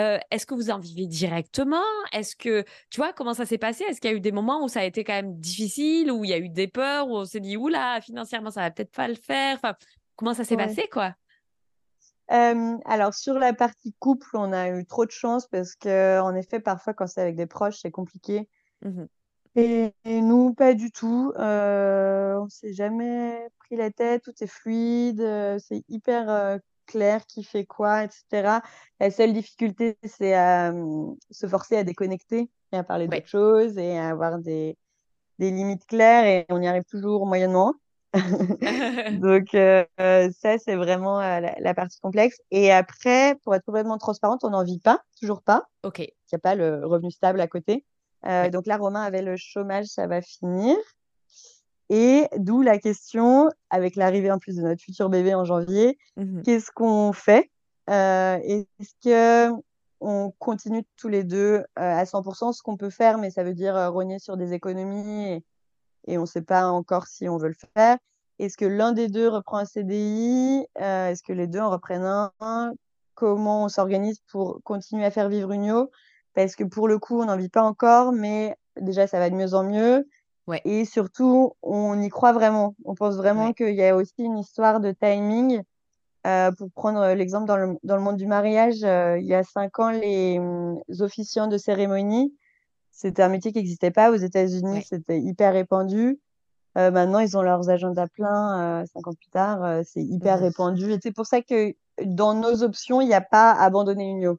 euh, 0.00 0.18
est-ce 0.30 0.46
que 0.46 0.54
vous 0.54 0.70
en 0.70 0.78
vivez 0.78 1.06
directement? 1.06 1.82
Est-ce 2.12 2.34
que, 2.36 2.64
tu 2.90 3.00
vois, 3.00 3.12
comment 3.12 3.34
ça 3.34 3.46
s'est 3.46 3.58
passé? 3.58 3.84
Est-ce 3.84 4.00
qu'il 4.00 4.10
y 4.10 4.14
a 4.14 4.16
eu 4.16 4.20
des 4.20 4.32
moments 4.32 4.64
où 4.64 4.68
ça 4.68 4.80
a 4.80 4.84
été 4.84 5.04
quand 5.04 5.12
même 5.12 5.38
difficile, 5.38 6.10
où 6.10 6.24
il 6.24 6.30
y 6.30 6.34
a 6.34 6.38
eu 6.38 6.48
des 6.48 6.68
peurs, 6.68 7.08
où 7.08 7.16
on 7.16 7.24
s'est 7.24 7.40
dit, 7.40 7.56
oula, 7.56 8.00
financièrement, 8.00 8.50
ça 8.50 8.62
va 8.62 8.70
peut-être 8.70 8.92
pas 8.92 9.08
le 9.08 9.14
faire? 9.14 9.56
Enfin, 9.56 9.74
comment 10.16 10.34
ça 10.34 10.44
s'est 10.44 10.56
Ouais. 10.56 10.66
passé, 10.66 10.88
quoi? 10.90 11.14
Euh, 12.32 12.78
alors, 12.86 13.12
sur 13.12 13.34
la 13.34 13.52
partie 13.52 13.94
couple, 13.98 14.28
on 14.34 14.52
a 14.52 14.70
eu 14.70 14.86
trop 14.86 15.04
de 15.04 15.10
chance 15.10 15.46
parce 15.46 15.74
que, 15.74 16.20
en 16.20 16.34
effet, 16.34 16.60
parfois, 16.60 16.94
quand 16.94 17.06
c'est 17.06 17.20
avec 17.20 17.36
des 17.36 17.46
proches, 17.46 17.80
c'est 17.82 17.90
compliqué. 17.90 18.48
Et, 19.54 19.92
et 20.06 20.22
nous, 20.22 20.54
pas 20.54 20.72
du 20.72 20.90
tout. 20.90 21.32
Euh, 21.36 22.36
on 22.38 22.48
s'est 22.48 22.72
jamais 22.72 23.46
pris 23.58 23.76
la 23.76 23.90
tête, 23.90 24.22
tout 24.22 24.32
est 24.40 24.46
fluide, 24.46 25.20
euh, 25.20 25.58
c'est 25.58 25.84
hyper 25.88 26.30
euh, 26.30 26.58
clair 26.92 27.26
qui 27.26 27.44
fait 27.44 27.64
quoi, 27.66 28.04
etc. 28.04 28.62
La 29.00 29.10
seule 29.10 29.32
difficulté, 29.32 29.98
c'est 30.04 30.34
à 30.34 30.72
euh, 30.72 31.14
se 31.30 31.46
forcer 31.48 31.76
à 31.76 31.84
déconnecter 31.84 32.50
et 32.72 32.76
à 32.76 32.84
parler 32.84 33.08
Ouais. 33.08 33.24
chose 33.26 33.78
et 33.78 33.98
à 33.98 34.10
avoir 34.10 34.38
des, 34.38 34.76
des 35.38 35.50
limites 35.50 35.86
claires 35.86 36.26
et 36.26 36.46
on 36.50 36.62
y 36.62 36.66
arrive 36.68 36.84
toujours 36.84 37.26
moyennement. 37.26 37.74
Donc, 39.10 39.54
euh, 39.54 39.84
euh, 40.00 40.30
ça, 40.32 40.58
c'est 40.58 40.76
vraiment 40.76 41.20
euh, 41.20 41.40
la, 41.40 41.54
la 41.60 41.74
partie 41.74 42.00
complexe. 42.00 42.38
Et 42.50 42.72
après, 42.72 43.36
pour 43.44 43.54
être 43.54 43.64
complètement 43.64 43.98
transparente, 43.98 44.44
on 44.44 44.50
n'en 44.50 44.64
vit 44.64 44.80
pas, 44.80 45.00
toujours 45.20 45.42
pas. 45.42 45.66
ok. 45.82 45.98
Il 46.00 46.34
n'y 46.34 46.36
a 46.36 46.38
pas 46.40 46.54
le 46.54 46.86
revenu 46.86 47.10
stable 47.10 47.40
à 47.40 47.48
côté. 47.48 47.84
Euh, 48.26 48.42
Ouais. 48.44 48.50
donc 48.50 48.66
là, 48.66 48.76
Romain 48.78 49.02
avait 49.02 49.22
le 49.22 49.36
chômage, 49.36 49.86
ça 49.86 50.06
va 50.06 50.22
finir. 50.22 50.76
Et 51.94 52.26
d'où 52.38 52.62
la 52.62 52.78
question, 52.78 53.50
avec 53.68 53.96
l'arrivée 53.96 54.30
en 54.32 54.38
plus 54.38 54.56
de 54.56 54.62
notre 54.62 54.80
futur 54.82 55.10
bébé 55.10 55.34
en 55.34 55.44
janvier, 55.44 55.98
Mhm. 56.16 56.42
qu'est-ce 56.42 56.70
qu'on 56.70 57.12
fait 57.12 57.50
Euh, 57.90 58.38
Est-ce 58.42 58.94
que 59.04 59.52
on 60.00 60.32
continue 60.38 60.84
tous 60.96 61.08
les 61.08 61.22
deux 61.22 61.56
euh, 61.58 61.64
à 61.76 62.04
100% 62.06 62.52
ce 62.52 62.62
qu'on 62.62 62.76
peut 62.78 62.88
faire, 62.90 63.18
mais 63.18 63.30
ça 63.30 63.44
veut 63.44 63.52
dire 63.52 63.76
euh, 63.76 63.90
rogner 63.90 64.18
sur 64.18 64.36
des 64.38 64.54
économies 64.54 65.28
et, 65.32 65.44
et 66.06 66.16
on 66.18 66.22
ne 66.22 66.26
sait 66.26 66.40
pas 66.42 66.66
encore 66.70 67.08
si 67.08 67.28
on 67.28 67.36
veut 67.36 67.48
le 67.48 67.56
faire. 67.76 67.98
Est-ce 68.38 68.56
que 68.56 68.64
l'un 68.64 68.92
des 68.92 69.08
deux 69.08 69.28
reprend 69.28 69.58
un 69.58 69.64
CDI 69.66 70.64
Est-ce 70.76 71.22
que 71.22 71.32
les 71.34 71.46
deux 71.46 71.60
en 71.60 71.70
reprennent 71.70 72.30
un? 72.40 72.72
Comment 73.14 73.64
on 73.64 73.68
s'organise 73.68 74.20
pour 74.30 74.60
continuer 74.64 75.04
à 75.04 75.10
faire 75.10 75.28
vivre 75.28 75.52
Unio? 75.52 75.90
Parce 76.34 76.56
que 76.56 76.64
pour 76.64 76.88
le 76.88 76.98
coup, 76.98 77.20
on 77.20 77.26
n'en 77.26 77.36
vit 77.36 77.50
pas 77.50 77.62
encore, 77.62 78.12
mais 78.12 78.56
déjà, 78.80 79.06
ça 79.06 79.18
va 79.18 79.28
de 79.28 79.34
mieux 79.34 79.52
en 79.54 79.64
mieux. 79.64 80.08
Ouais. 80.46 80.60
Et 80.64 80.84
surtout, 80.84 81.52
on 81.62 82.00
y 82.00 82.08
croit 82.08 82.32
vraiment. 82.32 82.74
On 82.84 82.94
pense 82.94 83.16
vraiment 83.16 83.48
Ouais. 83.48 83.54
qu'il 83.54 83.74
y 83.74 83.84
a 83.84 83.94
aussi 83.96 84.14
une 84.18 84.38
histoire 84.38 84.80
de 84.80 84.92
timing. 84.92 85.62
Euh, 86.26 86.52
pour 86.52 86.70
prendre 86.70 87.14
l'exemple 87.14 87.46
dans 87.46 87.56
le, 87.56 87.76
dans 87.82 87.96
le 87.96 88.02
monde 88.02 88.16
du 88.16 88.26
mariage, 88.28 88.84
euh, 88.84 89.18
il 89.18 89.26
y 89.26 89.34
a 89.34 89.42
cinq 89.42 89.78
ans, 89.80 89.90
les, 89.90 90.38
hum, 90.38 90.80
officiants 91.00 91.48
de 91.48 91.58
cérémonie, 91.58 92.32
c'était 92.92 93.22
un 93.24 93.28
métier 93.28 93.52
qui 93.52 93.58
n'existait 93.58 93.90
pas 93.90 94.10
aux 94.12 94.16
États-Unis, 94.16 94.72
Ouais. 94.74 94.84
c'était 94.88 95.18
hyper 95.20 95.52
répandu. 95.52 96.20
Euh, 96.78 96.90
maintenant, 96.92 97.18
ils 97.18 97.36
ont 97.36 97.42
leurs 97.42 97.70
agendas 97.70 98.06
pleins, 98.06 98.82
euh, 98.82 98.86
cinq 98.92 99.06
ans 99.08 99.14
plus 99.14 99.30
tard, 99.30 99.64
euh, 99.64 99.82
c'est 99.84 100.02
hyper 100.02 100.36
Mhm. 100.36 100.42
répandu. 100.44 100.92
Et 100.92 100.98
c'est 101.02 101.12
pour 101.12 101.26
ça 101.26 101.42
que 101.42 101.74
dans 102.04 102.34
nos 102.34 102.62
options, 102.62 103.00
il 103.00 103.08
n'y 103.08 103.14
a 103.14 103.20
pas 103.20 103.50
abandonner 103.52 104.08
Unio. 104.08 104.38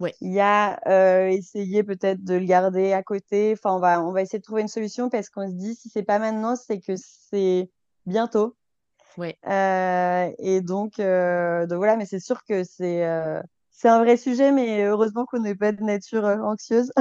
Ouais. 0.00 0.14
Il 0.20 0.32
y 0.32 0.40
a 0.40 0.80
euh, 0.88 1.28
essayer 1.28 1.84
peut-être 1.84 2.24
de 2.24 2.34
le 2.34 2.44
garder 2.44 2.92
à 2.92 3.02
côté. 3.02 3.52
Enfin, 3.52 3.74
on 3.76 3.80
va, 3.80 4.02
on 4.02 4.12
va 4.12 4.22
essayer 4.22 4.38
de 4.38 4.44
trouver 4.44 4.62
une 4.62 4.68
solution 4.68 5.10
parce 5.10 5.30
qu'on 5.30 5.48
se 5.48 5.54
dit, 5.54 5.74
si 5.74 5.88
c'est 5.90 6.02
pas 6.02 6.18
maintenant, 6.18 6.56
c'est 6.56 6.80
que 6.80 6.94
c'est 6.96 7.70
bientôt. 8.06 8.56
Ouais. 9.18 9.38
Euh, 9.46 10.30
et 10.38 10.62
donc, 10.62 10.98
euh, 11.00 11.66
donc 11.66 11.78
voilà, 11.78 11.96
mais 11.96 12.06
c'est 12.06 12.20
sûr 12.20 12.44
que 12.44 12.64
c'est 12.64 13.04
euh, 13.04 13.42
c'est 13.70 13.88
un 13.88 13.98
vrai 13.98 14.16
sujet, 14.16 14.52
mais 14.52 14.84
heureusement 14.84 15.26
qu'on 15.26 15.40
n'est 15.40 15.54
pas 15.54 15.72
de 15.72 15.82
nature 15.82 16.24
euh, 16.26 16.38
anxieuse. 16.38 16.92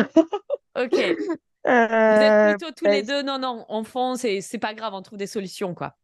Ok. 0.76 0.94
Vous 1.66 2.22
êtes 2.22 2.34
Euh, 2.34 2.56
plutôt 2.56 2.72
tous 2.72 2.86
les 2.86 3.04
deux, 3.04 3.22
non, 3.22 3.38
non, 3.38 3.66
on 3.70 3.84
fonce 3.84 4.24
et 4.24 4.42
c'est 4.42 4.60
pas 4.60 4.74
grave, 4.74 4.94
on 4.94 5.02
trouve 5.02 5.20
des 5.20 5.28
solutions, 5.28 5.76
quoi. 5.76 5.99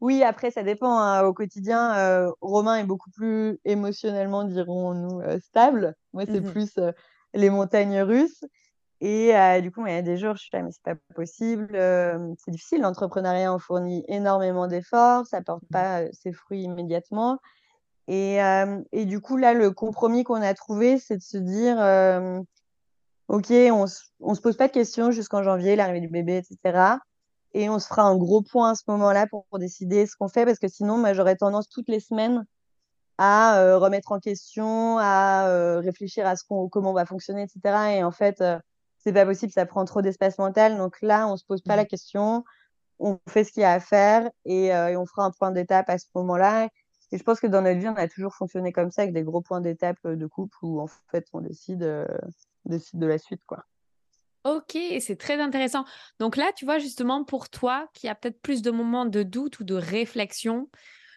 Oui, 0.00 0.22
après, 0.22 0.50
ça 0.50 0.62
dépend. 0.62 0.98
hein. 0.98 1.24
Au 1.24 1.32
quotidien, 1.32 1.96
euh, 1.96 2.30
Romain 2.40 2.76
est 2.76 2.84
beaucoup 2.84 3.10
plus 3.10 3.58
émotionnellement, 3.64 4.44
dirons-nous, 4.44 5.20
euh, 5.20 5.38
stable. 5.40 5.94
Moi, 6.12 6.24
c'est 6.26 6.40
Mhm. 6.40 6.50
plus 6.50 6.78
euh, 6.78 6.92
les 7.32 7.50
montagnes 7.50 8.00
russes. 8.00 8.44
Et 9.00 9.34
du 9.60 9.70
coup, 9.70 9.86
il 9.86 9.92
y 9.92 9.96
a 9.96 10.00
des 10.02 10.16
jours, 10.16 10.34
je 10.36 10.42
suis 10.42 10.50
là, 10.54 10.62
mais 10.62 10.70
c'est 10.72 10.82
pas 10.82 10.94
possible. 11.14 11.68
C'est 11.72 12.50
difficile. 12.50 12.80
L'entrepreneuriat, 12.80 13.52
on 13.52 13.58
fournit 13.58 14.02
énormément 14.08 14.66
d'efforts. 14.66 15.26
Ça 15.26 15.42
porte 15.42 15.64
pas 15.70 16.00
euh, 16.00 16.08
ses 16.12 16.32
fruits 16.32 16.62
immédiatement. 16.62 17.38
Et, 18.08 18.38
et, 18.92 19.04
du 19.04 19.20
coup, 19.20 19.36
là, 19.36 19.52
le 19.52 19.72
compromis 19.72 20.24
qu'on 20.24 20.40
a 20.40 20.54
trouvé, 20.54 20.98
c'est 20.98 21.16
de 21.18 21.22
se 21.22 21.36
dire, 21.36 21.76
OK, 23.28 23.50
on, 23.50 23.84
on 24.20 24.34
se 24.34 24.40
pose 24.40 24.56
pas 24.56 24.68
de 24.68 24.72
questions 24.72 25.10
jusqu'en 25.10 25.42
janvier, 25.42 25.76
l'arrivée 25.76 26.00
du 26.00 26.08
bébé, 26.08 26.36
etc. 26.36 26.98
Et 27.54 27.68
on 27.70 27.78
se 27.78 27.86
fera 27.86 28.02
un 28.02 28.16
gros 28.16 28.42
point 28.42 28.70
à 28.70 28.74
ce 28.74 28.82
moment-là 28.88 29.26
pour, 29.26 29.46
pour, 29.46 29.58
décider 29.58 30.06
ce 30.06 30.16
qu'on 30.16 30.28
fait, 30.28 30.44
parce 30.44 30.58
que 30.58 30.68
sinon, 30.68 30.98
moi, 30.98 31.14
j'aurais 31.14 31.36
tendance 31.36 31.68
toutes 31.68 31.88
les 31.88 32.00
semaines 32.00 32.44
à 33.16 33.76
remettre 33.76 34.10
en 34.10 34.18
question, 34.18 34.98
à 34.98 35.78
réfléchir 35.78 36.26
à 36.26 36.34
ce 36.34 36.42
qu'on, 36.44 36.68
comment 36.68 36.90
on 36.90 36.94
va 36.94 37.06
fonctionner, 37.06 37.42
etc. 37.44 37.96
Et 37.96 38.02
en 38.02 38.10
fait, 38.10 38.42
c'est 39.04 39.12
pas 39.12 39.26
possible, 39.26 39.52
ça 39.52 39.66
prend 39.66 39.84
trop 39.84 40.02
d'espace 40.02 40.38
mental. 40.38 40.78
Donc 40.78 41.00
là, 41.02 41.28
on 41.28 41.36
se 41.36 41.44
pose 41.44 41.62
pas 41.62 41.76
la 41.76 41.84
mmh. 41.84 41.86
question, 41.86 42.44
on 42.98 43.18
fait 43.28 43.44
ce 43.44 43.52
qu'il 43.52 43.62
y 43.62 43.64
a 43.64 43.72
à 43.72 43.80
faire 43.80 44.30
et, 44.44 44.74
euh, 44.74 44.98
on 44.98 45.06
fera 45.06 45.24
un 45.24 45.30
point 45.30 45.50
d'étape 45.50 45.88
à 45.90 45.98
ce 45.98 46.06
moment-là. 46.14 46.68
Et 47.12 47.18
je 47.18 47.22
pense 47.22 47.38
que 47.38 47.46
dans 47.46 47.62
notre 47.62 47.78
vie, 47.78 47.88
on 47.88 47.94
a 47.94 48.08
toujours 48.08 48.34
fonctionné 48.34 48.72
comme 48.72 48.90
ça, 48.90 49.02
avec 49.02 49.14
des 49.14 49.22
gros 49.22 49.42
points 49.42 49.60
d'étape 49.60 49.98
euh, 50.06 50.16
de 50.16 50.26
couple 50.26 50.56
où 50.62 50.80
en 50.80 50.86
fait, 51.10 51.26
on 51.32 51.40
décide, 51.42 51.82
euh, 51.82 52.06
décide 52.64 52.98
de 52.98 53.06
la 53.06 53.18
suite, 53.18 53.44
quoi. 53.46 53.64
Ok, 54.44 54.76
c'est 55.00 55.16
très 55.16 55.40
intéressant. 55.40 55.84
Donc 56.18 56.36
là, 56.36 56.52
tu 56.54 56.64
vois, 56.64 56.78
justement, 56.78 57.24
pour 57.24 57.48
toi, 57.48 57.88
qui 57.94 58.08
a 58.08 58.14
peut-être 58.14 58.40
plus 58.40 58.62
de 58.62 58.70
moments 58.70 59.06
de 59.06 59.22
doute 59.22 59.60
ou 59.60 59.64
de 59.64 59.74
réflexion, 59.74 60.68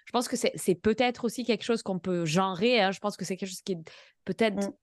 je 0.05 0.11
pense 0.11 0.27
que 0.29 0.37
c'est 0.37 0.75
peut-être 0.75 1.25
aussi 1.25 1.43
quelque 1.43 1.63
chose 1.63 1.83
qu'on 1.83 1.99
peut 1.99 2.25
genrer. 2.25 2.81
Hein. 2.81 2.91
Je 2.91 2.99
pense 2.99 3.17
que 3.17 3.25
c'est 3.25 3.35
quelque 3.35 3.49
chose 3.49 3.61
qui 3.61 3.73
est 3.73 3.91
peut-être 4.25 4.69
mmh 4.69 4.73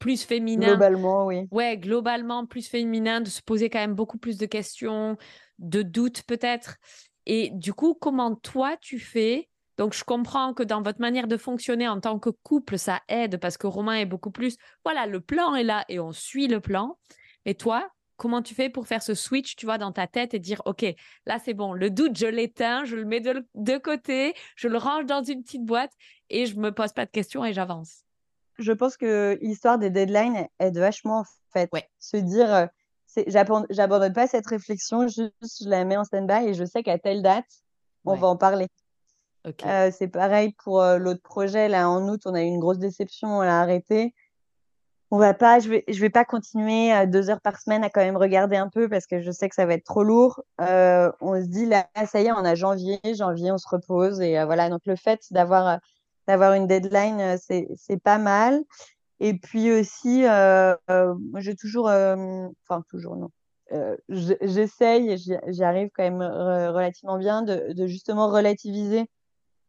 plus 0.00 0.22
féminin. 0.24 0.66
Globalement, 0.66 1.24
oui. 1.24 1.48
Ouais, 1.50 1.78
globalement 1.78 2.44
plus 2.44 2.68
féminin, 2.68 3.22
de 3.22 3.28
se 3.30 3.40
poser 3.40 3.70
quand 3.70 3.78
même 3.78 3.94
beaucoup 3.94 4.18
plus 4.18 4.36
de 4.36 4.44
questions, 4.44 5.16
de 5.58 5.80
doutes 5.80 6.24
peut-être. 6.24 6.76
Et 7.24 7.50
du 7.54 7.72
coup, 7.72 7.94
comment 7.94 8.34
toi 8.34 8.76
tu 8.82 8.98
fais? 8.98 9.48
Donc, 9.78 9.94
je 9.94 10.04
comprends 10.04 10.52
que 10.52 10.62
dans 10.62 10.82
votre 10.82 11.00
manière 11.00 11.26
de 11.26 11.38
fonctionner 11.38 11.88
en 11.88 12.00
tant 12.00 12.18
que 12.18 12.28
couple, 12.28 12.76
ça 12.76 13.00
aide 13.08 13.38
parce 13.38 13.56
que 13.56 13.66
Romain 13.66 13.94
est 13.94 14.04
beaucoup 14.04 14.30
plus, 14.30 14.58
voilà, 14.84 15.06
le 15.06 15.20
plan 15.22 15.54
est 15.54 15.64
là 15.64 15.86
et 15.88 15.98
on 15.98 16.12
suit 16.12 16.48
le 16.48 16.60
plan. 16.60 16.98
Et 17.46 17.54
toi, 17.54 17.88
comment 18.16 18.42
tu 18.42 18.54
fais 18.54 18.70
pour 18.70 18.86
faire 18.86 19.02
ce 19.02 19.14
switch, 19.14 19.56
tu 19.56 19.66
vois, 19.66 19.78
dans 19.78 19.92
ta 19.92 20.06
tête 20.06 20.34
et 20.34 20.38
dire, 20.38 20.62
OK, 20.64 20.84
là, 21.26 21.38
c'est 21.44 21.54
bon, 21.54 21.72
le 21.72 21.90
doute, 21.90 22.16
je 22.16 22.26
l'éteins, 22.26 22.84
je 22.84 22.96
le 22.96 23.04
mets 23.04 23.20
de, 23.20 23.46
de, 23.54 23.78
côté, 23.78 24.34
je 24.56 24.68
le 24.68 24.78
range 24.78 25.06
dans 25.06 25.22
une 25.22 25.42
petite 25.42 25.64
boîte 25.64 25.92
et 26.30 26.46
je 26.46 26.56
me 26.56 26.72
pose 26.72 26.92
pas 26.92 27.06
de 27.06 27.10
questions 27.10 27.44
et 27.44 27.52
j'avance 27.52 28.04
je 28.58 28.72
pense 28.72 28.96
que 28.96 29.38
l'histoire 29.42 29.78
des 29.78 29.90
deadlines 29.90 30.46
aide 30.58 30.78
vachement, 30.78 31.20
en 31.20 31.24
fait. 31.52 31.70
Se 31.98 32.16
dire, 32.16 32.54
euh, 32.54 32.66
j'abandonne 33.26 34.12
pas 34.12 34.26
cette 34.26 34.46
réflexion, 34.46 35.06
juste 35.08 35.62
je 35.62 35.68
la 35.68 35.84
mets 35.84 35.96
en 35.96 36.04
stand-by 36.04 36.48
et 36.48 36.54
je 36.54 36.64
sais 36.64 36.82
qu'à 36.82 36.98
telle 36.98 37.22
date, 37.22 37.46
on 38.04 38.14
va 38.14 38.28
en 38.28 38.36
parler. 38.36 38.68
Euh, 39.66 39.90
c'est 39.92 40.08
pareil 40.08 40.54
pour 40.64 40.80
euh, 40.80 40.98
l'autre 40.98 41.22
projet. 41.22 41.68
Là, 41.68 41.88
en 41.88 42.08
août, 42.08 42.22
on 42.24 42.34
a 42.34 42.42
eu 42.42 42.46
une 42.46 42.60
grosse 42.60 42.78
déception, 42.78 43.38
on 43.38 43.40
l'a 43.42 43.60
arrêté. 43.60 44.14
On 45.14 45.18
va 45.18 45.32
pas, 45.32 45.60
je 45.60 45.68
vais, 45.68 45.84
je 45.86 46.00
vais 46.00 46.10
pas 46.10 46.24
continuer 46.24 46.90
à 46.90 47.06
deux 47.06 47.30
heures 47.30 47.40
par 47.40 47.60
semaine 47.60 47.84
à 47.84 47.88
quand 47.88 48.00
même 48.00 48.16
regarder 48.16 48.56
un 48.56 48.68
peu 48.68 48.88
parce 48.88 49.06
que 49.06 49.20
je 49.20 49.30
sais 49.30 49.48
que 49.48 49.54
ça 49.54 49.64
va 49.64 49.74
être 49.74 49.84
trop 49.84 50.02
lourd. 50.02 50.42
on 50.58 51.40
se 51.40 51.46
dit 51.46 51.66
là, 51.66 51.86
ça 52.06 52.20
y 52.20 52.26
est, 52.26 52.32
on 52.32 52.44
a 52.44 52.56
janvier, 52.56 52.98
janvier, 53.16 53.52
on 53.52 53.58
se 53.58 53.68
repose 53.68 54.20
et 54.20 54.44
voilà. 54.44 54.68
Donc 54.68 54.80
le 54.86 54.96
fait 54.96 55.20
d'avoir 55.30 55.78
d'avoir 56.26 56.54
une 56.54 56.66
deadline, 56.66 57.20
euh, 57.20 57.36
c'est 57.38 58.02
pas 58.02 58.18
mal. 58.18 58.64
Et 59.20 59.34
puis 59.38 59.70
aussi, 59.72 60.26
euh, 60.26 60.74
euh, 60.90 61.14
j'ai 61.36 61.54
toujours, 61.54 61.86
enfin 61.86 62.82
toujours 62.90 63.16
non, 63.16 63.30
j'essaye, 64.08 65.16
j'y 65.16 65.64
arrive 65.64 65.90
quand 65.94 66.02
même 66.02 66.22
relativement 66.22 67.18
bien 67.18 67.42
de, 67.42 67.72
de, 67.72 67.86
justement 67.86 68.28
relativiser. 68.28 69.06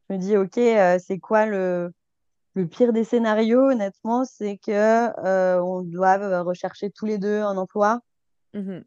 Je 0.10 0.16
me 0.16 0.20
dis, 0.20 0.38
ok, 0.38 0.56
c'est 1.00 1.20
quoi 1.20 1.46
le, 1.46 1.92
le 2.56 2.68
pire 2.68 2.94
des 2.94 3.04
scénarios, 3.04 3.70
honnêtement, 3.70 4.26
c'est 4.26 4.58
que 4.58 5.60
on 5.62 5.82
doit 5.82 6.42
rechercher 6.42 6.90
tous 6.90 7.06
les 7.06 7.18
deux 7.18 7.42
un 7.42 7.58
emploi. 7.58 8.02
Mmh 8.54 8.80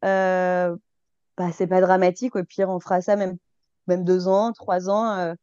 bah, 1.37 1.52
c'est 1.52 1.68
pas 1.68 1.81
dramatique. 1.81 2.35
Au 2.35 2.42
pire, 2.42 2.68
on 2.68 2.81
fera 2.81 3.00
ça 3.00 3.14
même, 3.14 3.37
même 3.87 4.02
deux 4.02 4.26
ans, 4.26 4.52
trois 4.52 4.90
ans 4.90 5.37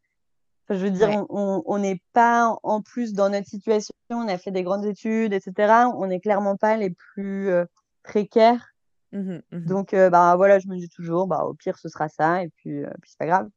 je 0.69 0.75
veux 0.75 0.91
dire, 0.91 1.25
on 1.29 1.77
n'est 1.77 2.01
pas 2.13 2.57
en 2.63 2.81
plus 2.81 3.13
dans 3.13 3.29
notre 3.29 3.47
situation, 3.47 3.93
on 4.09 4.27
a 4.27 4.37
fait 4.37 4.51
des 4.51 4.63
grandes 4.63 4.85
études, 4.85 5.33
etc. 5.33 5.85
On 5.95 6.07
n'est 6.07 6.19
clairement 6.19 6.57
pas 6.57 6.75
les 6.77 6.89
plus 6.89 7.49
euh, 7.49 7.65
précaires. 8.03 8.73
Mmh 9.11 9.39
mmh 9.51 9.59
Donc, 9.65 9.93
euh, 9.93 10.09
bah, 10.09 10.35
voilà, 10.35 10.59
je 10.59 10.67
me 10.67 10.75
dis 10.75 10.89
toujours, 10.89 11.27
bah, 11.27 11.43
au 11.43 11.53
pire, 11.53 11.77
ce 11.77 11.87
sera 11.87 12.09
ça, 12.09 12.43
et 12.43 12.49
puis, 12.49 12.83
euh, 12.83 12.89
puis 13.01 13.11
c'est 13.11 13.19
pas 13.19 13.27
grave, 13.27 13.49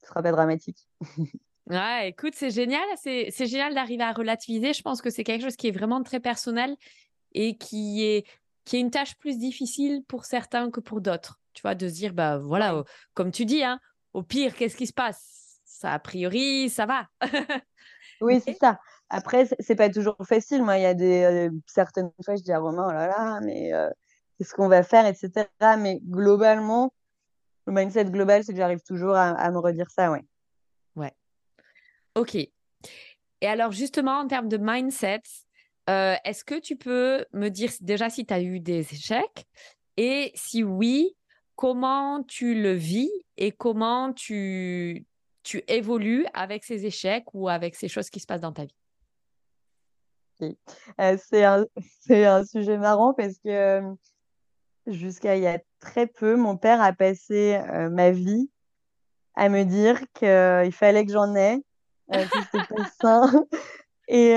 ce 0.00 0.08
sera 0.08 0.22
pas 0.22 0.30
dramatique. 0.30 0.88
ouais, 1.70 2.08
écoute, 2.08 2.34
c'est 2.34 2.50
génial, 2.50 2.84
c'est 2.96 3.46
génial 3.46 3.74
d'arriver 3.74 4.04
à 4.04 4.12
relativiser. 4.12 4.72
Je 4.72 4.82
pense 4.82 5.02
que 5.02 5.10
c'est 5.10 5.24
quelque 5.24 5.42
chose 5.42 5.56
qui 5.56 5.68
est 5.68 5.72
vraiment 5.72 6.02
très 6.02 6.20
personnel 6.20 6.76
et 7.32 7.56
qui 7.56 8.04
est, 8.04 8.26
qui 8.64 8.76
est 8.76 8.80
une 8.80 8.90
tâche 8.90 9.16
plus 9.16 9.38
difficile 9.38 10.02
pour 10.08 10.24
certains 10.24 10.70
que 10.70 10.80
pour 10.80 11.00
d'autres. 11.00 11.40
Tu 11.52 11.62
vois, 11.62 11.74
de 11.74 11.88
se 11.88 11.94
dire, 11.94 12.14
bah 12.14 12.38
voilà, 12.38 12.82
comme 13.14 13.30
tu 13.30 13.44
dis, 13.44 13.62
hein, 13.62 13.78
au 14.12 14.22
pire, 14.22 14.54
qu'est-ce 14.54 14.76
qui 14.76 14.86
se 14.86 14.92
passe? 14.92 15.60
Ça, 15.64 15.92
a 15.92 15.98
priori, 15.98 16.70
ça 16.70 16.86
va. 16.86 17.06
oui, 18.20 18.40
c'est 18.44 18.54
ça. 18.54 18.78
Après, 19.10 19.48
c'est 19.60 19.76
pas 19.76 19.90
toujours 19.90 20.16
facile. 20.26 20.62
Moi, 20.62 20.78
il 20.78 20.82
y 20.82 20.86
a 20.86 20.94
des 20.94 21.22
euh, 21.22 21.50
certaines 21.66 22.10
fois, 22.24 22.36
je 22.36 22.42
dis 22.42 22.52
à 22.52 22.58
Romain, 22.58 22.86
oh 22.88 22.92
là 22.92 23.06
là, 23.06 23.40
mais 23.42 23.72
euh, 23.72 23.90
qu'est-ce 24.38 24.54
qu'on 24.54 24.68
va 24.68 24.82
faire, 24.82 25.06
etc. 25.06 25.46
Mais 25.78 26.00
globalement, 26.02 26.92
le 27.66 27.72
mindset 27.72 28.06
global, 28.06 28.44
c'est 28.44 28.52
que 28.52 28.58
j'arrive 28.58 28.82
toujours 28.82 29.14
à, 29.14 29.50
me 29.50 29.58
redire 29.58 29.90
ça. 29.90 30.10
Ouais. 30.10 30.24
Ok. 32.14 32.34
Et 32.34 32.50
alors, 33.42 33.72
justement, 33.72 34.20
en 34.20 34.26
termes 34.26 34.48
de 34.48 34.56
mindset, 34.56 35.22
euh, 35.90 36.14
est-ce 36.24 36.44
que 36.44 36.58
tu 36.58 36.76
peux 36.76 37.24
me 37.32 37.48
dire 37.48 37.70
déjà 37.80 38.08
si 38.08 38.24
tu 38.24 38.32
as 38.32 38.40
eu 38.40 38.60
des 38.60 38.80
échecs 38.92 39.46
et 39.96 40.32
si 40.34 40.62
oui, 40.62 41.14
comment 41.56 42.22
tu 42.22 42.54
le 42.60 42.72
vis 42.72 43.10
et 43.36 43.52
comment 43.52 44.12
tu, 44.12 45.06
tu 45.42 45.62
évolues 45.68 46.26
avec 46.32 46.64
ces 46.64 46.86
échecs 46.86 47.26
ou 47.34 47.48
avec 47.48 47.74
ces 47.74 47.88
choses 47.88 48.10
qui 48.10 48.20
se 48.20 48.26
passent 48.26 48.40
dans 48.40 48.52
ta 48.52 48.64
vie? 48.64 48.74
Euh, 51.00 51.16
C'est 52.00 52.24
un, 52.24 52.44
sujet 52.44 52.78
marrant 52.78 53.14
parce 53.14 53.38
que 53.38 53.48
euh, 53.48 53.94
jusqu'à 54.86 55.36
il 55.36 55.42
y 55.42 55.46
a 55.46 55.58
très 55.80 56.06
peu, 56.06 56.36
mon 56.36 56.56
père 56.56 56.80
a 56.82 56.92
passé 56.92 57.60
euh, 57.72 57.90
ma 57.90 58.10
vie 58.10 58.50
à 59.34 59.48
me 59.48 59.64
dire 59.64 60.00
qu'il 60.14 60.72
fallait 60.72 61.04
que 61.04 61.12
j'en 61.12 61.34
ai, 61.34 61.62
que 62.10 62.38
c'était 62.52 62.90
sain. 63.00 63.44
Et 64.06 64.34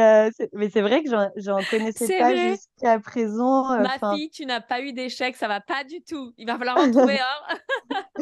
mais 0.53 0.69
c'est 0.69 0.81
vrai 0.81 1.03
que 1.03 1.09
j'en 1.09 1.59
connaissais 1.69 2.17
pas 2.19 2.33
jusqu'à 2.33 2.99
présent. 2.99 3.77
Ma 3.81 4.15
fille, 4.15 4.29
tu 4.29 4.45
n'as 4.45 4.61
pas 4.61 4.79
eu 4.79 4.93
d'échec, 4.93 5.35
ça 5.35 5.49
va 5.49 5.59
pas 5.59 5.83
du 5.83 6.01
tout. 6.01 6.31
Il 6.37 6.47
va 6.47 6.57
falloir 6.57 6.77
en 6.77 6.89
trouver 6.89 7.19
un. 7.19 7.57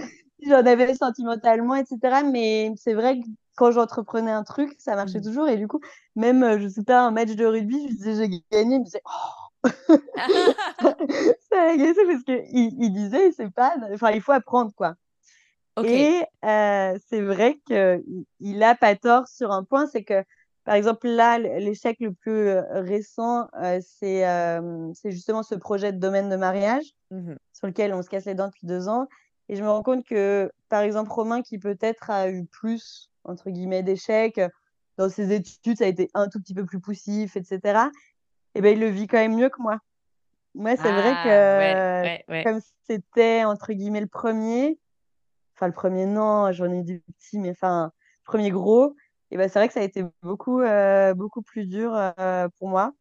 j'en 0.47 0.65
avais 0.65 0.93
sentimentalement, 0.95 1.75
etc. 1.75 2.23
Mais 2.31 2.73
c'est 2.77 2.93
vrai 2.93 3.19
que 3.19 3.25
quand 3.55 3.71
j'entreprenais 3.71 4.31
un 4.31 4.43
truc, 4.43 4.75
ça 4.77 4.95
marchait 4.95 5.19
mm. 5.19 5.23
toujours. 5.23 5.47
Et 5.47 5.57
du 5.57 5.67
coup, 5.67 5.81
même, 6.15 6.43
euh, 6.43 6.59
je 6.59 6.67
sais 6.67 6.83
pas, 6.83 7.01
un 7.01 7.11
match 7.11 7.31
de 7.31 7.45
rugby, 7.45 7.87
je 7.89 7.95
disais 7.95 8.15
j'ai 8.15 8.43
gagné, 8.51 8.75
il 8.75 8.79
me 8.79 8.85
disait 8.85 9.01
oh 9.05 9.69
ça 11.51 11.61
a 11.61 11.75
gagné 11.75 11.93
parce 11.93 12.23
qu'il 12.23 12.43
il 12.53 12.93
disait 12.93 13.31
c'est 13.31 13.49
pas, 13.49 13.75
enfin, 13.93 14.11
il 14.11 14.21
faut 14.21 14.31
apprendre 14.31 14.71
quoi. 14.75 14.95
Et 15.83 16.23
euh, 16.45 16.97
c'est 17.07 17.21
vrai 17.21 17.59
qu'il 17.65 18.63
a 18.63 18.75
pas 18.75 18.95
tort 18.95 19.27
sur 19.27 19.51
un 19.51 19.63
point, 19.63 19.87
c'est 19.87 20.03
que 20.03 20.23
par 20.63 20.73
exemple, 20.73 21.07
là, 21.07 21.37
l'échec 21.37 21.97
le 21.99 22.11
plus 22.11 22.47
euh, 22.47 22.63
récent, 22.71 23.47
c'est 23.81 24.25
justement 25.05 25.43
ce 25.43 25.53
projet 25.55 25.91
de 25.91 25.99
domaine 25.99 26.29
de 26.29 26.35
mariage 26.35 26.85
mmh 27.11 27.35
sur 27.53 27.67
lequel 27.67 27.93
on 27.93 28.01
se 28.01 28.09
casse 28.09 28.25
les 28.25 28.35
dents 28.35 28.47
depuis 28.47 28.67
deux 28.67 28.89
ans. 28.89 29.07
Et 29.47 29.55
je 29.55 29.63
me 29.63 29.69
rends 29.69 29.83
compte 29.83 30.05
que, 30.05 30.51
par 30.69 30.81
exemple, 30.81 31.11
Romain, 31.11 31.41
qui 31.41 31.57
peut-être 31.57 32.09
a 32.09 32.29
eu 32.29 32.45
plus, 32.45 33.09
entre 33.23 33.49
guillemets, 33.49 33.83
d'échecs, 33.83 34.41
dans 34.97 35.09
ses 35.09 35.33
études, 35.33 35.77
ça 35.77 35.85
a 35.85 35.87
été 35.87 36.09
un 36.13 36.27
tout 36.27 36.39
petit 36.39 36.53
peu 36.53 36.65
plus 36.65 36.79
poussif, 36.79 37.35
etc. 37.37 37.59
Et 38.55 38.59
eh 38.59 38.61
ben, 38.61 38.73
il 38.73 38.79
le 38.79 38.87
vit 38.87 39.07
quand 39.07 39.17
même 39.17 39.35
mieux 39.35 39.49
que 39.49 39.61
moi. 39.61 39.79
Moi, 40.53 40.75
c'est 40.77 40.91
vrai 40.91 41.13
ah, 41.15 42.17
que, 42.27 42.43
comme 42.43 42.59
c'était, 42.87 43.43
entre 43.43 43.73
guillemets, 43.73 44.01
le 44.01 44.07
premier, 44.07 44.79
enfin, 45.55 45.67
le 45.67 45.73
premier, 45.73 46.05
non, 46.05 46.51
j'en 46.51 46.71
ai 46.71 46.83
du 46.83 47.01
petit, 47.01 47.39
mais 47.39 47.51
enfin, 47.51 47.91
premier 48.25 48.51
gros, 48.51 48.95
et 49.31 49.37
ben, 49.37 49.49
c'est 49.49 49.59
vrai 49.59 49.67
que 49.67 49.73
ça 49.73 49.81
a 49.81 49.83
été 49.83 50.03
beaucoup, 50.23 50.61
euh, 50.61 51.13
beaucoup 51.13 51.41
plus 51.41 51.65
dur 51.65 51.93
euh, 52.19 52.47
pour 52.57 52.69
moi. 52.69 52.93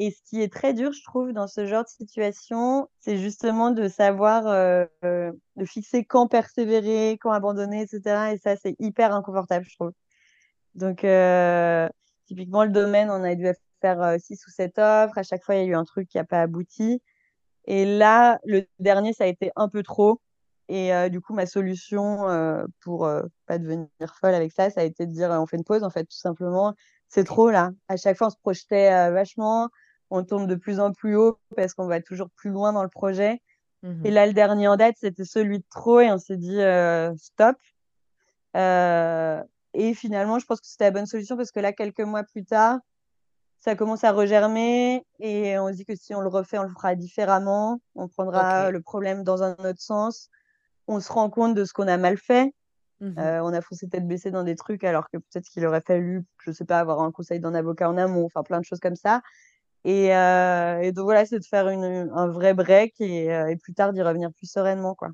Et 0.00 0.12
ce 0.12 0.22
qui 0.22 0.40
est 0.40 0.52
très 0.52 0.74
dur, 0.74 0.92
je 0.92 1.02
trouve, 1.02 1.32
dans 1.32 1.48
ce 1.48 1.66
genre 1.66 1.82
de 1.82 1.88
situation, 1.88 2.88
c'est 3.00 3.16
justement 3.16 3.72
de 3.72 3.88
savoir, 3.88 4.46
euh, 4.46 4.84
euh, 5.04 5.32
de 5.56 5.64
fixer 5.64 6.04
quand 6.04 6.28
persévérer, 6.28 7.18
quand 7.20 7.32
abandonner, 7.32 7.82
etc. 7.82 8.32
Et 8.32 8.38
ça, 8.38 8.54
c'est 8.54 8.76
hyper 8.78 9.12
inconfortable, 9.12 9.66
je 9.68 9.74
trouve. 9.74 9.92
Donc, 10.76 11.02
euh, 11.02 11.88
typiquement, 12.26 12.62
le 12.62 12.70
domaine, 12.70 13.10
on 13.10 13.24
a 13.24 13.34
dû 13.34 13.48
faire 13.80 14.20
six 14.20 14.46
ou 14.46 14.50
sept 14.50 14.78
offres. 14.78 15.18
À 15.18 15.24
chaque 15.24 15.42
fois, 15.42 15.56
il 15.56 15.62
y 15.62 15.64
a 15.64 15.66
eu 15.66 15.74
un 15.74 15.84
truc 15.84 16.08
qui 16.08 16.18
n'a 16.18 16.24
pas 16.24 16.42
abouti. 16.42 17.02
Et 17.64 17.84
là, 17.84 18.38
le 18.44 18.66
dernier, 18.78 19.12
ça 19.12 19.24
a 19.24 19.26
été 19.26 19.50
un 19.56 19.68
peu 19.68 19.82
trop. 19.82 20.20
Et 20.68 20.92
du 21.10 21.20
coup, 21.20 21.32
ma 21.32 21.46
solution 21.46 22.26
pour 22.80 23.10
pas 23.46 23.58
devenir 23.58 23.88
folle 24.20 24.34
avec 24.34 24.52
ça, 24.52 24.70
ça 24.70 24.80
a 24.82 24.84
été 24.84 25.06
de 25.06 25.12
dire 25.12 25.30
on 25.30 25.46
fait 25.46 25.56
une 25.56 25.64
pause, 25.64 25.82
en 25.82 25.90
fait, 25.90 26.04
tout 26.04 26.18
simplement. 26.18 26.74
C'est 27.08 27.24
trop 27.24 27.50
là. 27.50 27.70
À 27.88 27.96
chaque 27.96 28.18
fois, 28.18 28.26
on 28.26 28.30
se 28.30 28.36
projetait 28.36 29.10
vachement. 29.10 29.70
On 30.10 30.24
tombe 30.24 30.46
de 30.46 30.54
plus 30.54 30.80
en 30.80 30.92
plus 30.92 31.16
haut 31.16 31.38
parce 31.56 31.74
qu'on 31.74 31.86
va 31.86 32.00
toujours 32.00 32.30
plus 32.30 32.50
loin 32.50 32.72
dans 32.72 32.82
le 32.82 32.88
projet. 32.88 33.40
Mmh 33.82 34.06
et 34.06 34.10
là, 34.10 34.26
le 34.26 34.32
dernier 34.32 34.68
en 34.68 34.76
date, 34.76 34.96
c'était 34.98 35.24
celui 35.24 35.58
de 35.58 35.64
trop 35.70 36.00
et 36.00 36.10
on 36.10 36.18
s'est 36.18 36.36
dit 36.36 36.60
stop. 37.16 37.56
et 38.54 39.94
finalement, 39.94 40.38
je 40.38 40.46
pense 40.46 40.60
que 40.60 40.66
c'était 40.66 40.84
la 40.84 40.90
bonne 40.90 41.06
solution 41.06 41.36
parce 41.36 41.50
que 41.50 41.60
là, 41.60 41.72
quelques 41.72 42.00
mois 42.00 42.24
plus 42.24 42.44
tard, 42.44 42.78
ça 43.58 43.74
commence 43.74 44.04
à 44.04 44.12
regermer 44.12 45.04
et 45.18 45.58
on 45.58 45.68
se 45.68 45.74
dit 45.74 45.84
que 45.84 45.96
si 45.96 46.14
on 46.14 46.20
le 46.20 46.28
refait, 46.28 46.58
on 46.58 46.62
le 46.62 46.72
fera 46.72 46.94
différemment. 46.94 47.80
On 47.94 48.08
prendra 48.08 48.70
le 48.70 48.80
problème 48.80 49.24
dans 49.24 49.42
un 49.42 49.52
autre 49.52 49.80
sens. 49.80 50.30
On 50.88 51.00
se 51.00 51.12
rend 51.12 51.30
compte 51.30 51.54
de 51.54 51.64
ce 51.64 51.72
qu'on 51.72 51.88
a 51.88 51.96
mal 51.96 52.16
fait. 52.16 52.52
Mmh 53.00 53.14
on 53.16 53.52
a 53.52 53.60
foncé 53.60 53.88
tête 53.88 54.08
baissée 54.08 54.32
dans 54.32 54.42
des 54.42 54.56
trucs 54.56 54.82
alors 54.82 55.08
que 55.08 55.18
peut-être 55.18 55.48
qu'il 55.48 55.64
aurait 55.64 55.82
fallu, 55.86 56.24
je 56.44 56.50
sais 56.50 56.64
pas, 56.64 56.80
avoir 56.80 57.00
un 57.00 57.12
conseil 57.12 57.38
d'un 57.38 57.54
avocat 57.54 57.88
en 57.88 57.96
amont, 57.96 58.24
enfin 58.24 58.42
plein 58.42 58.58
de 58.58 58.64
choses 58.64 58.80
comme 58.80 58.96
ça. 58.96 59.22
Et, 59.84 60.14
euh, 60.14 60.92
donc 60.92 61.04
voilà, 61.04 61.24
c'est 61.24 61.38
de 61.38 61.44
faire 61.44 61.68
une, 61.68 62.10
un 62.12 62.26
vrai 62.26 62.54
break 62.54 63.00
et, 63.00 63.32
euh, 63.32 63.48
et 63.48 63.56
plus 63.56 63.74
tard 63.74 63.92
d'y 63.92 64.02
revenir 64.02 64.32
plus 64.32 64.50
sereinement. 64.50 64.94
Quoi. 64.94 65.10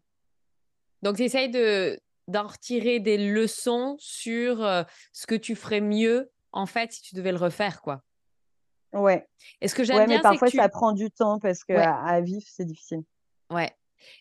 Donc 1.03 1.17
tu 1.17 1.23
essayes 1.23 1.51
de, 1.51 2.01
d'en 2.29 2.47
retirer 2.47 3.01
des 3.01 3.19
leçons 3.19 3.97
sur 3.99 4.65
euh, 4.65 4.83
ce 5.13 5.27
que 5.27 5.35
tu 5.35 5.55
ferais 5.55 5.81
mieux, 5.81 6.31
en 6.53 6.67
fait, 6.67 6.93
si 6.93 7.03
tu 7.03 7.15
devais 7.15 7.33
le 7.33 7.39
refaire. 7.39 7.83
quoi. 7.83 8.03
Ouais. 8.93 9.27
est 9.61 9.69
ce 9.69 9.75
que 9.75 9.85
j'aime 9.85 10.07
bien, 10.07 10.17
mais 10.17 10.23
parfois 10.23 10.49
ça 10.49 10.69
prend 10.69 10.93
du 10.93 11.11
temps 11.11 11.39
parce 11.39 11.65
que 11.65 11.75
à, 11.75 12.21
vivre, 12.21 12.47
c'est 12.49 12.65
difficile. 12.65 13.03
Ouais. 13.51 13.73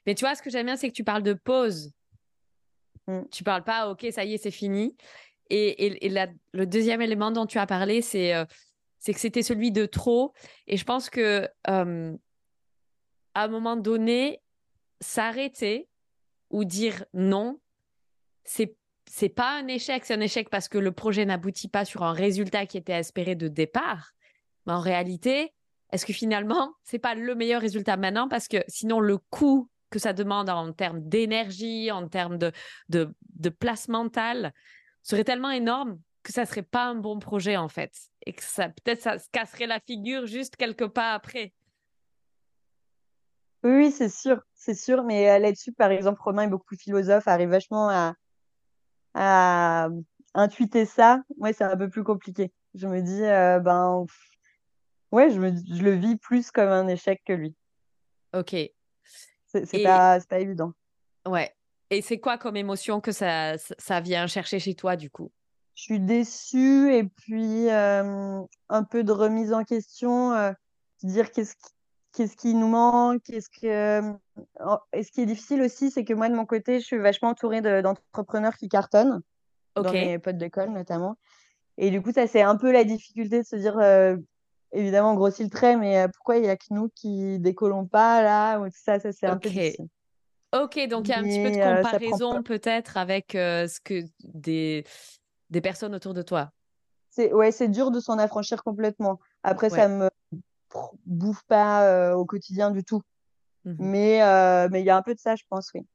Mais 0.05 0.15
tu 0.15 0.25
vois, 0.25 0.35
ce 0.35 0.41
que 0.41 0.49
j'aime 0.49 0.65
bien, 0.65 0.75
c'est 0.75 0.89
que 0.89 0.93
tu 0.93 1.03
parles 1.03 1.23
de 1.23 1.33
pause. 1.33 1.91
Mm. 3.07 3.21
Tu 3.31 3.43
parles 3.43 3.63
pas, 3.63 3.89
ok, 3.89 4.05
ça 4.11 4.23
y 4.23 4.33
est, 4.33 4.37
c'est 4.37 4.51
fini. 4.51 4.95
Et, 5.49 5.85
et, 5.85 6.05
et 6.05 6.27
le 6.53 6.65
deuxième 6.65 7.01
élément 7.01 7.31
dont 7.31 7.45
tu 7.45 7.59
as 7.59 7.67
parlé, 7.67 8.01
c'est 8.01 8.33
c'est 9.03 9.13
que 9.13 9.19
c'était 9.19 9.43
celui 9.43 9.73
de 9.73 9.85
trop. 9.85 10.33
Et 10.65 10.77
je 10.77 10.85
pense 10.85 11.09
que 11.09 11.49
euh, 11.69 12.17
à 13.33 13.43
un 13.43 13.47
moment 13.49 13.75
donné, 13.75 14.41
s'arrêter 15.01 15.89
ou 16.49 16.63
dire 16.63 17.03
non, 17.13 17.59
c'est 18.45 18.77
c'est 19.09 19.27
pas 19.27 19.59
un 19.59 19.67
échec, 19.67 20.05
c'est 20.05 20.13
un 20.13 20.21
échec 20.21 20.49
parce 20.49 20.69
que 20.69 20.77
le 20.77 20.93
projet 20.93 21.25
n'aboutit 21.25 21.67
pas 21.67 21.83
sur 21.83 22.03
un 22.03 22.13
résultat 22.13 22.65
qui 22.65 22.77
était 22.77 22.93
espéré 22.93 23.35
de 23.35 23.49
départ. 23.49 24.13
Mais 24.65 24.73
en 24.73 24.79
réalité, 24.79 25.53
est-ce 25.91 26.05
que 26.05 26.13
finalement, 26.13 26.73
c'est 26.83 26.97
pas 26.97 27.13
le 27.13 27.35
meilleur 27.35 27.59
résultat 27.59 27.97
maintenant? 27.97 28.29
Parce 28.29 28.47
que 28.47 28.63
sinon 28.69 29.01
le 29.01 29.17
coût 29.17 29.69
que 29.93 29.99
ça 29.99 30.11
demande 30.11 30.49
en 30.49 30.73
termes 30.73 31.07
d'énergie, 31.07 31.91
en 31.91 32.07
termes 32.07 32.39
de, 32.39 32.51
de, 32.89 33.13
de 33.35 33.49
place 33.49 33.87
mentale, 33.87 34.51
serait 35.03 35.23
tellement 35.23 35.51
énorme 35.51 35.99
que 36.23 36.33
ça 36.33 36.47
serait 36.47 36.63
pas 36.63 36.85
un 36.85 36.95
bon 36.95 37.19
projet 37.19 37.57
en 37.57 37.67
fait 37.69 37.91
et 38.25 38.33
que 38.33 38.41
ça 38.41 38.69
peut-être 38.69 39.01
ça 39.01 39.19
se 39.19 39.29
casserait 39.31 39.67
la 39.67 39.79
figure 39.79 40.25
juste 40.25 40.55
quelques 40.55 40.87
pas 40.87 41.13
après. 41.13 41.53
Oui, 43.63 43.91
c'est 43.91 44.09
sûr, 44.09 44.41
c'est 44.55 44.73
sûr. 44.73 45.03
Mais 45.03 45.29
euh, 45.29 45.39
là-dessus, 45.39 45.73
par 45.73 45.91
exemple, 45.91 46.19
Romain 46.21 46.43
et 46.43 46.47
beaucoup 46.47 46.75
de 46.75 46.81
philosophes 46.81 47.27
arrivent 47.27 47.49
vachement 47.49 47.89
à, 47.89 48.15
à 49.13 49.89
intuiter 50.33 50.85
ça. 50.85 51.21
Moi, 51.37 51.53
c'est 51.53 51.63
un 51.63 51.77
peu 51.77 51.89
plus 51.89 52.03
compliqué. 52.03 52.51
Je 52.73 52.87
me 52.87 53.01
dis, 53.01 53.23
euh, 53.23 53.59
ben, 53.59 54.05
ouais, 55.11 55.29
je, 55.29 55.39
me, 55.39 55.51
je 55.51 55.83
le 55.83 55.91
vis 55.91 56.17
plus 56.17 56.51
comme 56.51 56.69
un 56.69 56.87
échec 56.87 57.21
que 57.25 57.33
lui. 57.33 57.55
Ok. 58.33 58.55
C'est 59.53 59.83
pas, 59.83 60.19
pas 60.21 60.39
évident. 60.39 60.73
Ouais. 61.25 61.53
Et 61.89 62.01
c'est 62.01 62.19
quoi 62.19 62.37
comme 62.37 62.55
émotion 62.55 63.01
que 63.01 63.11
ça, 63.11 63.57
ça 63.57 63.99
vient 64.01 64.25
chercher 64.27 64.59
chez 64.59 64.73
toi, 64.73 64.95
du 64.95 65.09
coup? 65.09 65.31
Je 65.75 65.83
suis 65.83 65.99
déçue 65.99 66.93
et 66.93 67.03
puis 67.03 67.69
euh, 67.69 68.41
un 68.69 68.83
peu 68.83 69.03
de 69.03 69.11
remise 69.11 69.53
en 69.53 69.63
question, 69.63 70.33
euh, 70.33 70.51
dire 71.03 71.31
qu'est-ce 71.31 71.55
qui, 71.55 71.71
qu'est-ce 72.13 72.35
qui 72.35 72.53
nous 72.53 72.67
manque, 72.67 73.23
qu'est-ce 73.23 73.49
que 73.49 73.67
euh, 74.01 74.13
et 74.93 75.03
ce 75.03 75.11
qui 75.11 75.21
est 75.21 75.25
difficile 75.25 75.61
aussi, 75.61 75.89
c'est 75.89 76.03
que 76.03 76.13
moi 76.13 76.29
de 76.29 76.35
mon 76.35 76.45
côté, 76.45 76.79
je 76.79 76.85
suis 76.85 76.97
vachement 76.97 77.29
entourée 77.29 77.61
d'entrepreneurs 77.81 78.55
qui 78.55 78.69
cartonnent 78.69 79.21
dans 79.75 79.91
mes 79.91 80.19
potes 80.19 80.37
d'école 80.37 80.69
notamment. 80.69 81.17
Et 81.77 81.89
du 81.89 82.01
coup, 82.03 82.11
ça 82.11 82.27
c'est 82.27 82.43
un 82.43 82.55
peu 82.55 82.71
la 82.71 82.83
difficulté 82.83 83.41
de 83.41 83.45
se 83.45 83.55
dire 83.55 83.77
évidemment 84.73 85.11
on 85.11 85.15
grossit 85.15 85.45
le 85.45 85.49
trait, 85.49 85.77
mais 85.77 86.07
pourquoi 86.13 86.37
il 86.37 86.45
y 86.45 86.49
a 86.49 86.57
que 86.57 86.65
nous 86.71 86.89
qui 86.89 87.39
décollons 87.39 87.85
pas 87.85 88.21
là 88.21 88.59
ou 88.59 88.67
ça, 88.71 88.99
ça 88.99 89.11
c'est 89.11 89.27
un 89.27 89.37
peu 89.37 89.49
difficile. 89.49 89.87
Ok, 90.53 90.87
donc 90.87 91.07
il 91.07 91.11
y 91.11 91.13
a 91.13 91.19
un 91.19 91.23
petit 91.23 91.41
peu 91.41 91.49
de 91.49 91.77
comparaison 91.77 92.43
peut-être 92.43 92.97
avec 92.97 93.31
ce 93.31 93.79
que 93.79 94.03
des 94.23 94.83
des 95.49 95.61
personnes 95.61 95.95
autour 95.95 96.13
de 96.13 96.21
toi. 96.21 96.51
C'est 97.09 97.31
ouais, 97.31 97.51
c'est 97.51 97.67
dur 97.67 97.91
de 97.91 97.99
s'en 97.99 98.17
affranchir 98.17 98.63
complètement. 98.63 99.19
Après, 99.43 99.69
ça 99.69 99.87
me 99.87 100.09
bouffe 101.05 101.43
pas 101.43 101.87
euh, 101.87 102.13
au 102.13 102.25
quotidien 102.25 102.71
du 102.71 102.83
tout. 102.83 103.01
Mmh 103.65 103.75
mais 103.79 104.21
euh, 104.23 104.67
mais 104.69 104.81
il 104.81 104.85
y 104.85 104.89
a 104.89 104.97
un 104.97 105.01
peu 105.01 105.13
de 105.13 105.19
ça, 105.19 105.35
je 105.35 105.43
pense, 105.47 105.71
oui. 105.73 105.85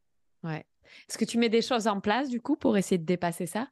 Ouais. 0.43 0.65
Est-ce 1.09 1.19
que 1.19 1.25
tu 1.25 1.37
mets 1.37 1.51
des 1.51 1.61
choses 1.61 1.87
en 1.87 2.01
place 2.01 2.29
du 2.31 2.41
coup 2.41 2.57
pour 2.57 2.77
essayer 2.79 2.99
de 2.99 3.05
dépasser 3.05 3.47
ça? 3.47 3.69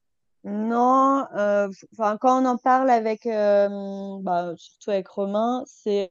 Non. 0.46 1.26
Euh, 1.36 1.68
quand 1.98 2.42
on 2.42 2.46
en 2.46 2.56
parle 2.56 2.88
avec, 2.88 3.24
bah, 3.24 4.54
surtout 4.56 4.90
avec 4.90 5.08
Romain, 5.08 5.64
c'est 5.66 6.10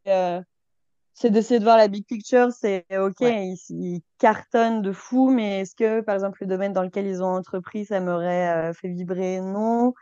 c'est 1.15 1.29
d'essayer 1.29 1.59
de 1.59 1.63
voir 1.63 1.77
la 1.77 1.87
big 1.87 2.05
picture. 2.05 2.51
C'est 2.51 2.85
OK, 2.91 3.21
ils, 3.21 4.01
cartonnent 4.19 4.81
de 4.81 4.91
fou, 4.91 5.31
mais 5.31 5.61
est-ce 5.61 5.73
que, 5.73 6.01
par 6.01 6.13
exemple, 6.13 6.39
le 6.41 6.47
domaine 6.47 6.73
dans 6.73 6.83
lequel 6.83 7.07
ils 7.07 7.23
ont 7.23 7.33
entrepris, 7.33 7.85
ça 7.85 8.01
m'aurait 8.01 8.69
euh, 8.69 8.73
fait 8.73 8.89
vibrer? 8.89 9.39
Non. 9.39 9.93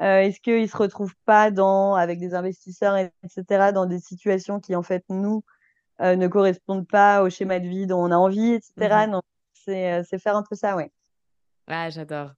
Euh, 0.00 0.20
est-ce 0.20 0.40
qu'ils 0.40 0.68
se 0.68 0.76
retrouvent 0.76 1.14
pas 1.26 1.50
dans, 1.50 1.94
avec 1.94 2.18
des 2.18 2.34
investisseurs, 2.34 2.96
etc., 2.96 3.72
dans 3.72 3.86
des 3.86 4.00
situations 4.00 4.58
qui, 4.58 4.74
en 4.74 4.82
fait, 4.82 5.04
nous, 5.10 5.44
euh, 6.00 6.16
ne 6.16 6.26
correspondent 6.28 6.88
pas 6.88 7.22
au 7.22 7.30
schéma 7.30 7.60
de 7.60 7.68
vie 7.68 7.86
dont 7.86 8.02
on 8.02 8.10
a 8.10 8.16
envie, 8.16 8.54
etc. 8.54 9.06
Non, 9.06 9.20
c'est 9.52 10.18
faire 10.18 10.36
un 10.36 10.42
peu 10.42 10.56
ça, 10.56 10.76
ouais. 10.76 10.90
Ah, 11.66 11.90
j'adore. 11.90 12.30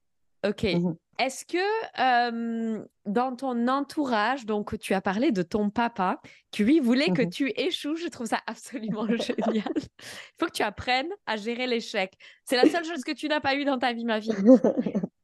Ok. 0.45 0.63
Mmh 0.63 0.93
Est-ce 1.19 1.45
que 1.45 2.85
dans 3.05 3.35
ton 3.35 3.67
entourage, 3.67 4.45
donc 4.45 4.77
tu 4.77 4.93
as 4.93 5.01
parlé 5.01 5.31
de 5.31 5.41
ton 5.41 5.69
papa, 5.71 6.21
qui 6.51 6.63
lui 6.63 6.79
voulait 6.79 7.09
que 7.09 7.23
mmh 7.23 7.29
tu 7.29 7.51
échoues, 7.55 7.95
je 7.95 8.07
trouve 8.07 8.27
ça 8.27 8.41
absolument 8.45 9.07
génial. 9.17 9.73
Il 9.75 10.37
faut 10.39 10.45
que 10.45 10.51
tu 10.51 10.63
apprennes 10.63 11.09
à 11.25 11.35
gérer 11.35 11.65
l'échec. 11.65 12.13
C'est 12.45 12.55
la 12.55 12.69
seule 12.69 12.85
chose 12.85 13.03
que 13.03 13.13
tu 13.13 13.27
n'as 13.27 13.39
pas 13.39 13.55
eu 13.55 13.65
dans 13.65 13.79
ta 13.79 13.93
vie, 13.93 14.05
ma 14.05 14.19
vie. 14.19 14.31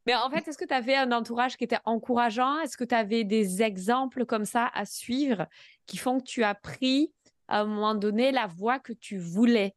Mais 0.06 0.16
en 0.16 0.30
fait, 0.30 0.48
est-ce 0.48 0.58
que 0.58 0.66
tu 0.66 0.74
avais 0.74 0.96
un 0.96 1.12
entourage 1.12 1.58
qui 1.58 1.64
était 1.64 1.80
encourageant? 1.86 2.60
Est-ce 2.60 2.76
que 2.76 2.84
tu 2.84 2.96
avais 2.96 3.24
des 3.24 3.62
exemples 3.62 4.26
comme 4.26 4.46
ça 4.46 4.70
à 4.74 4.86
suivre 4.86 5.48
qui 5.86 5.98
font 5.98 6.20
que 6.20 6.26
tu 6.26 6.44
as 6.44 6.56
pris 6.56 7.14
à 7.48 7.62
un 7.62 7.66
moment 7.66 7.96
donné 7.96 8.32
la 8.32 8.48
voie 8.48 8.80
que 8.80 8.94
tu 8.94 9.18
voulais? 9.18 9.76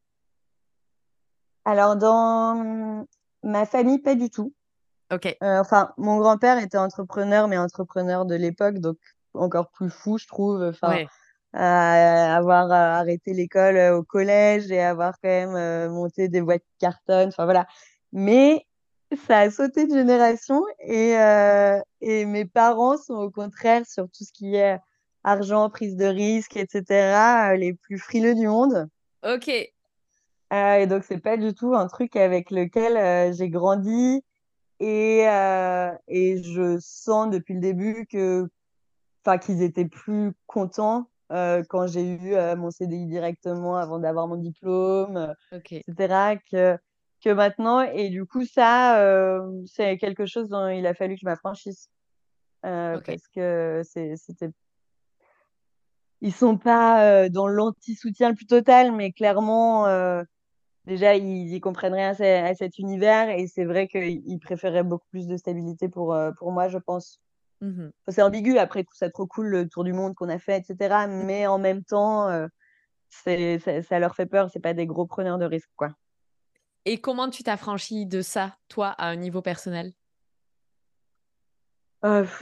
Alors, 1.64 1.96
dans 1.96 3.06
ma 3.42 3.66
famille, 3.66 3.98
pas 3.98 4.14
du 4.14 4.30
tout. 4.30 4.52
Ok. 5.12 5.26
Euh, 5.42 5.60
enfin, 5.60 5.92
mon 5.96 6.18
grand-père 6.18 6.58
était 6.58 6.78
entrepreneur, 6.78 7.46
mais 7.48 7.58
entrepreneur 7.58 8.26
de 8.26 8.34
l'époque, 8.34 8.78
donc 8.78 8.96
encore 9.34 9.70
plus 9.70 9.90
fou, 9.90 10.18
je 10.18 10.26
trouve. 10.26 10.62
Enfin, 10.62 11.04
euh, 11.54 11.58
avoir 11.58 12.66
euh, 12.66 13.00
arrêté 13.00 13.32
l'école 13.32 13.78
au 13.94 14.02
collège 14.02 14.70
et 14.70 14.80
avoir 14.80 15.14
quand 15.22 15.28
même 15.28 15.92
monté 15.92 16.28
des 16.28 16.40
boîtes 16.40 16.62
de 16.62 16.78
carton. 16.80 17.28
Enfin 17.28 17.44
voilà. 17.44 17.66
Mais 18.12 18.66
ça 19.26 19.38
a 19.38 19.50
sauté 19.50 19.86
de 19.86 19.94
génération 19.94 20.62
et, 20.80 21.12
et 22.00 22.24
mes 22.24 22.44
parents 22.44 22.96
sont 22.96 23.14
au 23.14 23.30
contraire 23.30 23.86
sur 23.86 24.04
tout 24.06 24.24
ce 24.24 24.32
qui 24.32 24.56
est 24.56 24.78
argent, 25.22 25.70
prise 25.70 25.96
de 25.96 26.06
risque, 26.06 26.56
etc. 26.56 27.54
les 27.56 27.74
plus 27.74 27.98
frileux 27.98 28.34
du 28.34 28.48
monde. 28.48 28.88
Ok. 29.24 29.48
et 29.48 30.86
donc 30.86 31.04
c'est 31.04 31.18
pas 31.20 31.36
du 31.36 31.54
tout 31.54 31.74
un 31.74 31.86
truc 31.86 32.16
avec 32.16 32.50
lequel 32.50 33.32
j'ai 33.34 33.48
grandi 33.48 34.24
et, 34.80 35.26
euh, 35.28 35.90
et 36.08 36.42
je 36.42 36.78
sens 36.80 37.30
depuis 37.30 37.54
le 37.54 37.60
début 37.60 38.06
que, 38.10 38.48
enfin, 39.24 39.38
qu'ils 39.38 39.62
étaient 39.62 39.88
plus 39.88 40.32
contents 40.46 41.08
euh, 41.32 41.64
quand 41.68 41.86
j'ai 41.86 42.02
eu 42.02 42.34
euh, 42.34 42.56
mon 42.56 42.70
CDI 42.70 43.06
directement 43.06 43.76
avant 43.76 43.98
d'avoir 43.98 44.28
mon 44.28 44.36
diplôme, 44.36 45.34
etc. 45.52 46.38
Que, 46.50 46.78
que 47.24 47.30
maintenant. 47.30 47.80
Et 47.80 48.10
du 48.10 48.26
coup, 48.26 48.44
ça, 48.44 49.42
c'est 49.66 49.96
quelque 49.98 50.26
chose 50.26 50.48
dont 50.48 50.68
il 50.68 50.86
a 50.86 50.94
fallu 50.94 51.14
que 51.14 51.20
je 51.20 51.26
m'affranchisse. 51.26 51.88
Parce 52.62 53.28
que 53.34 53.82
c'était 53.84 54.50
ils 56.22 56.32
sont 56.32 56.56
pas 56.56 57.28
dans 57.28 57.46
l'anti-soutien 57.46 58.30
le 58.30 58.34
plus 58.34 58.46
total, 58.46 58.90
mais 58.92 59.12
clairement, 59.12 59.84
déjà, 60.86 61.14
ils, 61.16 61.52
y 61.52 61.60
comprennent 61.60 61.94
rien 61.94 62.14
à, 62.18 62.54
cet 62.54 62.78
univers 62.78 63.30
et 63.30 63.46
c'est 63.46 63.64
vrai 63.64 63.88
qu'ils 63.88 64.38
préféraient 64.40 64.82
beaucoup 64.82 65.08
plus 65.10 65.26
de 65.26 65.36
stabilité 65.36 65.88
pour, 65.88 66.14
euh, 66.14 66.32
pour 66.38 66.52
moi, 66.52 66.68
je 66.68 66.78
pense. 66.78 67.20
Mmh 67.62 67.88
c'est 68.08 68.20
ambigu 68.20 68.58
après 68.58 68.84
tout 68.84 68.94
ça 68.94 69.08
trop 69.08 69.26
cool 69.26 69.46
le 69.46 69.66
tour 69.66 69.82
du 69.82 69.94
monde 69.94 70.14
qu'on 70.14 70.28
a 70.28 70.38
fait, 70.38 70.58
etc. 70.58 71.06
Mais 71.08 71.46
en 71.46 71.58
même 71.58 71.82
temps, 71.84 72.28
c'est 73.08 73.58
ça 73.82 73.98
leur 73.98 74.14
fait 74.14 74.26
peur, 74.26 74.50
c'est 74.50 74.60
pas 74.60 74.74
des 74.74 74.86
gros 74.86 75.06
preneurs 75.06 75.38
de 75.38 75.46
risques, 75.46 75.70
quoi. 75.74 75.92
Et 76.84 77.00
comment 77.00 77.28
tu 77.30 77.42
t'affranchis 77.42 78.06
de 78.06 78.22
ça, 78.22 78.56
toi, 78.68 78.88
à 78.90 79.08
un 79.08 79.16
niveau 79.16 79.42
personnel? 79.42 79.92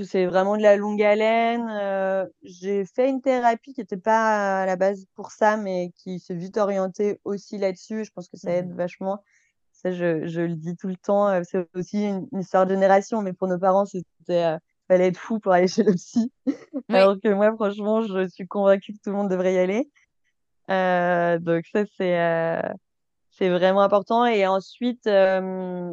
C'est 0.05 0.27
vraiment 0.27 0.57
de 0.57 0.63
la 0.63 0.77
longue 0.77 1.03
haleine, 1.03 2.29
j'ai 2.43 2.85
fait 2.85 3.09
une 3.09 3.23
thérapie 3.23 3.73
qui 3.73 3.81
était 3.81 3.97
pas 3.97 4.63
à 4.63 4.67
la 4.67 4.77
base 4.77 5.07
pour 5.15 5.31
ça, 5.31 5.57
mais 5.57 5.93
qui 5.97 6.19
s'est 6.19 6.35
vite 6.35 6.57
orientée 6.57 7.21
aussi 7.25 7.59
là-dessus. 7.59 8.05
Je 8.05 8.11
pense 8.11 8.29
que 8.29 8.37
ça 8.37 8.51
aide 8.53 8.71
Mmh 8.71 8.77
vachement. 8.77 9.23
Ça, 9.73 9.91
je 9.91 10.27
je 10.27 10.41
le 10.41 10.55
dis 10.55 10.77
tout 10.77 10.89
le 10.89 10.97
temps, 10.97 11.43
c'est 11.45 11.67
aussi 11.75 12.05
une 12.05 12.29
histoire 12.39 12.67
de 12.67 12.75
génération, 12.75 13.23
mais 13.23 13.33
pour 13.33 13.49
nos 13.49 13.59
parents, 13.59 13.87
c'était, 13.87 14.59
fallait 14.89 15.09
être 15.09 15.19
fou 15.19 15.39
pour 15.41 15.53
aller 15.53 15.69
chez 15.69 15.83
le 15.83 15.95
psy. 15.95 16.33
Alors 16.89 17.17
que 17.23 17.29
moi, 17.29 17.53
franchement, 17.55 18.03
je 18.03 18.29
suis 18.29 18.47
convaincue 18.47 18.93
que 18.93 18.99
tout 19.03 19.11
le 19.11 19.17
monde 19.17 19.31
devrait 19.31 19.55
y 19.55 19.59
aller. 19.59 19.91
Euh, 20.71 21.39
donc 21.39 21.65
ça, 21.73 21.85
c'est 21.97 22.19
euh, 22.19 22.63
c'est 23.31 23.51
vraiment 23.51 23.83
important. 23.83 24.25
Et 24.27 24.47
ensuite, 24.47 25.07
euh, 25.07 25.93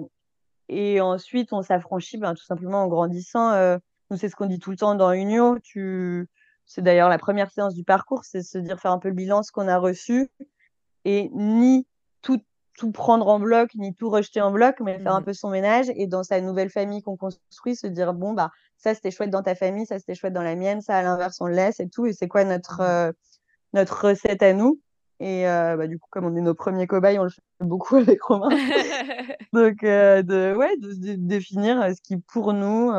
et 0.70 1.02
ensuite 1.02 1.54
on 1.54 1.62
s'affranchit 1.62 2.18
ben, 2.18 2.34
tout 2.34 2.44
simplement 2.44 2.84
en 2.84 2.88
grandissant. 2.88 3.52
Euh, 3.52 3.78
nous, 4.10 4.18
c'est 4.18 4.30
ce 4.30 4.36
qu'on 4.36 4.46
dit 4.46 4.60
tout 4.60 4.72
le 4.72 4.78
temps 4.78 4.96
dans 4.96 5.12
Unio. 5.12 5.58
Tu... 5.60 6.28
C'est 6.66 6.82
d'ailleurs 6.82 7.10
la 7.10 7.18
première 7.18 7.52
séance 7.52 7.74
du 7.74 7.84
parcours, 7.84 8.24
c'est 8.24 8.44
se 8.44 8.58
dire 8.58 8.80
faire 8.80 8.92
un 8.92 9.00
peu 9.00 9.10
le 9.10 9.16
bilan, 9.16 9.44
ce 9.44 9.52
qu'on 9.52 9.68
a 9.68 9.78
reçu, 9.78 10.30
et 11.06 11.30
ni 11.34 11.86
tout 12.22 12.40
tout 12.78 12.92
prendre 12.92 13.28
en 13.28 13.40
bloc, 13.40 13.76
ni 13.76 13.94
tout 13.94 14.10
rejeter 14.10 14.42
en 14.42 14.52
bloc, 14.52 14.80
mais 14.80 14.98
faire 15.00 15.14
un 15.14 15.22
mmh. 15.22 15.26
peu 15.26 15.34
son 15.34 15.50
ménage 15.50 15.92
et 15.96 16.08
dans 16.08 16.24
sa 16.24 16.40
nouvelle 16.40 16.70
famille 16.70 17.02
qu'on 17.02 17.18
construit, 17.18 17.76
se 17.76 17.88
dire 17.88 18.14
bon 18.14 18.34
bah 18.34 18.52
ça 18.78 18.96
c'était 18.96 19.12
chouette 19.12 19.30
dans 19.30 19.44
ta 19.44 19.56
famille, 19.56 19.86
ça 19.86 20.00
c'était 20.00 20.16
chouette 20.16 20.34
dans 20.34 20.42
la 20.42 20.56
mienne, 20.56 20.82
ça 20.82 20.98
à 20.98 21.02
l'inverse 21.02 21.42
on 21.42 21.48
le 21.48 21.54
laisse 21.54 21.80
et 21.80 21.90
tout. 21.90 22.06
Et 22.06 22.14
c'est 22.14 22.28
quoi 22.28 22.44
notre 22.44 22.80
mmh. 22.80 22.86
euh, 22.86 23.12
notre 23.74 24.08
recette 24.08 24.42
à 24.42 24.54
nous? 24.54 24.80
Et 25.22 25.48
euh, 25.48 25.78
bah, 25.78 25.88
du 25.88 26.00
coup, 26.00 26.08
comme 26.10 26.26
on 26.26 26.36
est 26.36 26.42
nos 26.42 26.56
premiers 26.56 26.88
cobayes, 26.88 27.20
on 27.20 27.24
le 27.24 27.30
fait 27.30 27.42
beaucoup 27.60 27.96
avec 27.98 28.22
Romain. 28.24 28.50
Donc 29.54 29.84
euh, 29.84 30.24
de 30.24 30.54
ouais 30.56 30.76
de, 30.78 31.16
définir 31.16 31.84
ce 31.96 32.02
qui 32.02 32.18
pour 32.18 32.54
nous 32.54 32.92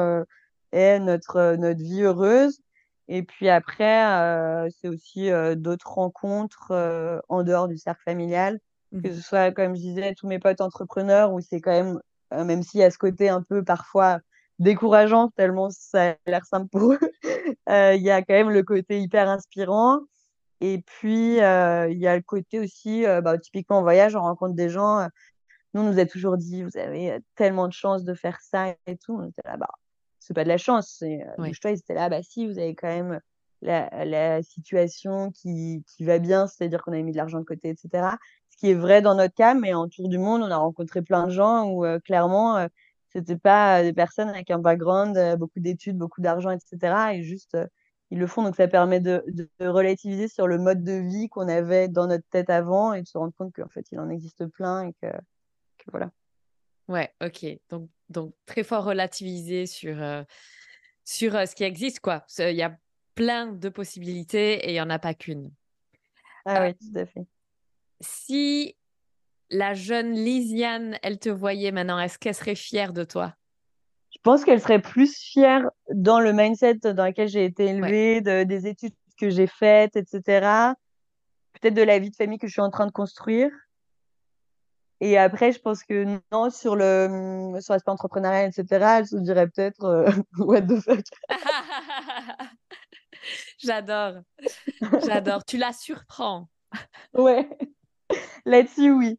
est 0.73 0.99
notre 1.01 1.57
notre 1.57 1.81
vie 1.81 2.03
heureuse. 2.03 2.61
Et 3.09 3.23
puis 3.23 3.49
après, 3.49 4.71
c'est 4.81 4.89
aussi 4.89 5.31
d'autres 5.57 5.93
rencontres 5.93 7.23
en 7.29 7.43
dehors 7.43 7.69
du 7.69 7.77
cercle 7.77 8.03
familial 8.05 8.61
que 9.01 9.13
ce 9.13 9.19
mmh 9.19 9.23
soit, 9.23 9.53
comme 9.53 9.75
je 9.75 9.81
disais, 9.81 10.15
tous 10.15 10.27
mes 10.27 10.39
potes 10.39 10.61
entrepreneurs, 10.61 11.33
où 11.33 11.41
c'est 11.41 11.61
quand 11.61 11.71
même, 11.71 12.01
euh, 12.33 12.45
même 12.45 12.63
s'il 12.63 12.81
y 12.81 12.85
a 12.85 12.91
ce 12.91 12.99
côté 12.99 13.29
un 13.29 13.43
peu 13.43 13.65
parfois 13.65 14.19
décourageant, 14.59 15.29
tellement 15.29 15.71
ça 15.71 16.11
a 16.11 16.15
l'air 16.27 16.45
simple 16.45 16.69
pour 16.69 16.93
eux, 16.93 16.99
euh, 17.69 17.95
il 17.95 18.03
y 18.03 18.11
a 18.11 18.23
quand 18.23 18.35
même 18.35 18.51
le 18.51 18.63
côté 18.63 19.01
hyper 19.01 19.29
inspirant. 19.29 20.01
Et 20.63 20.79
puis, 20.79 21.41
euh, 21.41 21.89
il 21.91 21.99
y 21.99 22.07
a 22.07 22.17
le 22.17 22.23
côté 22.23 22.61
aussi, 22.61 23.05
bah, 23.23 23.39
typiquement 23.39 23.79
en 23.79 23.83
voyage, 23.83 24.17
on 24.17 24.21
rencontre 24.21 24.55
des 24.55 24.69
gens. 24.69 25.09
nous, 25.75 25.83
on 25.83 25.93
nous 25.93 25.99
a 25.99 26.07
toujours 26.07 26.37
dit, 26.37 26.63
vous 26.63 26.77
avez 26.77 27.19
tellement 27.35 27.69
de 27.69 27.73
chance 27.73 28.05
de 28.05 28.15
faire 28.15 28.41
ça 28.41 28.75
et 28.87 28.97
tout. 28.97 29.15
On 29.15 29.29
était 29.29 29.43
là, 29.45 29.57
bah, 29.57 29.69
c'est 30.21 30.35
pas 30.35 30.45
de 30.45 30.49
la 30.49 30.59
chance. 30.59 30.97
C'est, 30.99 31.27
oui. 31.39 31.53
ils 31.65 31.71
étaient 31.71 31.95
là, 31.95 32.09
bah 32.09 32.23
si, 32.23 32.47
vous 32.47 32.59
avez 32.59 32.75
quand 32.75 32.89
même 32.89 33.21
la, 33.61 34.05
la 34.05 34.43
situation 34.43 35.31
qui, 35.33 35.85
qui 35.89 36.05
va 36.05 36.19
bien, 36.19 36.47
c'est-à-dire 36.47 36.83
qu'on 36.83 36.93
a 36.93 37.03
mis 37.03 37.13
de 37.13 37.17
l'argent 37.17 37.41
de 37.41 37.45
côté, 37.45 37.71
etc 37.71 38.17
qui 38.63 38.71
est 38.71 38.75
vrai 38.75 39.03
dans 39.03 39.17
notre 39.17 39.35
cas, 39.35 39.55
mais 39.55 39.75
en 39.75 39.89
tour 39.89 40.09
du 40.09 40.19
monde, 40.19 40.41
on 40.41 40.51
a 40.51 40.57
rencontré 40.57 41.03
plein 41.03 41.27
de 41.27 41.33
gens 41.33 41.65
où 41.65 41.85
euh, 41.85 41.99
clairement, 41.99 42.57
euh, 42.57 42.69
c'était 43.09 43.37
pas 43.37 43.81
euh, 43.81 43.83
des 43.83 43.93
personnes 43.93 44.29
avec 44.29 44.53
un 44.53 44.61
background, 44.61 45.19
beaucoup 45.37 45.59
d'études, 45.59 45.99
beaucoup 45.99 46.21
d'argent, 46.21 46.51
etc. 46.51 47.15
Et 47.15 47.25
juste, 47.25 47.59
ils 48.13 48.19
le 48.19 48.27
font. 48.27 48.43
Donc, 48.43 48.55
ça 48.55 48.69
permet 48.69 49.01
de, 49.01 49.25
de, 49.27 49.67
relativiser 49.67 50.29
sur 50.29 50.47
le 50.47 50.59
mode 50.59 50.85
de 50.85 50.93
vie 50.93 51.29
qu'on 51.29 51.49
avait 51.49 51.89
dans 51.89 52.07
notre 52.07 52.29
tête 52.29 52.51
avant 52.51 52.93
et 52.93 53.03
de 53.03 53.07
se 53.07 53.19
rendre 53.19 53.35
compte 53.37 53.55
qu'en 53.55 53.69
fait, 53.69 53.91
il 53.91 53.99
en 53.99 54.09
existe 54.09 54.47
plein 54.47 54.87
et 54.87 54.93
que, 55.03 55.11
que 55.79 55.91
voilà. 55.91 56.11
Ouais, 56.89 57.13
ok. 57.23 57.45
Donc, 57.71 57.89
donc 58.09 58.35
très 58.47 58.63
fort 58.63 58.85
relativiser 58.85 59.67
sur, 59.67 59.97
sur 61.05 61.33
ce 61.33 61.55
qui 61.55 61.65
existe, 61.65 62.01
quoi. 62.01 62.25
Il 62.39 62.55
y 62.55 62.63
a 62.63 62.77
plein 63.15 63.47
de 63.47 63.69
possibilités 63.69 64.55
et 64.65 64.71
il 64.71 64.73
n'y 64.73 64.81
en 64.81 64.91
a 64.91 64.99
pas 64.99 65.15
qu'une. 65.15 65.51
Ah 66.45 66.63
oui, 66.63 66.75
tout 66.75 66.99
à 66.99 67.07
fait 67.07 67.27
si 68.03 68.77
la 69.51 69.75
jeune 69.75 70.13
Lisiane, 70.13 70.99
elle 71.03 71.19
te 71.19 71.29
voyait 71.29 71.73
maintenant, 71.73 71.99
est-ce 71.99 72.19
qu'elle 72.19 72.35
serait 72.35 72.55
fière 72.55 72.93
de 72.93 73.05
toi? 73.05 73.35
Pense 74.23 74.45
qu'elle 74.45 74.61
serait 74.61 74.81
plus 74.81 75.17
fière 75.17 75.69
dans 75.93 76.21
le 76.21 76.33
mindset 76.33 76.75
dans 76.85 77.07
lequel 77.07 77.29
j'ai 77.29 77.45
été 77.45 77.67
élevée, 77.67 78.21
des 78.21 78.67
études 78.67 78.95
que 79.19 79.31
j'ai 79.31 79.47
faites, 79.47 79.97
etc. 79.97 80.75
Peut-être 81.61 81.75
de 81.75 81.83
la 81.83 81.99
vie 81.99 82.11
de 82.11 82.17
famille 82.17 82.39
que 82.39 82.47
je 82.47 82.53
suis 82.53 82.61
en 82.61 82.71
train 82.71 82.87
de 82.87 82.93
construire. 82.93 83.51
Et 85.01 85.19
après, 85.19 85.51
je 85.51 85.59
pense 85.59 85.83
que 85.83 86.21
non, 86.31 86.51
sur 86.51 86.77
le 86.77 87.59
sur 87.61 87.75
l'aspect 87.75 87.91
entrepreneurial, 87.91 88.49
etc., 88.49 88.99
elle 88.99 89.07
se 89.07 89.17
dirait 89.17 89.49
peut-être 89.49 89.85
euh, 89.85 90.09
what 90.39 90.63
the 90.63 90.81
fuck. 90.81 91.05
J'adore. 93.59 94.23
J'adore. 95.05 95.45
Tu 95.45 95.57
la 95.57 95.73
surprends. 95.73 96.49
Ouais. 97.15 97.49
Là-dessus, 98.45 98.93
oui. 98.93 99.19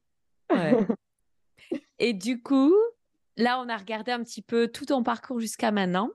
Et 1.99 2.13
du 2.13 2.41
coup, 2.41 2.73
là, 3.37 3.59
on 3.59 3.69
a 3.69 3.77
regardé 3.77 4.11
un 4.11 4.23
petit 4.23 4.41
peu 4.41 4.67
tout 4.67 4.85
ton 4.85 5.03
parcours 5.03 5.39
jusqu'à 5.39 5.71
maintenant. 5.71 6.09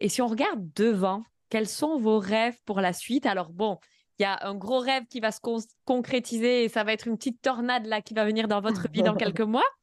Et 0.00 0.08
si 0.08 0.22
on 0.22 0.26
regarde 0.26 0.72
devant, 0.74 1.24
quels 1.48 1.68
sont 1.68 1.98
vos 1.98 2.18
rêves 2.18 2.58
pour 2.64 2.80
la 2.80 2.92
suite? 2.92 3.26
Alors 3.26 3.50
bon, 3.50 3.78
il 4.18 4.22
y 4.22 4.26
a 4.26 4.46
un 4.46 4.54
gros 4.54 4.78
rêve 4.78 5.04
qui 5.06 5.20
va 5.20 5.32
se 5.32 5.40
concrétiser 5.84 6.64
et 6.64 6.68
ça 6.68 6.84
va 6.84 6.92
être 6.92 7.08
une 7.08 7.16
petite 7.16 7.42
tornade 7.42 7.86
là 7.86 8.00
qui 8.00 8.14
va 8.14 8.24
venir 8.24 8.48
dans 8.48 8.60
votre 8.60 8.88
vie 8.90 9.02
dans 9.02 9.14
quelques 9.14 9.40
mois. 9.40 9.64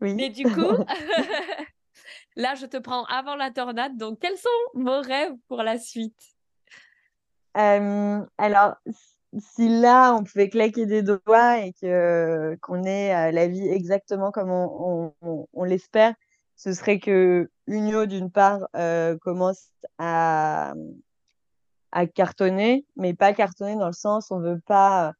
Oui. 0.00 0.14
Mais 0.14 0.28
du 0.28 0.42
coup, 0.42 0.74
là, 2.36 2.56
je 2.56 2.66
te 2.66 2.78
prends 2.78 3.04
avant 3.04 3.36
la 3.36 3.52
tornade. 3.52 3.96
Donc, 3.96 4.18
quels 4.18 4.36
sont 4.36 4.48
vos 4.74 5.00
rêves 5.00 5.36
pour 5.46 5.62
la 5.62 5.78
suite? 5.78 6.18
Euh, 7.56 8.26
Alors, 8.38 8.74
si 9.38 9.68
là, 9.68 10.14
on 10.14 10.24
pouvait 10.24 10.48
claquer 10.48 10.86
des 10.86 11.02
doigts 11.02 11.58
et 11.58 11.72
que 11.72 12.56
qu'on 12.60 12.82
ait 12.84 13.32
la 13.32 13.48
vie 13.48 13.66
exactement 13.66 14.30
comme 14.30 14.50
on, 14.50 15.14
on, 15.52 15.64
l'espère, 15.64 16.14
ce 16.56 16.74
serait 16.74 16.98
que 16.98 17.50
Unio, 17.66 18.06
d'une 18.06 18.30
part, 18.30 18.60
euh, 18.76 19.16
commence 19.18 19.70
à, 19.98 20.74
à 21.92 22.06
cartonner, 22.06 22.84
mais 22.96 23.14
pas 23.14 23.32
cartonner 23.32 23.76
dans 23.76 23.86
le 23.86 23.92
sens, 23.94 24.30
on 24.30 24.38
veut 24.38 24.60
pas 24.60 25.14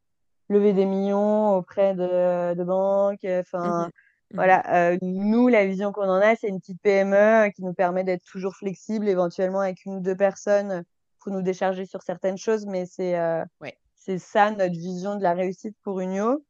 lever 0.49 0.75
des 0.75 0.85
millions 0.85 1.57
auprès 1.57 1.95
de, 1.95 2.55
de 2.55 2.65
banques. 2.65 3.25
Enfin, 3.25 3.87
mmh 3.87 3.87
mmh 3.87 3.91
voilà. 4.35 4.63
Euh, 4.93 4.99
nous, 5.03 5.49
la 5.49 5.67
vision 5.67 5.93
qu'on 5.93 6.09
en 6.09 6.21
a, 6.21 6.35
c'est 6.37 6.49
une 6.49 6.59
petite 6.59 6.81
PME 6.81 7.51
qui 7.55 7.63
nous 7.63 7.75
permet 7.75 8.03
d'être 8.03 8.25
toujours 8.25 8.57
flexible, 8.57 9.09
éventuellement 9.09 9.61
avec 9.61 9.85
une 9.85 9.97
ou 9.97 10.01
deux 10.01 10.17
personnes 10.17 10.85
pour 11.19 11.33
nous 11.33 11.43
décharger 11.43 11.85
sur 11.85 12.03
certaines 12.03 12.39
choses, 12.39 12.65
mais 12.67 12.87
c'est 12.87 13.19
euh, 13.19 13.45
ouais 13.61 13.77
c'est 14.05 14.19
ça 14.19 14.51
notre 14.51 14.75
vision 14.75 15.17
de 15.17 15.23
la 15.23 15.35
réussite 15.35 15.77
pour 15.83 16.01
Unio. 16.01 16.45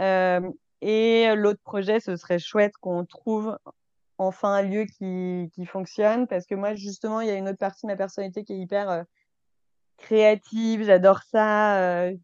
Euh, 0.00 0.40
et 0.80 1.34
l'autre 1.34 1.60
projet, 1.62 2.00
ce 2.00 2.16
serait 2.16 2.38
chouette 2.38 2.74
qu'on 2.80 3.04
trouve 3.04 3.58
enfin 4.18 4.52
un 4.52 4.62
lieu 4.62 4.84
qui, 4.84 5.50
qui, 5.54 5.66
fonctionne 5.66 6.26
parce 6.26 6.46
que 6.46 6.54
moi, 6.54 6.74
justement, 6.74 7.20
il 7.20 7.28
y 7.28 7.30
a 7.30 7.36
une 7.36 7.48
autre 7.48 7.58
partie 7.58 7.86
de 7.86 7.92
ma 7.92 7.96
personnalité 7.96 8.44
qui 8.44 8.54
est 8.54 8.58
hyper 8.58 8.90
euh, 8.90 9.02
créative. 9.96 10.84
J'adore 10.84 11.22
ça, 11.22 11.78
euh, 12.06 12.14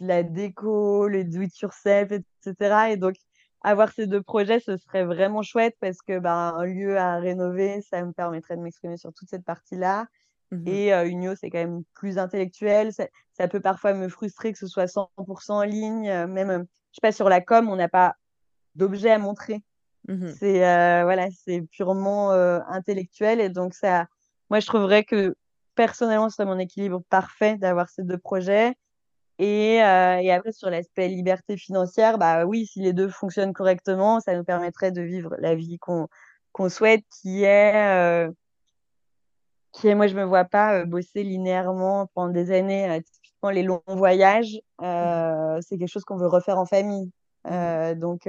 la 0.00 0.22
déco, 0.22 1.08
le 1.08 1.24
do 1.24 1.42
it 1.42 1.58
yourself, 1.60 2.12
etc. 2.12 2.92
Et 2.92 2.96
donc, 2.96 3.16
avoir 3.62 3.92
ces 3.92 4.06
deux 4.06 4.22
projets, 4.22 4.60
ce 4.60 4.76
serait 4.76 5.04
vraiment 5.04 5.42
chouette 5.42 5.76
parce 5.80 6.02
que 6.02 6.18
bah, 6.18 6.54
un 6.56 6.66
lieu 6.66 6.98
à 6.98 7.18
rénover, 7.18 7.82
ça 7.82 8.04
me 8.04 8.12
permettrait 8.12 8.56
de 8.56 8.62
m'exprimer 8.62 8.96
sur 8.96 9.12
toute 9.12 9.28
cette 9.28 9.44
partie-là. 9.44 10.06
Mmh 10.54 10.68
et 10.68 10.94
euh, 10.94 11.06
Unio, 11.06 11.34
c'est 11.34 11.50
quand 11.50 11.58
même 11.58 11.82
plus 11.94 12.18
intellectuel. 12.18 12.92
Ça, 12.92 13.06
ça, 13.32 13.48
peut 13.48 13.60
parfois 13.60 13.94
me 13.94 14.08
frustrer 14.08 14.52
que 14.52 14.58
ce 14.58 14.66
soit 14.66 14.86
100% 14.86 15.52
en 15.52 15.62
ligne. 15.62 16.08
Euh, 16.08 16.26
même, 16.26 16.50
euh, 16.50 16.58
je 16.90 16.96
sais 16.96 17.00
pas, 17.02 17.12
sur 17.12 17.28
la 17.28 17.40
com, 17.40 17.68
on 17.68 17.76
n'a 17.76 17.88
pas 17.88 18.14
d'objet 18.74 19.10
à 19.10 19.18
montrer. 19.18 19.62
Mmh 20.06 20.28
c'est 20.38 20.58
voilà, 21.02 21.28
c'est 21.30 21.62
purement 21.62 22.30
intellectuel. 22.30 23.40
Et 23.40 23.48
donc, 23.48 23.72
ça, 23.74 24.06
moi, 24.50 24.60
je 24.60 24.66
trouverais 24.66 25.02
que 25.02 25.34
personnellement, 25.74 26.28
ce 26.28 26.36
serait 26.36 26.46
mon 26.46 26.58
équilibre 26.58 27.02
parfait 27.08 27.56
d'avoir 27.56 27.88
ces 27.88 28.02
deux 28.02 28.18
projets. 28.18 28.74
Et, 29.38 29.76
et 29.76 30.32
après, 30.32 30.52
sur 30.52 30.68
l'aspect 30.68 31.08
liberté 31.08 31.56
financière, 31.56 32.18
bah 32.18 32.44
oui, 32.44 32.66
si 32.66 32.80
les 32.80 32.92
deux 32.92 33.08
fonctionnent 33.08 33.54
correctement, 33.54 34.20
ça 34.20 34.36
nous 34.36 34.44
permettrait 34.44 34.92
de 34.92 35.00
vivre 35.00 35.34
la 35.38 35.54
vie 35.54 35.78
qu'on 35.78 36.08
qu'on 36.52 36.68
souhaite, 36.68 37.02
qui 37.22 37.44
est 37.44 38.28
qui 39.74 39.94
moi 39.94 40.06
je 40.06 40.14
me 40.16 40.24
vois 40.24 40.44
pas 40.44 40.80
euh, 40.80 40.86
bosser 40.86 41.24
linéairement 41.24 42.08
pendant 42.14 42.32
des 42.32 42.50
années 42.52 42.90
euh, 42.90 43.00
typiquement 43.00 43.50
les 43.50 43.62
longs 43.62 43.82
voyages 43.88 44.60
euh, 44.82 45.60
c'est 45.62 45.78
quelque 45.78 45.88
chose 45.88 46.04
qu'on 46.04 46.16
veut 46.16 46.28
refaire 46.28 46.58
en 46.58 46.66
famille 46.66 47.10
donc 47.96 48.28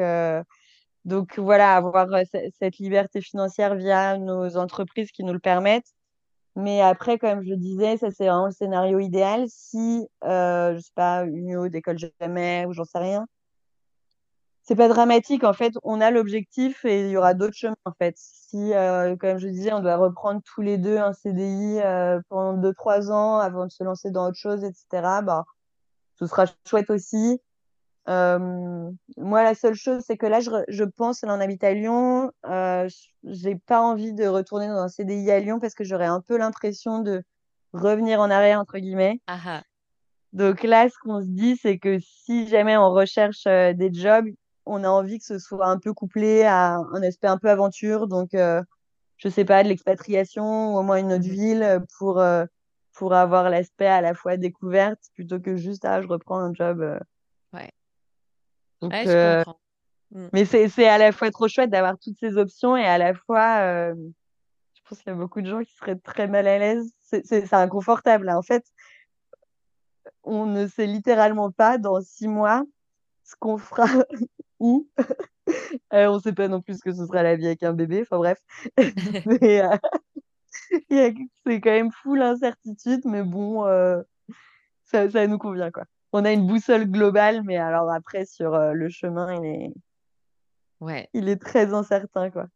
donc 1.06 1.40
voilà 1.40 1.76
avoir 1.78 2.08
cette 2.60 2.78
liberté 2.80 3.22
financière 3.22 3.76
via 3.76 4.18
nos 4.18 4.58
entreprises 4.58 5.12
qui 5.12 5.24
nous 5.24 5.34
le 5.34 5.40
permettent 5.40 5.94
Mais 6.56 6.82
après, 6.82 7.18
comme 7.20 7.44
je 7.44 7.50
le 7.52 7.58
disais, 7.58 7.98
ça 7.98 8.12
c'est 8.12 8.28
vraiment 8.28 8.48
le 8.48 8.52
scénario 8.52 9.00
idéal. 9.00 9.46
Si, 9.50 10.08
euh, 10.26 10.76
je 10.76 10.80
sais 10.82 10.94
pas, 10.96 11.24
une 11.26 11.56
autre 11.58 11.76
école 11.76 11.98
jamais 12.22 12.66
ou 12.68 12.74
j'en 12.74 12.86
sais 12.86 13.00
rien, 13.00 13.28
c'est 14.66 14.76
pas 14.76 14.88
dramatique. 14.88 15.44
En 15.44 15.54
fait, 15.54 15.74
on 15.84 16.02
a 16.02 16.12
l'objectif 16.12 16.86
et 16.86 17.06
il 17.06 17.10
y 17.12 17.18
aura 17.18 17.34
d'autres 17.36 17.56
chemins. 17.56 17.76
En 17.86 17.92
fait, 17.94 18.16
si, 18.18 18.74
euh, 18.74 19.16
comme 19.16 19.38
je 19.38 19.48
disais, 19.48 19.72
on 19.74 19.82
doit 19.82 19.96
reprendre 19.96 20.42
tous 20.44 20.62
les 20.62 20.78
deux 20.78 20.98
un 20.98 21.14
CDI 21.14 21.80
euh, 21.82 22.20
pendant 22.30 22.54
deux 22.54 22.74
trois 22.74 23.12
ans 23.12 23.38
avant 23.38 23.66
de 23.66 23.72
se 23.72 23.84
lancer 23.84 24.10
dans 24.10 24.28
autre 24.28 24.38
chose, 24.38 24.64
etc. 24.64 24.86
Bah, 25.24 25.46
ce 26.20 26.26
sera 26.26 26.46
chouette 26.68 26.90
aussi. 26.90 27.40
Euh, 28.08 28.90
moi, 29.18 29.44
la 29.44 29.56
seule 29.56 29.76
chose, 29.76 30.04
c'est 30.06 30.18
que 30.18 30.26
là, 30.26 30.40
je, 30.40 30.50
je 30.68 30.84
pense, 30.84 31.22
là, 31.22 31.36
on 31.36 31.40
habite 31.40 31.64
à 31.64 31.74
Lyon. 31.74 32.32
Euh, 32.46 32.88
j'ai 33.24 33.56
pas 33.56 33.82
envie 33.82 34.14
de 34.14 34.26
retourner 34.26 34.68
dans 34.68 34.80
un 34.80 34.90
CDI 34.90 35.32
à 35.32 35.40
Lyon 35.40 35.60
parce 35.60 35.76
que 35.76 35.84
j'aurais 35.84 36.06
un 36.06 36.22
peu 36.22 36.38
l'impression 36.38 37.00
de 37.00 37.24
revenir 37.74 38.20
en 38.20 38.32
arrière, 38.32 38.60
entre 38.60 38.80
guillemets. 38.80 39.20
Ah 39.28 39.40
ah. 39.46 39.62
Donc 40.34 40.64
là, 40.64 40.90
ce 40.90 40.96
qu'on 41.02 41.22
se 41.22 41.28
dit, 41.28 41.56
c'est 41.56 41.78
que 41.78 42.00
si 42.00 42.48
jamais 42.48 42.78
on 42.78 42.92
recherche 42.92 43.46
euh, 43.48 43.74
des 43.74 43.94
jobs, 43.94 44.26
on 44.66 44.84
a 44.84 44.88
envie 44.90 45.20
que 45.20 45.26
ce 45.26 45.40
soit 45.40 45.68
un 45.68 45.78
peu 45.80 45.94
couplé 45.94 46.44
à 46.44 46.76
un 46.78 47.02
aspect 47.04 47.28
un 47.28 47.38
peu 47.38 47.50
aventure. 47.50 48.08
Donc, 48.08 48.34
euh, 48.34 48.62
je 49.18 49.30
sais 49.30 49.46
pas, 49.46 49.64
de 49.64 49.70
l'expatriation 49.70 50.74
ou 50.74 50.78
au 50.80 50.84
moins 50.84 50.98
une 50.98 51.14
autre 51.14 51.26
Mhm. 51.28 51.32
ville 51.32 51.80
pour, 51.98 52.20
euh, 52.20 52.46
pour 52.94 53.14
avoir 53.14 53.50
l'aspect 53.50 53.88
à 53.88 54.02
la 54.02 54.14
fois 54.14 54.38
découverte 54.38 55.00
plutôt 55.14 55.40
que 55.40 55.56
juste, 55.56 55.86
ah, 55.86 56.02
je 56.02 56.08
reprends 56.08 56.40
un 56.40 56.54
job. 56.54 56.82
euh. 56.82 57.00
Ouais. 57.54 57.72
Donc, 58.82 58.92
Ouais, 58.94 59.04
je 59.06 59.12
euh, 59.12 59.38
comprends. 59.44 59.60
Mm. 60.12 60.28
mais 60.34 60.46
c'est, 60.46 60.88
à 60.88 60.98
la 60.98 61.12
fois 61.12 61.32
trop 61.32 61.48
chouette 61.48 61.70
d'avoir 61.70 61.98
toutes 61.98 62.18
ces 62.20 62.38
options 62.38 62.76
et 62.78 62.86
à 62.86 62.98
la 62.98 63.14
fois, 63.14 63.60
euh, 63.62 63.96
je 64.74 64.82
pense 64.88 65.00
qu'il 65.00 65.08
y 65.08 65.16
a 65.16 65.18
beaucoup 65.18 65.42
de 65.42 65.50
gens 65.50 65.64
qui 65.64 65.74
seraient 65.76 65.96
très 65.96 66.28
mal 66.28 66.48
à 66.48 66.60
l'aise. 66.60 66.92
C'est 67.02 67.54
inconfortable. 67.54 68.30
hein. 68.30 68.38
En 68.38 68.42
fait, 68.44 68.64
on 70.24 70.46
ne 70.46 70.68
sait 70.68 70.86
littéralement 70.88 71.52
pas 71.52 71.78
dans 71.78 72.02
six 72.02 72.28
mois 72.28 72.64
ce 73.24 73.36
qu'on 73.40 73.58
fera 73.58 73.86
où. 74.60 74.88
Euh, 75.94 76.08
on 76.08 76.20
sait 76.20 76.34
pas 76.34 76.48
non 76.48 76.60
plus 76.60 76.78
ce 76.78 76.82
que 76.84 76.92
ce 76.92 77.06
sera 77.06 77.22
la 77.22 77.36
vie 77.36 77.46
avec 77.46 77.62
un 77.62 77.74
bébé. 77.74 78.02
Enfin 78.02 78.18
bref, 78.18 78.40
c'est, 78.78 79.62
euh, 79.64 79.78
c'est 81.46 81.62
quand 81.62 81.72
même 81.72 81.92
fou 81.92 82.16
l'incertitude, 82.16 83.02
mais 83.06 83.22
bon, 83.22 83.66
euh, 83.68 84.02
ça, 84.86 85.08
ça 85.10 85.28
nous 85.28 85.38
convient 85.38 85.70
quoi. 85.70 85.84
On 86.14 86.26
a 86.26 86.32
une 86.32 86.48
boussole 86.48 86.86
globale, 86.90 87.44
mais 87.44 87.58
alors 87.58 87.92
après 87.92 88.26
sur 88.26 88.58
le 88.58 88.90
chemin, 88.90 89.36
il 89.36 89.46
est, 89.46 89.74
Ouais. 90.80 91.08
il 91.14 91.30
est 91.30 91.40
très 91.42 91.74
incertain 91.74 92.32
quoi. 92.32 92.48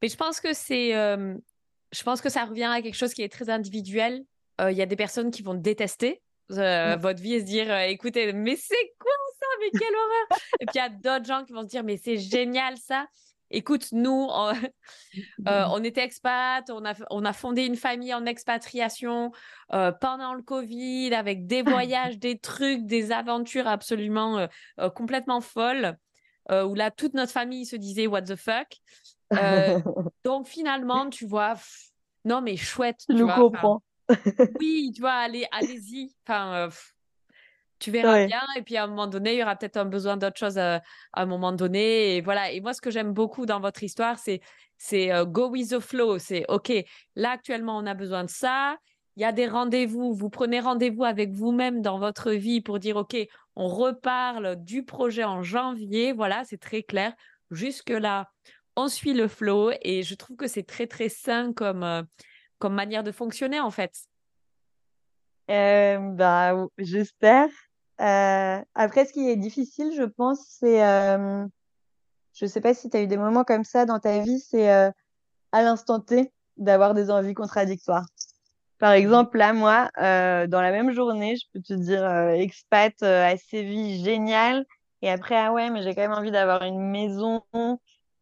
Mais 0.00 0.08
je 0.08 0.16
pense 0.16 0.40
que 0.40 0.54
c'est, 0.54 0.92
je 0.92 2.02
pense 2.02 2.22
que 2.22 2.30
ça 2.30 2.46
revient 2.46 2.70
à 2.72 2.80
quelque 2.80 2.96
chose 2.96 3.12
qui 3.12 3.22
est 3.22 3.32
très 3.32 3.50
individuel. 3.50 4.24
Il 4.60 4.72
y 4.76 4.82
a 4.82 4.86
des 4.86 4.96
personnes 4.96 5.30
qui 5.30 5.42
vont 5.42 5.54
détester 5.54 6.22
euh, 6.50 6.96
Mm. 6.96 7.00
votre 7.00 7.20
vie 7.20 7.34
et 7.34 7.40
se 7.40 7.44
dire, 7.44 7.70
euh, 7.70 7.80
écoutez, 7.86 8.32
mais 8.32 8.56
c'est 8.56 8.94
quoi? 8.98 9.12
Mais 9.60 9.70
quelle 9.78 9.94
horreur! 9.94 10.38
Et 10.60 10.66
puis 10.66 10.74
il 10.74 10.78
y 10.78 10.80
a 10.80 10.88
d'autres 10.88 11.24
gens 11.26 11.44
qui 11.44 11.52
vont 11.52 11.62
se 11.62 11.68
dire, 11.68 11.84
mais 11.84 11.96
c'est 11.96 12.18
génial 12.18 12.76
ça. 12.76 13.06
Écoute, 13.54 13.88
nous, 13.92 14.28
on, 14.30 14.52
euh, 15.48 15.64
on 15.70 15.84
était 15.84 16.02
expat, 16.02 16.68
on 16.70 16.84
a, 16.84 16.94
on 17.10 17.24
a 17.24 17.32
fondé 17.32 17.66
une 17.66 17.76
famille 17.76 18.14
en 18.14 18.24
expatriation 18.24 19.30
euh, 19.72 19.92
pendant 19.92 20.34
le 20.34 20.42
Covid 20.42 21.14
avec 21.14 21.46
des 21.46 21.62
voyages, 21.62 22.18
des 22.18 22.38
trucs, 22.38 22.86
des 22.86 23.12
aventures 23.12 23.68
absolument 23.68 24.48
euh, 24.78 24.90
complètement 24.90 25.40
folles 25.40 25.96
où 26.50 26.74
là, 26.74 26.90
toute 26.90 27.14
notre 27.14 27.30
famille 27.30 27.64
se 27.64 27.76
disait, 27.76 28.08
what 28.08 28.22
the 28.22 28.36
fuck? 28.36 28.66
Donc 30.24 30.48
finalement, 30.48 31.08
tu 31.08 31.24
vois, 31.24 31.52
pff, 31.52 31.90
non 32.24 32.42
mais 32.42 32.56
chouette, 32.56 32.98
Tu 33.08 33.14
nous 33.14 33.24
vois. 33.26 33.34
enfin, 33.34 33.42
comprends. 33.42 33.82
oui, 34.58 34.90
tu 34.94 35.00
vois, 35.00 35.12
allez, 35.12 35.46
allez-y. 35.52 36.12
Enfin, 36.26 36.68
tu 37.82 37.90
verras 37.90 38.14
Ouais. 38.14 38.26
bien. 38.26 38.40
Et 38.56 38.62
puis 38.62 38.76
à 38.76 38.84
un 38.84 38.86
moment 38.86 39.06
donné, 39.06 39.34
il 39.34 39.38
y 39.38 39.42
aura 39.42 39.56
peut-être 39.56 39.76
un 39.76 39.84
besoin 39.84 40.16
d'autre 40.16 40.38
chose 40.38 40.58
euh, 40.58 40.78
à 41.12 41.22
un 41.22 41.26
moment 41.26 41.52
donné. 41.52 42.16
Et 42.16 42.20
voilà. 42.22 42.50
Et 42.52 42.60
moi, 42.60 42.72
ce 42.74 42.80
que 42.80 42.90
j'aime 42.90 43.12
beaucoup 43.12 43.46
dans 43.46 43.60
votre 43.60 43.82
histoire, 43.82 44.18
c'est 44.18 44.40
c'est 44.78 45.12
euh, 45.12 45.24
go 45.24 45.48
with 45.50 45.70
the 45.70 45.80
flow. 45.80 46.18
C'est 46.18 46.44
OK, 46.48 46.72
là 47.16 47.30
actuellement, 47.32 47.76
on 47.78 47.86
a 47.86 47.94
besoin 47.94 48.24
de 48.24 48.30
ça. 48.30 48.76
Il 49.16 49.22
y 49.22 49.24
a 49.26 49.32
des 49.32 49.46
rendez-vous. 49.46 50.14
Vous 50.14 50.30
prenez 50.30 50.60
rendez-vous 50.60 51.04
avec 51.04 51.32
vous-même 51.32 51.82
dans 51.82 51.98
votre 51.98 52.30
vie 52.32 52.60
pour 52.62 52.78
dire 52.78 52.96
OK, 52.96 53.16
on 53.56 53.68
reparle 53.68 54.56
du 54.64 54.84
projet 54.84 55.24
en 55.24 55.42
janvier. 55.42 56.12
Voilà, 56.12 56.44
c'est 56.44 56.58
très 56.60 56.82
clair. 56.82 57.12
Jusque-là, 57.50 58.30
on 58.76 58.88
suit 58.88 59.12
le 59.14 59.28
flow. 59.28 59.70
Et 59.82 60.02
je 60.02 60.14
trouve 60.14 60.36
que 60.36 60.46
c'est 60.48 60.62
très, 60.64 60.86
très 60.86 61.08
sain 61.10 61.52
comme, 61.52 61.82
euh, 61.84 62.02
comme 62.58 62.74
manière 62.74 63.02
de 63.04 63.12
fonctionner, 63.12 63.60
en 63.60 63.70
fait. 63.70 63.92
Euh, 65.50 65.98
bah, 65.98 66.54
j'espère. 66.78 67.48
Euh, 68.02 68.60
après, 68.74 69.04
ce 69.04 69.12
qui 69.12 69.28
est 69.28 69.36
difficile, 69.36 69.92
je 69.96 70.02
pense, 70.02 70.44
c'est, 70.48 70.84
euh, 70.84 71.46
je 72.34 72.46
sais 72.46 72.60
pas 72.60 72.74
si 72.74 72.90
tu 72.90 72.96
as 72.96 73.02
eu 73.02 73.06
des 73.06 73.16
moments 73.16 73.44
comme 73.44 73.64
ça 73.64 73.86
dans 73.86 74.00
ta 74.00 74.18
vie, 74.20 74.40
c'est 74.40 74.72
euh, 74.72 74.90
à 75.52 75.62
l'instant 75.62 76.00
T 76.00 76.32
d'avoir 76.56 76.94
des 76.94 77.10
envies 77.10 77.34
contradictoires. 77.34 78.06
Par 78.78 78.92
Mhm. 78.92 78.98
exemple, 78.98 79.38
là, 79.38 79.52
moi, 79.52 79.88
euh, 79.98 80.48
dans 80.48 80.60
la 80.60 80.72
même 80.72 80.90
journée, 80.92 81.36
je 81.36 81.46
peux 81.52 81.60
te 81.60 81.74
dire 81.74 82.04
euh, 82.04 82.30
expat 82.30 82.94
euh, 83.02 83.24
à 83.24 83.36
Séville, 83.36 84.02
génial. 84.02 84.64
Et 85.02 85.10
après, 85.10 85.36
ah 85.36 85.52
ouais, 85.52 85.70
mais 85.70 85.82
j'ai 85.82 85.94
quand 85.94 86.02
même 86.02 86.12
envie 86.12 86.32
d'avoir 86.32 86.62
une 86.62 86.90
maison, 86.90 87.42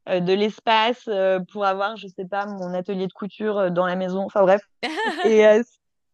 de 0.07 0.33
l'espace 0.33 1.09
pour 1.53 1.65
avoir, 1.65 1.97
je 1.97 2.09
sais 2.09 2.25
pas, 2.25 2.47
mon 2.47 2.75
atelier 2.75 3.07
de 3.07 3.13
couture 3.13 3.71
dans 3.71 3.87
la 3.87 3.97
maison. 3.97 4.25
Enfin 4.25 4.43
bref. 4.43 4.63
Et 5.27 5.45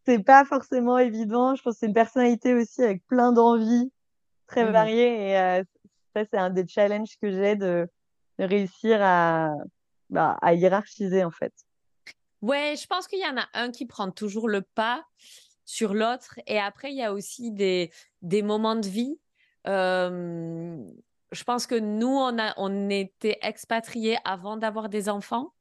c'est 0.06 0.22
pas 0.22 0.44
forcément 0.44 0.98
évident. 0.98 1.54
Je 1.54 1.62
pense 1.62 1.74
que 1.74 1.80
c'est 1.80 1.86
une 1.86 1.92
personnalité 1.92 2.54
aussi 2.54 2.82
avec 2.82 3.04
plein 3.06 3.32
d'envies 3.32 3.90
très 4.46 4.64
Mhm. 4.64 4.72
variées. 4.72 5.30
Et 5.30 5.38
euh, 5.38 5.64
ça, 6.14 6.24
c'est 6.30 6.38
un 6.38 6.50
des 6.50 6.66
challenges 6.66 7.16
que 7.20 7.30
j'ai 7.30 7.56
de, 7.56 7.88
de 8.38 8.44
réussir 8.44 8.98
à, 9.02 9.52
bah, 10.10 10.38
à 10.40 10.54
hiérarchiser, 10.54 11.24
en 11.24 11.30
fait. 11.30 11.52
Ouais, 12.42 12.74
je 12.80 12.86
pense 12.86 13.08
qu'il 13.08 13.18
y 13.18 13.26
en 13.26 13.36
a 13.36 13.46
un 13.54 13.70
qui 13.70 13.86
prend 13.86 14.10
toujours 14.10 14.48
le 14.48 14.62
pas 14.62 15.04
sur 15.64 15.94
l'autre. 15.94 16.38
Et 16.46 16.58
après, 16.58 16.92
il 16.92 16.96
y 16.96 17.02
a 17.02 17.12
aussi 17.12 17.50
des, 17.50 17.90
des 18.22 18.42
moments 18.42 18.76
de 18.76 18.86
vie. 18.86 19.18
Euh, 19.66 20.78
je 21.32 21.44
pense 21.44 21.66
que 21.66 21.74
nous, 21.74 22.06
on 22.06 22.38
a, 22.38 22.54
on 22.56 22.88
était 22.88 23.38
expatriés 23.42 24.18
avant 24.24 24.56
d'avoir 24.56 24.88
des 24.88 25.08
enfants. 25.08 25.52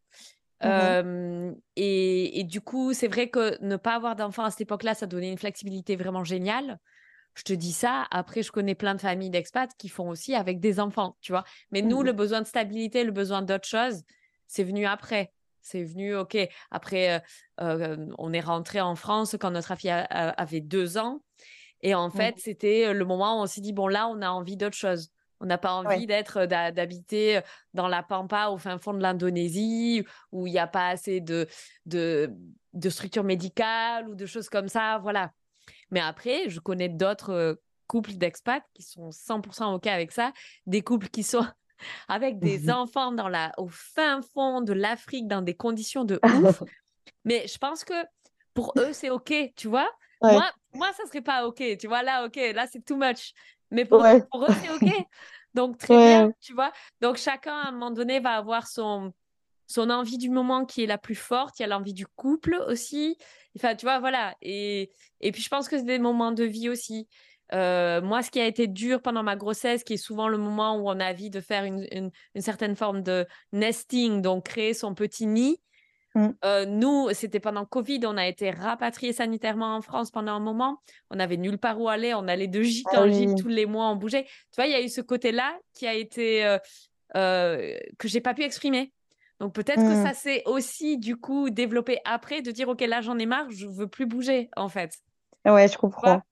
Mhm. 0.64 0.72
Euh, 0.72 1.54
et, 1.76 2.40
et 2.40 2.44
du 2.44 2.62
coup, 2.62 2.94
c'est 2.94 3.08
vrai 3.08 3.30
que 3.30 3.62
ne 3.64 3.76
pas 3.76 3.96
avoir 3.96 4.16
d'enfants 4.16 4.46
à 4.46 4.52
cette 4.52 4.62
époque-là, 4.62 4.96
ça 4.96 5.06
donnait 5.06 5.32
une 5.32 5.38
flexibilité 5.38 5.96
vraiment 5.96 6.24
géniale. 6.24 6.80
Je 7.36 7.44
te 7.44 7.54
dis 7.54 7.74
ça. 7.74 8.06
Après, 8.12 8.44
je 8.44 8.52
connais 8.52 8.76
plein 8.76 8.96
de 8.96 9.02
familles 9.02 9.30
d'expats 9.30 9.72
qui 9.78 9.90
font 9.90 10.10
aussi 10.10 10.36
avec 10.36 10.60
des 10.60 10.80
enfants, 10.80 11.18
tu 11.22 11.32
vois. 11.34 11.44
Mais 11.72 11.82
nous, 11.82 12.04
le 12.04 12.12
Mhm. 12.12 12.16
besoin 12.16 12.42
de 12.42 12.48
stabilité, 12.48 13.04
le 13.04 13.12
besoin 13.12 13.42
d'autre 13.42 13.68
chose, 13.68 14.04
c'est 14.48 14.64
venu 14.64 14.86
après. 14.86 15.34
C'est 15.62 15.84
venu, 15.84 16.16
OK. 16.16 16.38
Après, 16.72 17.16
euh, 17.16 17.20
euh, 17.62 18.08
on 18.18 18.34
est 18.34 18.40
rentré 18.42 18.82
en 18.82 18.96
France 18.96 19.36
quand 19.40 19.52
notre 19.52 19.76
fille 19.78 19.90
a- 19.90 20.04
a- 20.06 20.30
avait 20.30 20.62
deux 20.62 20.98
ans. 20.98 21.24
Et 21.82 21.96
en 21.96 22.10
fait, 22.12 22.36
Mhm. 22.36 22.40
c'était 22.40 22.94
le 22.94 23.06
moment 23.06 23.40
où 23.40 23.44
on 23.44 23.48
s'est 23.48 23.62
dit, 23.62 23.74
bon, 23.74 23.88
là, 23.88 24.08
on 24.08 24.22
a 24.22 24.30
envie 24.30 24.58
d'autre 24.58 24.78
chose. 24.78 25.10
On 25.42 25.46
n'a 25.46 25.58
pas 25.58 25.74
envie 25.74 25.88
Ouais. 25.88 26.06
d'être, 26.06 26.46
d'habiter 26.46 27.42
dans 27.74 27.88
la 27.88 28.04
pampa 28.04 28.48
au 28.48 28.58
fin 28.58 28.78
fond 28.78 28.94
de 28.94 29.02
l'Indonésie, 29.02 30.06
où 30.32 30.48
il 30.48 30.52
n'y 30.52 30.60
a 30.60 30.68
pas 30.68 30.90
assez 30.90 31.20
de, 31.22 31.48
de, 31.86 32.32
de 32.74 32.90
structures 32.90 33.24
médicales 33.24 34.08
ou 34.10 34.16
de 34.16 34.26
choses 34.26 34.50
comme 34.50 34.70
ça. 34.70 34.98
Voilà. 35.00 35.32
Mais 35.92 36.00
après, 36.00 36.50
je 36.50 36.60
connais 36.60 36.90
d'autres 36.90 37.60
couples 37.88 38.14
d'expats 38.14 38.64
qui 38.74 38.82
sont 38.84 39.12
100% 39.12 39.74
OK 39.76 39.88
avec 39.88 40.12
ça, 40.12 40.32
des 40.66 40.82
couples 40.82 41.10
qui 41.10 41.22
sont 41.24 41.46
avec 42.08 42.40
des 42.40 42.70
enfants 42.70 43.12
dans 43.12 43.28
la, 43.28 43.52
au 43.58 43.68
fin 43.68 44.22
fond 44.34 44.62
de 44.62 44.74
l'Afrique 44.74 45.28
dans 45.28 45.42
des 45.42 45.56
conditions 45.56 46.06
de 46.06 46.20
ouf. 46.24 46.64
Mais 47.26 47.48
je 47.48 47.58
pense 47.58 47.84
que 47.84 47.94
pour 48.54 48.74
eux, 48.78 48.94
c'est 48.94 49.10
OK, 49.10 49.34
tu 49.56 49.68
vois? 49.68 49.90
Moi, 50.22 50.50
moi, 50.74 50.92
ça 50.94 51.06
serait 51.06 51.22
pas 51.22 51.46
OK, 51.46 51.62
tu 51.80 51.88
vois? 51.88 52.02
Là, 52.02 52.26
OK, 52.26 52.36
là, 52.54 52.66
c'est 52.68 52.84
too 52.84 52.96
much. 52.96 53.34
Mais 53.76 53.86
pour, 53.86 54.02
Ouais. 54.02 54.24
pour 54.32 54.44
eux, 54.46 54.54
c'est 54.54 54.72
OK. 54.72 54.90
Donc, 55.54 55.78
très 55.80 56.00
bien, 56.00 56.32
tu 56.42 56.54
vois. 56.54 56.72
Donc, 57.02 57.18
chacun, 57.18 57.54
à 57.56 57.68
un 57.70 57.72
moment 57.72 57.92
donné, 57.92 58.20
va 58.20 58.32
avoir 58.32 58.68
son, 58.68 59.14
son 59.68 59.90
envie 59.90 60.18
du 60.18 60.30
moment 60.30 60.66
qui 60.66 60.84
est 60.84 60.88
la 60.88 60.98
plus 60.98 61.16
forte. 61.16 61.60
Il 61.60 61.64
y 61.64 61.66
a 61.66 61.68
l'envie 61.68 61.94
du 61.94 62.08
couple 62.08 62.56
aussi. 62.68 63.18
Enfin, 63.58 63.76
tu 63.76 63.86
vois, 63.86 64.00
voilà. 64.00 64.36
Et, 64.42 64.92
et 65.22 65.32
puis, 65.32 65.42
je 65.44 65.50
pense 65.50 65.70
que 65.70 65.78
c'est 65.78 65.84
des 65.86 66.00
moments 66.00 66.32
de 66.32 66.44
vie 66.44 66.70
aussi. 66.70 67.08
Euh, 67.54 68.02
moi, 68.02 68.24
ce 68.24 68.32
qui 68.32 68.40
a 68.40 68.48
été 68.48 68.68
dur 68.68 69.02
pendant 69.02 69.22
ma 69.24 69.36
grossesse, 69.36 69.84
qui 69.84 69.94
est 69.94 69.98
souvent 69.98 70.28
le 70.28 70.38
moment 70.38 70.78
où 70.78 70.90
on 70.90 71.00
a 71.00 71.12
envie 71.12 71.30
de 71.30 71.42
faire 71.42 71.64
une, 71.64 71.88
une, 71.92 72.12
une 72.34 72.42
certaine 72.42 72.76
forme 72.76 73.04
de 73.04 73.26
nesting, 73.54 74.22
donc 74.22 74.46
créer 74.46 74.74
son 74.74 74.96
petit 74.96 75.28
nid. 75.28 75.62
Mm. 76.16 76.30
Euh, 76.46 76.66
nous, 76.66 77.10
c'était 77.14 77.40
pendant 77.40 77.66
Covid, 77.66 78.00
on 78.06 78.18
a 78.18 78.26
été 78.26 78.50
rapatriés 78.50 79.14
sanitairement 79.14 79.76
en 79.76 79.82
France 79.82 80.12
pendant 80.12 80.32
un 80.32 80.40
moment. 80.40 80.80
On 81.12 81.20
avait 81.20 81.38
nulle 81.38 81.58
part 81.58 81.80
où 81.80 81.90
aller, 81.90 82.14
on 82.14 82.28
allait 82.28 82.48
de 82.48 82.62
gîte 82.62 82.88
Ah 82.94 83.02
en 83.02 83.12
gîte 83.12 83.38
tous 83.38 83.50
les 83.50 83.66
mois, 83.66 83.88
on 83.90 83.96
bougeait. 83.98 84.24
Tu 84.24 84.56
vois, 84.56 84.66
il 84.66 84.72
y 84.72 84.76
a 84.76 84.82
eu 84.82 84.90
ce 84.90 85.02
côté-là 85.02 85.58
qui 85.74 85.86
a 85.86 85.94
été 85.94 86.46
euh, 86.46 86.58
euh, 87.16 87.76
que 88.00 88.08
j'ai 88.08 88.22
pas 88.22 88.34
pu 88.34 88.44
exprimer. 88.44 88.94
Donc 89.42 89.54
peut-être 89.54 89.82
que 89.82 90.02
Mmh. 90.02 90.06
ça 90.06 90.14
s'est 90.14 90.44
aussi 90.46 90.98
du 90.98 91.18
coup 91.18 91.50
développé 91.50 92.00
après 92.06 92.42
de 92.42 92.52
dire 92.52 92.70
ok 92.70 92.80
là 92.82 93.02
j'en 93.02 93.18
ai 93.20 93.26
marre, 93.26 93.52
je 93.52 93.68
veux 93.68 93.88
plus 93.88 94.06
bouger 94.06 94.50
en 94.56 94.70
fait. 94.70 94.94
Ouais, 95.46 95.68
je 95.68 95.78
comprends. 95.78 96.02
Voilà, 96.02 96.24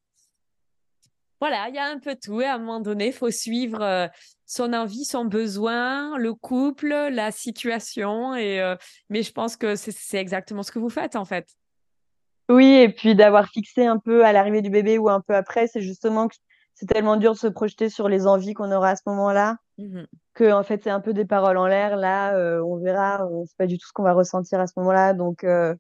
il 1.50 1.76
y 1.76 1.80
a 1.80 1.86
un 1.86 2.00
peu 2.00 2.16
tout 2.16 2.42
et 2.42 2.46
à 2.46 2.56
un 2.56 2.58
moment 2.58 2.80
donné, 2.80 3.08
il 3.08 3.14
faut 3.14 3.32
suivre 3.32 3.82
euh, 3.82 4.08
son 4.46 4.74
envie, 4.74 5.06
son 5.06 5.26
besoin, 5.26 6.18
le 6.18 6.34
couple, 6.34 6.90
la 6.90 7.32
situation 7.32 8.36
et 8.36 8.62
euh, 8.62 8.76
mais 9.10 9.24
je 9.24 9.32
pense 9.32 9.58
que 9.58 9.76
c'est 9.76 9.92
c'est 9.92 10.18
exactement 10.18 10.64
ce 10.64 10.72
que 10.72 10.80
vous 10.80 10.90
faites 10.90 11.16
en 11.16 11.26
fait. 11.26 11.48
Oui, 12.50 12.66
et 12.74 12.90
puis 12.90 13.16
d'avoir 13.16 13.48
fixé 13.48 13.86
un 13.86 13.98
peu 13.98 14.26
à 14.26 14.34
l'arrivée 14.34 14.62
du 14.62 14.70
bébé 14.70 14.98
ou 14.98 15.10
un 15.10 15.22
peu 15.22 15.34
après, 15.36 15.68
c'est 15.68 15.82
justement 15.82 16.28
que 16.28 16.36
c'est 16.76 16.86
tellement 16.88 17.16
dur 17.16 17.34
de 17.34 17.38
se 17.38 17.48
projeter 17.48 17.90
sur 17.90 18.10
les 18.10 18.28
envies 18.28 18.54
qu'on 18.54 18.72
aura 18.72 18.90
à 18.90 18.96
ce 18.96 19.04
moment-là, 19.08 19.58
Mhm. 19.78 20.06
que 20.34 20.52
en 20.52 20.64
fait 20.64 20.84
c'est 20.84 20.90
un 20.90 21.00
peu 21.00 21.14
des 21.14 21.26
paroles 21.26 21.58
en 21.58 21.68
l'air. 21.68 21.96
Là, 21.98 22.36
euh, 22.36 22.62
on 22.64 22.78
verra, 22.78 23.26
on 23.28 23.46
sait 23.46 23.56
pas 23.58 23.68
du 23.68 23.78
tout 23.78 23.88
ce 23.88 23.94
qu'on 23.94 24.04
va 24.04 24.14
ressentir 24.14 24.60
à 24.60 24.68
ce 24.68 24.74
moment-là, 24.78 25.14
donc 25.14 25.44
euh, 25.44 25.74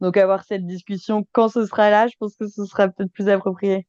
donc 0.00 0.16
avoir 0.16 0.44
cette 0.44 0.66
discussion 0.66 1.24
quand 1.32 1.48
ce 1.48 1.66
sera 1.66 1.90
là, 1.90 2.06
je 2.08 2.14
pense 2.18 2.34
que 2.36 2.48
ce 2.48 2.64
sera 2.64 2.88
peut-être 2.88 3.12
plus 3.12 3.28
approprié. 3.28 3.86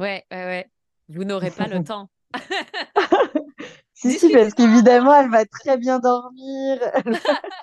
Ouais, 0.00 0.24
ouais, 0.32 0.44
ouais. 0.44 0.70
Vous 1.08 1.22
n'aurez 1.24 1.50
pas 1.52 1.66
le 1.68 1.84
temps. 1.84 2.08
Si, 3.92 4.18
si, 4.18 4.32
parce 4.32 4.54
qu'évidemment, 4.54 5.14
elle 5.14 5.28
va 5.28 5.44
très 5.44 5.76
bien 5.76 5.98
dormir. 5.98 6.78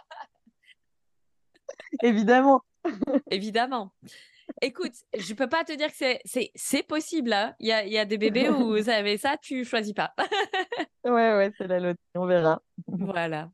Évidemment. 2.03 2.61
Évidemment. 3.31 3.91
Écoute, 4.61 4.93
je 5.17 5.33
peux 5.33 5.49
pas 5.49 5.63
te 5.63 5.73
dire 5.73 5.89
que 5.91 6.19
c'est 6.55 6.83
possible. 6.88 7.33
hein. 7.33 7.55
Il 7.59 7.67
y 7.67 7.71
a, 7.71 7.85
y 7.88 7.97
a 7.97 8.05
des 8.05 8.17
bébés 8.19 8.49
où 8.49 8.67
vous 8.67 8.89
avez 8.89 9.17
ça, 9.17 9.35
tu 9.41 9.65
choisis 9.65 9.93
pas. 9.93 10.13
Ouais, 11.03 11.35
ouais, 11.35 11.51
c'est 11.57 11.67
la 11.67 11.79
loterie, 11.79 11.97
on 12.15 12.27
verra. 12.27 12.61
Voilà. 12.88 13.49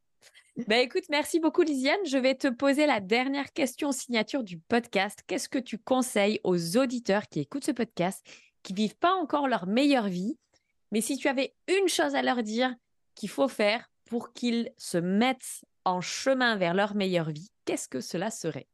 Ben 0.67 0.81
écoute, 0.81 1.05
merci 1.09 1.39
beaucoup 1.39 1.63
Lisiane. 1.63 2.05
Je 2.05 2.17
vais 2.17 2.35
te 2.35 2.47
poser 2.49 2.85
la 2.85 2.99
dernière 2.99 3.53
question 3.53 3.91
signature 3.91 4.43
du 4.43 4.59
podcast. 4.59 5.23
Qu'est-ce 5.25 5.49
que 5.49 5.57
tu 5.57 5.79
conseilles 5.79 6.39
aux 6.43 6.77
auditeurs 6.77 7.27
qui 7.27 7.39
écoutent 7.39 7.65
ce 7.65 7.71
podcast, 7.71 8.23
qui 8.63 8.73
vivent 8.73 8.97
pas 8.97 9.13
encore 9.13 9.47
leur 9.47 9.67
meilleure 9.67 10.07
vie, 10.07 10.37
mais 10.91 11.01
si 11.01 11.17
tu 11.17 11.27
avais 11.27 11.55
une 11.67 11.87
chose 11.87 12.15
à 12.15 12.21
leur 12.21 12.43
dire 12.43 12.73
qu'il 13.15 13.29
faut 13.29 13.47
faire 13.47 13.91
pour 14.05 14.33
qu'ils 14.33 14.71
se 14.77 14.97
mettent 14.97 15.65
en 15.85 16.01
chemin 16.01 16.55
vers 16.57 16.73
leur 16.73 16.95
meilleure 16.95 17.31
vie, 17.31 17.51
qu'est-ce 17.65 17.89
que 17.89 18.01
cela 18.01 18.31
serait? 18.31 18.67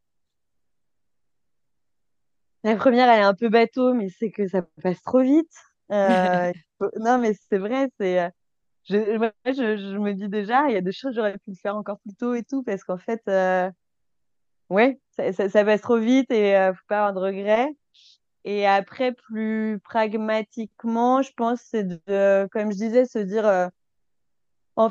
La 2.63 2.75
première, 2.75 3.09
elle 3.09 3.21
est 3.21 3.23
un 3.23 3.33
peu 3.35 3.49
bateau, 3.49 3.93
mais 3.93 4.09
c'est 4.09 4.31
que 4.31 4.47
ça 4.47 4.61
passe 4.83 5.01
trop 5.01 5.21
vite. 5.21 5.51
Euh, 5.91 6.51
Non, 6.99 7.17
mais 7.19 7.33
c'est 7.49 7.57
vrai, 7.57 7.89
c'est. 7.99 8.21
euh, 8.21 8.29
Je, 8.89 9.17
moi, 9.17 9.31
je, 9.45 9.77
je 9.77 9.97
me 9.97 10.13
dis 10.13 10.29
déjà, 10.29 10.67
il 10.69 10.73
y 10.73 10.77
a 10.77 10.81
des 10.81 10.91
choses 10.93 11.15
j'aurais 11.15 11.33
pu 11.39 11.51
le 11.51 11.55
faire 11.57 11.75
encore 11.77 11.99
plus 12.01 12.15
tôt 12.15 12.35
et 12.35 12.43
tout, 12.43 12.63
parce 12.63 12.83
qu'en 12.83 12.97
fait, 12.97 13.21
euh, 13.29 13.71
ouais, 14.69 14.99
ça, 15.11 15.31
ça, 15.33 15.49
ça 15.49 15.65
passe 15.65 15.81
trop 15.81 15.97
vite 15.99 16.31
et 16.31 16.55
euh, 16.57 16.73
faut 16.73 16.85
pas 16.87 16.97
avoir 17.07 17.13
de 17.13 17.19
regrets. 17.19 17.69
Et 18.51 18.65
après, 18.65 19.11
plus 19.11 19.79
pragmatiquement, 19.83 21.21
je 21.21 21.31
pense, 21.37 21.61
c'est 21.69 21.83
de, 21.83 22.47
comme 22.51 22.71
je 22.71 22.77
disais, 22.77 23.05
se 23.05 23.19
dire, 23.19 23.45
euh, 23.47 23.67
en- 24.75 24.89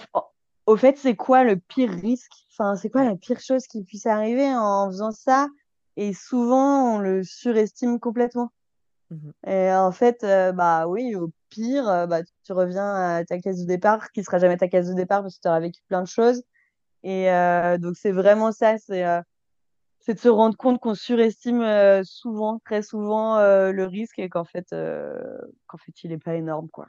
au 0.66 0.76
fait, 0.76 0.96
c'est 0.96 1.16
quoi 1.16 1.42
le 1.42 1.56
pire 1.56 1.90
risque? 1.90 2.30
Enfin, 2.52 2.76
c'est 2.76 2.88
quoi 2.88 3.02
la 3.04 3.16
pire 3.16 3.40
chose 3.40 3.66
qui 3.66 3.82
puisse 3.82 4.06
arriver 4.06 4.46
en 4.54 4.86
faisant 4.88 5.10
ça? 5.10 5.48
Et 5.96 6.12
souvent, 6.14 6.94
on 6.94 6.98
le 7.00 7.24
surestime 7.24 7.98
complètement. 7.98 8.52
Mhm. 9.10 9.32
Et 9.48 9.72
en 9.72 9.92
fait, 9.92 10.22
euh, 10.24 10.52
bah 10.52 10.86
oui, 10.86 11.16
au 11.16 11.32
pire, 11.50 11.88
euh, 11.88 12.06
bah, 12.06 12.22
tu 12.44 12.52
reviens 12.52 12.94
à 12.94 13.24
ta 13.24 13.40
case 13.40 13.60
de 13.62 13.66
départ, 13.66 14.12
qui 14.12 14.22
sera 14.22 14.38
jamais 14.38 14.56
ta 14.56 14.68
case 14.68 14.88
de 14.88 14.94
départ 14.94 15.22
parce 15.22 15.36
que 15.36 15.42
tu 15.42 15.48
auras 15.48 15.60
vécu 15.60 15.82
plein 15.88 16.02
de 16.02 16.08
choses. 16.08 16.44
Et 17.04 17.26
donc, 17.80 17.96
c'est 17.96 18.12
vraiment 18.12 18.52
ça, 18.52 18.78
c'est 18.78 19.04
c'est 20.08 20.14
de 20.14 20.20
se 20.20 20.28
rendre 20.30 20.56
compte 20.56 20.80
qu'on 20.80 20.94
surestime 20.94 21.60
euh, 21.60 22.02
souvent, 22.02 22.58
très 22.60 22.80
souvent, 22.80 23.36
euh, 23.36 23.72
le 23.72 23.84
risque 23.84 24.18
et 24.18 24.30
qu'en 24.30 24.46
fait, 24.46 24.72
euh, 24.72 25.20
qu'en 25.66 25.76
fait, 25.76 25.92
il 26.02 26.12
est 26.12 26.18
pas 26.18 26.34
énorme, 26.34 26.70
quoi. 26.70 26.86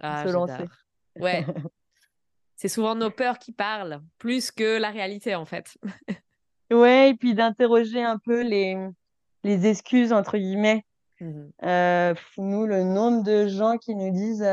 Ah, 0.00 0.26
se 0.26 0.32
lancer. 0.32 0.64
Ouais. 1.20 1.46
C'est 2.56 2.66
souvent 2.66 2.96
nos 2.96 3.12
peurs 3.12 3.38
qui 3.38 3.52
parlent, 3.52 4.02
plus 4.18 4.50
que 4.50 4.80
la 4.80 4.90
réalité 4.90 5.36
en 5.36 5.44
fait. 5.44 5.78
Ouais, 6.72 7.10
et 7.10 7.14
puis 7.14 7.34
d'interroger 7.34 8.00
un 8.00 8.16
peu 8.18 8.42
les, 8.42 8.76
les 9.42 9.66
excuses, 9.66 10.12
entre 10.12 10.38
guillemets. 10.38 10.84
Pff, 11.18 12.30
nous, 12.38 12.64
le 12.64 12.84
nombre 12.84 13.24
de 13.24 13.48
gens 13.48 13.76
qui 13.76 13.96
nous 13.96 14.12
disent 14.12 14.46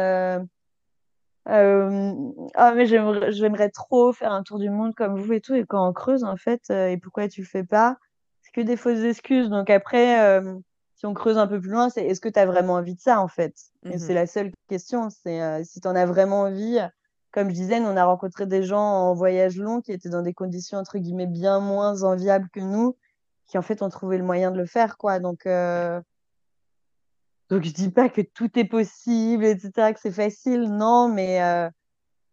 euh, 1.49 2.13
Ah, 2.55 2.73
mais 2.73 2.85
j'aimerais, 2.85 3.69
trop 3.69 4.13
faire 4.13 4.31
un 4.31 4.43
tour 4.43 4.59
du 4.59 4.69
monde 4.69 4.93
comme 4.95 5.19
vous 5.19 5.33
et 5.33 5.41
tout, 5.41 5.53
et 5.53 5.65
quand 5.65 5.87
on 5.87 5.93
creuse, 5.93 6.23
en 6.23 6.37
fait, 6.37 6.61
euh, 6.69 6.89
et 6.89 6.97
pourquoi 6.97 7.27
tu 7.27 7.43
fais 7.45 7.63
pas? 7.63 7.97
C'est 8.41 8.51
que 8.51 8.61
des 8.61 8.77
fausses 8.77 9.03
excuses. 9.03 9.49
Donc 9.49 9.69
après, 9.69 10.21
euh, 10.21 10.55
si 10.95 11.05
on 11.05 11.13
creuse 11.13 11.37
un 11.37 11.47
peu 11.47 11.59
plus 11.59 11.69
loin, 11.69 11.89
c'est 11.89 12.05
est-ce 12.05 12.21
que 12.21 12.29
tu 12.29 12.39
as 12.39 12.45
vraiment 12.45 12.73
envie 12.73 12.95
de 12.95 12.99
ça, 12.99 13.19
en 13.19 13.27
fait? 13.27 13.53
Mhm. 13.83 13.97
c'est 13.97 14.13
la 14.13 14.27
seule 14.27 14.51
question. 14.67 15.09
C'est 15.09 15.41
euh, 15.41 15.63
si 15.63 15.79
tu 15.79 15.87
en 15.87 15.95
as 15.95 16.05
vraiment 16.05 16.41
envie. 16.41 16.79
Comme 17.31 17.49
je 17.49 17.53
disais, 17.53 17.79
nous, 17.79 17.87
on 17.87 17.97
a 17.97 18.05
rencontré 18.05 18.47
des 18.47 18.63
gens 18.63 18.81
en 18.81 19.13
voyage 19.13 19.57
long 19.57 19.81
qui 19.81 19.91
étaient 19.91 20.09
dans 20.09 20.23
des 20.23 20.33
conditions, 20.33 20.77
entre 20.79 20.97
guillemets, 20.97 21.27
bien 21.27 21.59
moins 21.59 22.01
enviables 22.03 22.49
que 22.51 22.61
nous, 22.61 22.95
qui 23.47 23.57
en 23.57 23.61
fait 23.61 23.81
ont 23.81 23.89
trouvé 23.89 24.17
le 24.17 24.23
moyen 24.23 24.49
de 24.49 24.57
le 24.57 24.65
faire, 24.65 24.97
quoi. 24.97 25.19
Donc, 25.19 25.45
euh, 25.45 26.01
donc 27.49 27.63
je 27.63 27.71
dis 27.71 27.89
pas 27.91 28.09
que 28.09 28.21
tout 28.21 28.57
est 28.57 28.65
possible, 28.65 29.45
etc., 29.45 29.93
que 29.93 29.99
c'est 29.99 30.11
facile, 30.11 30.63
non, 30.63 31.07
mais, 31.09 31.41
euh, 31.43 31.69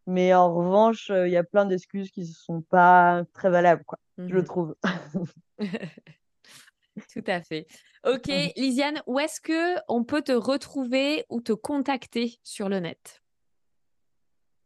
mais 0.06 0.34
en 0.34 0.54
revanche, 0.54 1.10
euh, 1.10 1.26
il 1.28 1.32
y 1.32 1.36
a 1.36 1.44
plein 1.44 1.64
d'excuses 1.66 2.10
qui 2.10 2.20
ne 2.22 2.26
sont 2.26 2.62
pas 2.62 3.24
très 3.32 3.50
valables, 3.50 3.84
quoi, 3.84 3.98
je 4.18 4.36
Mhm. 4.36 4.44
trouve. 4.44 4.76
Tout 7.12 7.24
à 7.26 7.42
fait. 7.42 7.66
Ok, 8.04 8.28
Mhm. 8.28 8.50
Lisiane, 8.56 9.02
où 9.06 9.18
est-ce 9.18 9.40
que 9.40 9.76
on 9.88 10.04
peut 10.04 10.22
te 10.22 10.32
retrouver 10.32 11.24
ou 11.28 11.40
te 11.40 11.52
contacter 11.52 12.38
sur 12.42 12.68
le 12.68 12.80
net? 12.80 13.20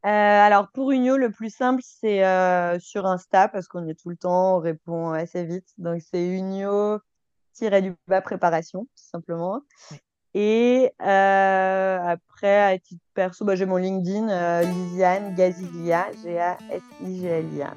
Euh, 0.07 0.09
alors 0.09 0.71
pour 0.71 0.93
Unio, 0.93 1.17
le 1.17 1.31
plus 1.31 1.53
simple, 1.55 1.83
c'est 1.85 2.25
euh, 2.25 2.79
sur 2.79 3.05
Insta, 3.05 3.49
parce 3.49 3.67
qu'on 3.67 3.87
est 3.89 3.99
tout 4.01 4.11
le 4.11 4.17
temps, 4.17 4.57
on 4.57 4.61
répond 4.61 5.11
assez 5.11 5.45
vite. 5.45 5.69
Donc 5.77 6.01
c'est 6.01 6.25
Unio-du-bas 6.25 8.21
préparation, 8.23 8.85
tout 8.85 8.89
simplement. 8.95 9.61
Ouais. 9.91 9.99
Et 10.41 10.93
euh, 11.05 11.99
après, 12.07 12.73
à 12.75 12.79
titre 12.79 13.03
perso, 13.13 13.45
bah, 13.45 13.57
j'ai 13.57 13.67
mon 13.67 13.77
LinkedIn, 13.77 14.29
euh, 14.29 14.63
Lisiane 14.63 15.35
Gaziglia, 15.35 16.07
G-A-S-I-G-L-I-A. 16.23 17.75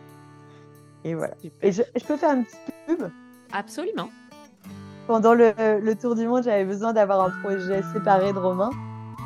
Et 1.03 1.15
voilà. 1.15 1.33
Super. 1.41 1.67
Et 1.67 1.71
je, 1.71 1.81
je 1.99 2.05
peux 2.05 2.17
faire 2.17 2.35
une 2.35 2.45
petite 2.45 2.59
pub? 2.85 3.07
Absolument. 3.51 4.09
Pendant 5.07 5.33
le, 5.33 5.53
le 5.81 5.95
tour 5.95 6.13
du 6.15 6.27
monde, 6.27 6.43
j'avais 6.43 6.63
besoin 6.65 6.93
d'avoir 6.93 7.21
un 7.25 7.31
projet 7.41 7.81
séparé 7.93 8.31
de 8.31 8.37
Romain, 8.37 8.69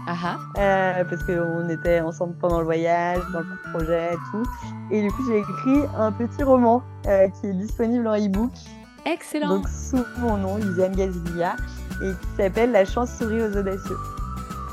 Ah 0.07 0.15
ah. 0.23 0.37
euh, 0.57 1.03
parce 1.03 1.21
qu'on 1.25 1.67
était 1.67 1.99
ensemble 1.99 2.35
pendant 2.39 2.59
le 2.59 2.65
voyage, 2.65 3.19
dans 3.33 3.41
le 3.41 3.71
projet 3.73 4.13
et 4.13 4.17
tout. 4.31 4.43
Et 4.91 5.01
du 5.01 5.11
coup, 5.11 5.23
j'ai 5.27 5.39
écrit 5.39 5.81
un 5.97 6.13
petit 6.13 6.41
roman 6.41 6.81
euh, 7.07 7.27
qui 7.27 7.47
est 7.47 7.53
disponible 7.53 8.07
en 8.07 8.15
e-book, 8.15 8.51
Excellent. 9.05 9.49
donc 9.49 9.67
sous 9.67 10.03
mon 10.19 10.37
nom, 10.37 10.55
Lisiane 10.55 10.95
Gaziglia, 10.95 11.57
et 12.01 12.11
qui 12.11 12.27
s'appelle 12.37 12.71
La 12.71 12.85
chance 12.85 13.09
sourit 13.17 13.41
aux 13.41 13.57
audacieux. 13.57 13.97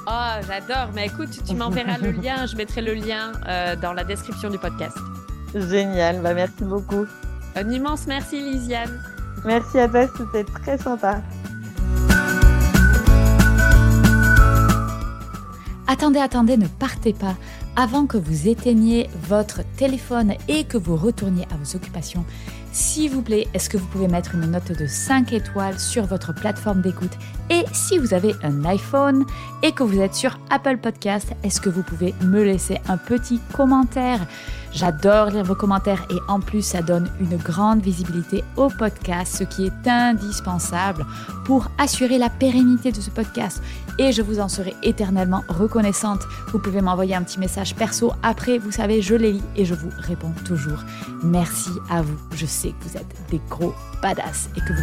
Oh, 0.06 0.40
j'adore. 0.46 0.90
Mais 0.94 1.06
écoute, 1.06 1.30
tu 1.46 1.54
m'enverras 1.54 1.98
le 1.98 2.10
lien. 2.10 2.46
Je 2.46 2.56
mettrai 2.56 2.82
le 2.82 2.94
lien 2.94 3.32
euh, 3.46 3.76
dans 3.76 3.92
la 3.92 4.04
description 4.04 4.50
du 4.50 4.58
podcast. 4.58 4.96
Génial, 5.54 6.20
bah 6.22 6.34
merci 6.34 6.64
beaucoup. 6.64 7.06
Un 7.54 7.70
immense 7.70 8.06
merci, 8.06 8.40
Lisiane. 8.40 9.02
Merci 9.44 9.78
à 9.78 9.88
toi, 9.88 10.06
c'était 10.16 10.44
très 10.44 10.78
sympa. 10.78 11.20
Attendez, 15.86 16.20
attendez, 16.20 16.56
ne 16.56 16.68
partez 16.68 17.12
pas. 17.12 17.36
Avant 17.76 18.06
que 18.06 18.16
vous 18.16 18.48
éteigniez 18.48 19.10
votre 19.28 19.60
téléphone 19.76 20.34
et 20.48 20.64
que 20.64 20.78
vous 20.78 20.96
retourniez 20.96 21.46
à 21.52 21.56
vos 21.56 21.76
occupations, 21.76 22.24
s'il 22.72 23.10
vous 23.10 23.20
plaît, 23.20 23.46
est-ce 23.52 23.68
que 23.68 23.76
vous 23.76 23.86
pouvez 23.86 24.08
mettre 24.08 24.34
une 24.34 24.50
note 24.50 24.72
de 24.72 24.86
5 24.86 25.32
étoiles 25.34 25.78
sur 25.78 26.06
votre 26.06 26.32
plateforme 26.34 26.80
d'écoute? 26.80 27.12
Et 27.50 27.64
si 27.72 27.98
vous 27.98 28.14
avez 28.14 28.34
un 28.42 28.64
iPhone 28.64 29.26
et 29.62 29.72
que 29.72 29.82
vous 29.82 30.00
êtes 30.00 30.14
sur 30.14 30.38
Apple 30.48 30.78
Podcast, 30.78 31.32
est-ce 31.44 31.60
que 31.60 31.68
vous 31.68 31.82
pouvez 31.82 32.14
me 32.22 32.42
laisser 32.42 32.80
un 32.88 32.96
petit 32.96 33.40
commentaire? 33.52 34.20
J'adore 34.74 35.26
lire 35.26 35.44
vos 35.44 35.54
commentaires 35.54 36.04
et 36.10 36.18
en 36.28 36.40
plus 36.40 36.62
ça 36.62 36.82
donne 36.82 37.10
une 37.20 37.36
grande 37.36 37.82
visibilité 37.82 38.42
au 38.56 38.68
podcast, 38.68 39.36
ce 39.38 39.44
qui 39.44 39.66
est 39.66 39.88
indispensable 39.88 41.04
pour 41.44 41.68
assurer 41.78 42.18
la 42.18 42.30
pérennité 42.30 42.90
de 42.90 43.00
ce 43.00 43.10
podcast 43.10 43.62
et 43.98 44.12
je 44.12 44.22
vous 44.22 44.40
en 44.40 44.48
serai 44.48 44.74
éternellement 44.82 45.44
reconnaissante. 45.48 46.20
Vous 46.48 46.58
pouvez 46.58 46.80
m'envoyer 46.80 47.14
un 47.14 47.22
petit 47.22 47.38
message 47.38 47.74
perso 47.74 48.12
après, 48.22 48.58
vous 48.58 48.72
savez, 48.72 49.02
je 49.02 49.14
les 49.14 49.32
lis 49.32 49.42
et 49.56 49.64
je 49.64 49.74
vous 49.74 49.90
réponds 49.98 50.32
toujours. 50.44 50.84
Merci 51.22 51.70
à 51.90 52.02
vous. 52.02 52.16
Je 52.34 52.46
sais 52.46 52.70
que 52.70 52.88
vous 52.88 52.96
êtes 52.96 53.30
des 53.30 53.40
gros 53.48 53.74
badass 54.00 54.48
et 54.56 54.60
que 54.60 54.72
vous. 54.72 54.82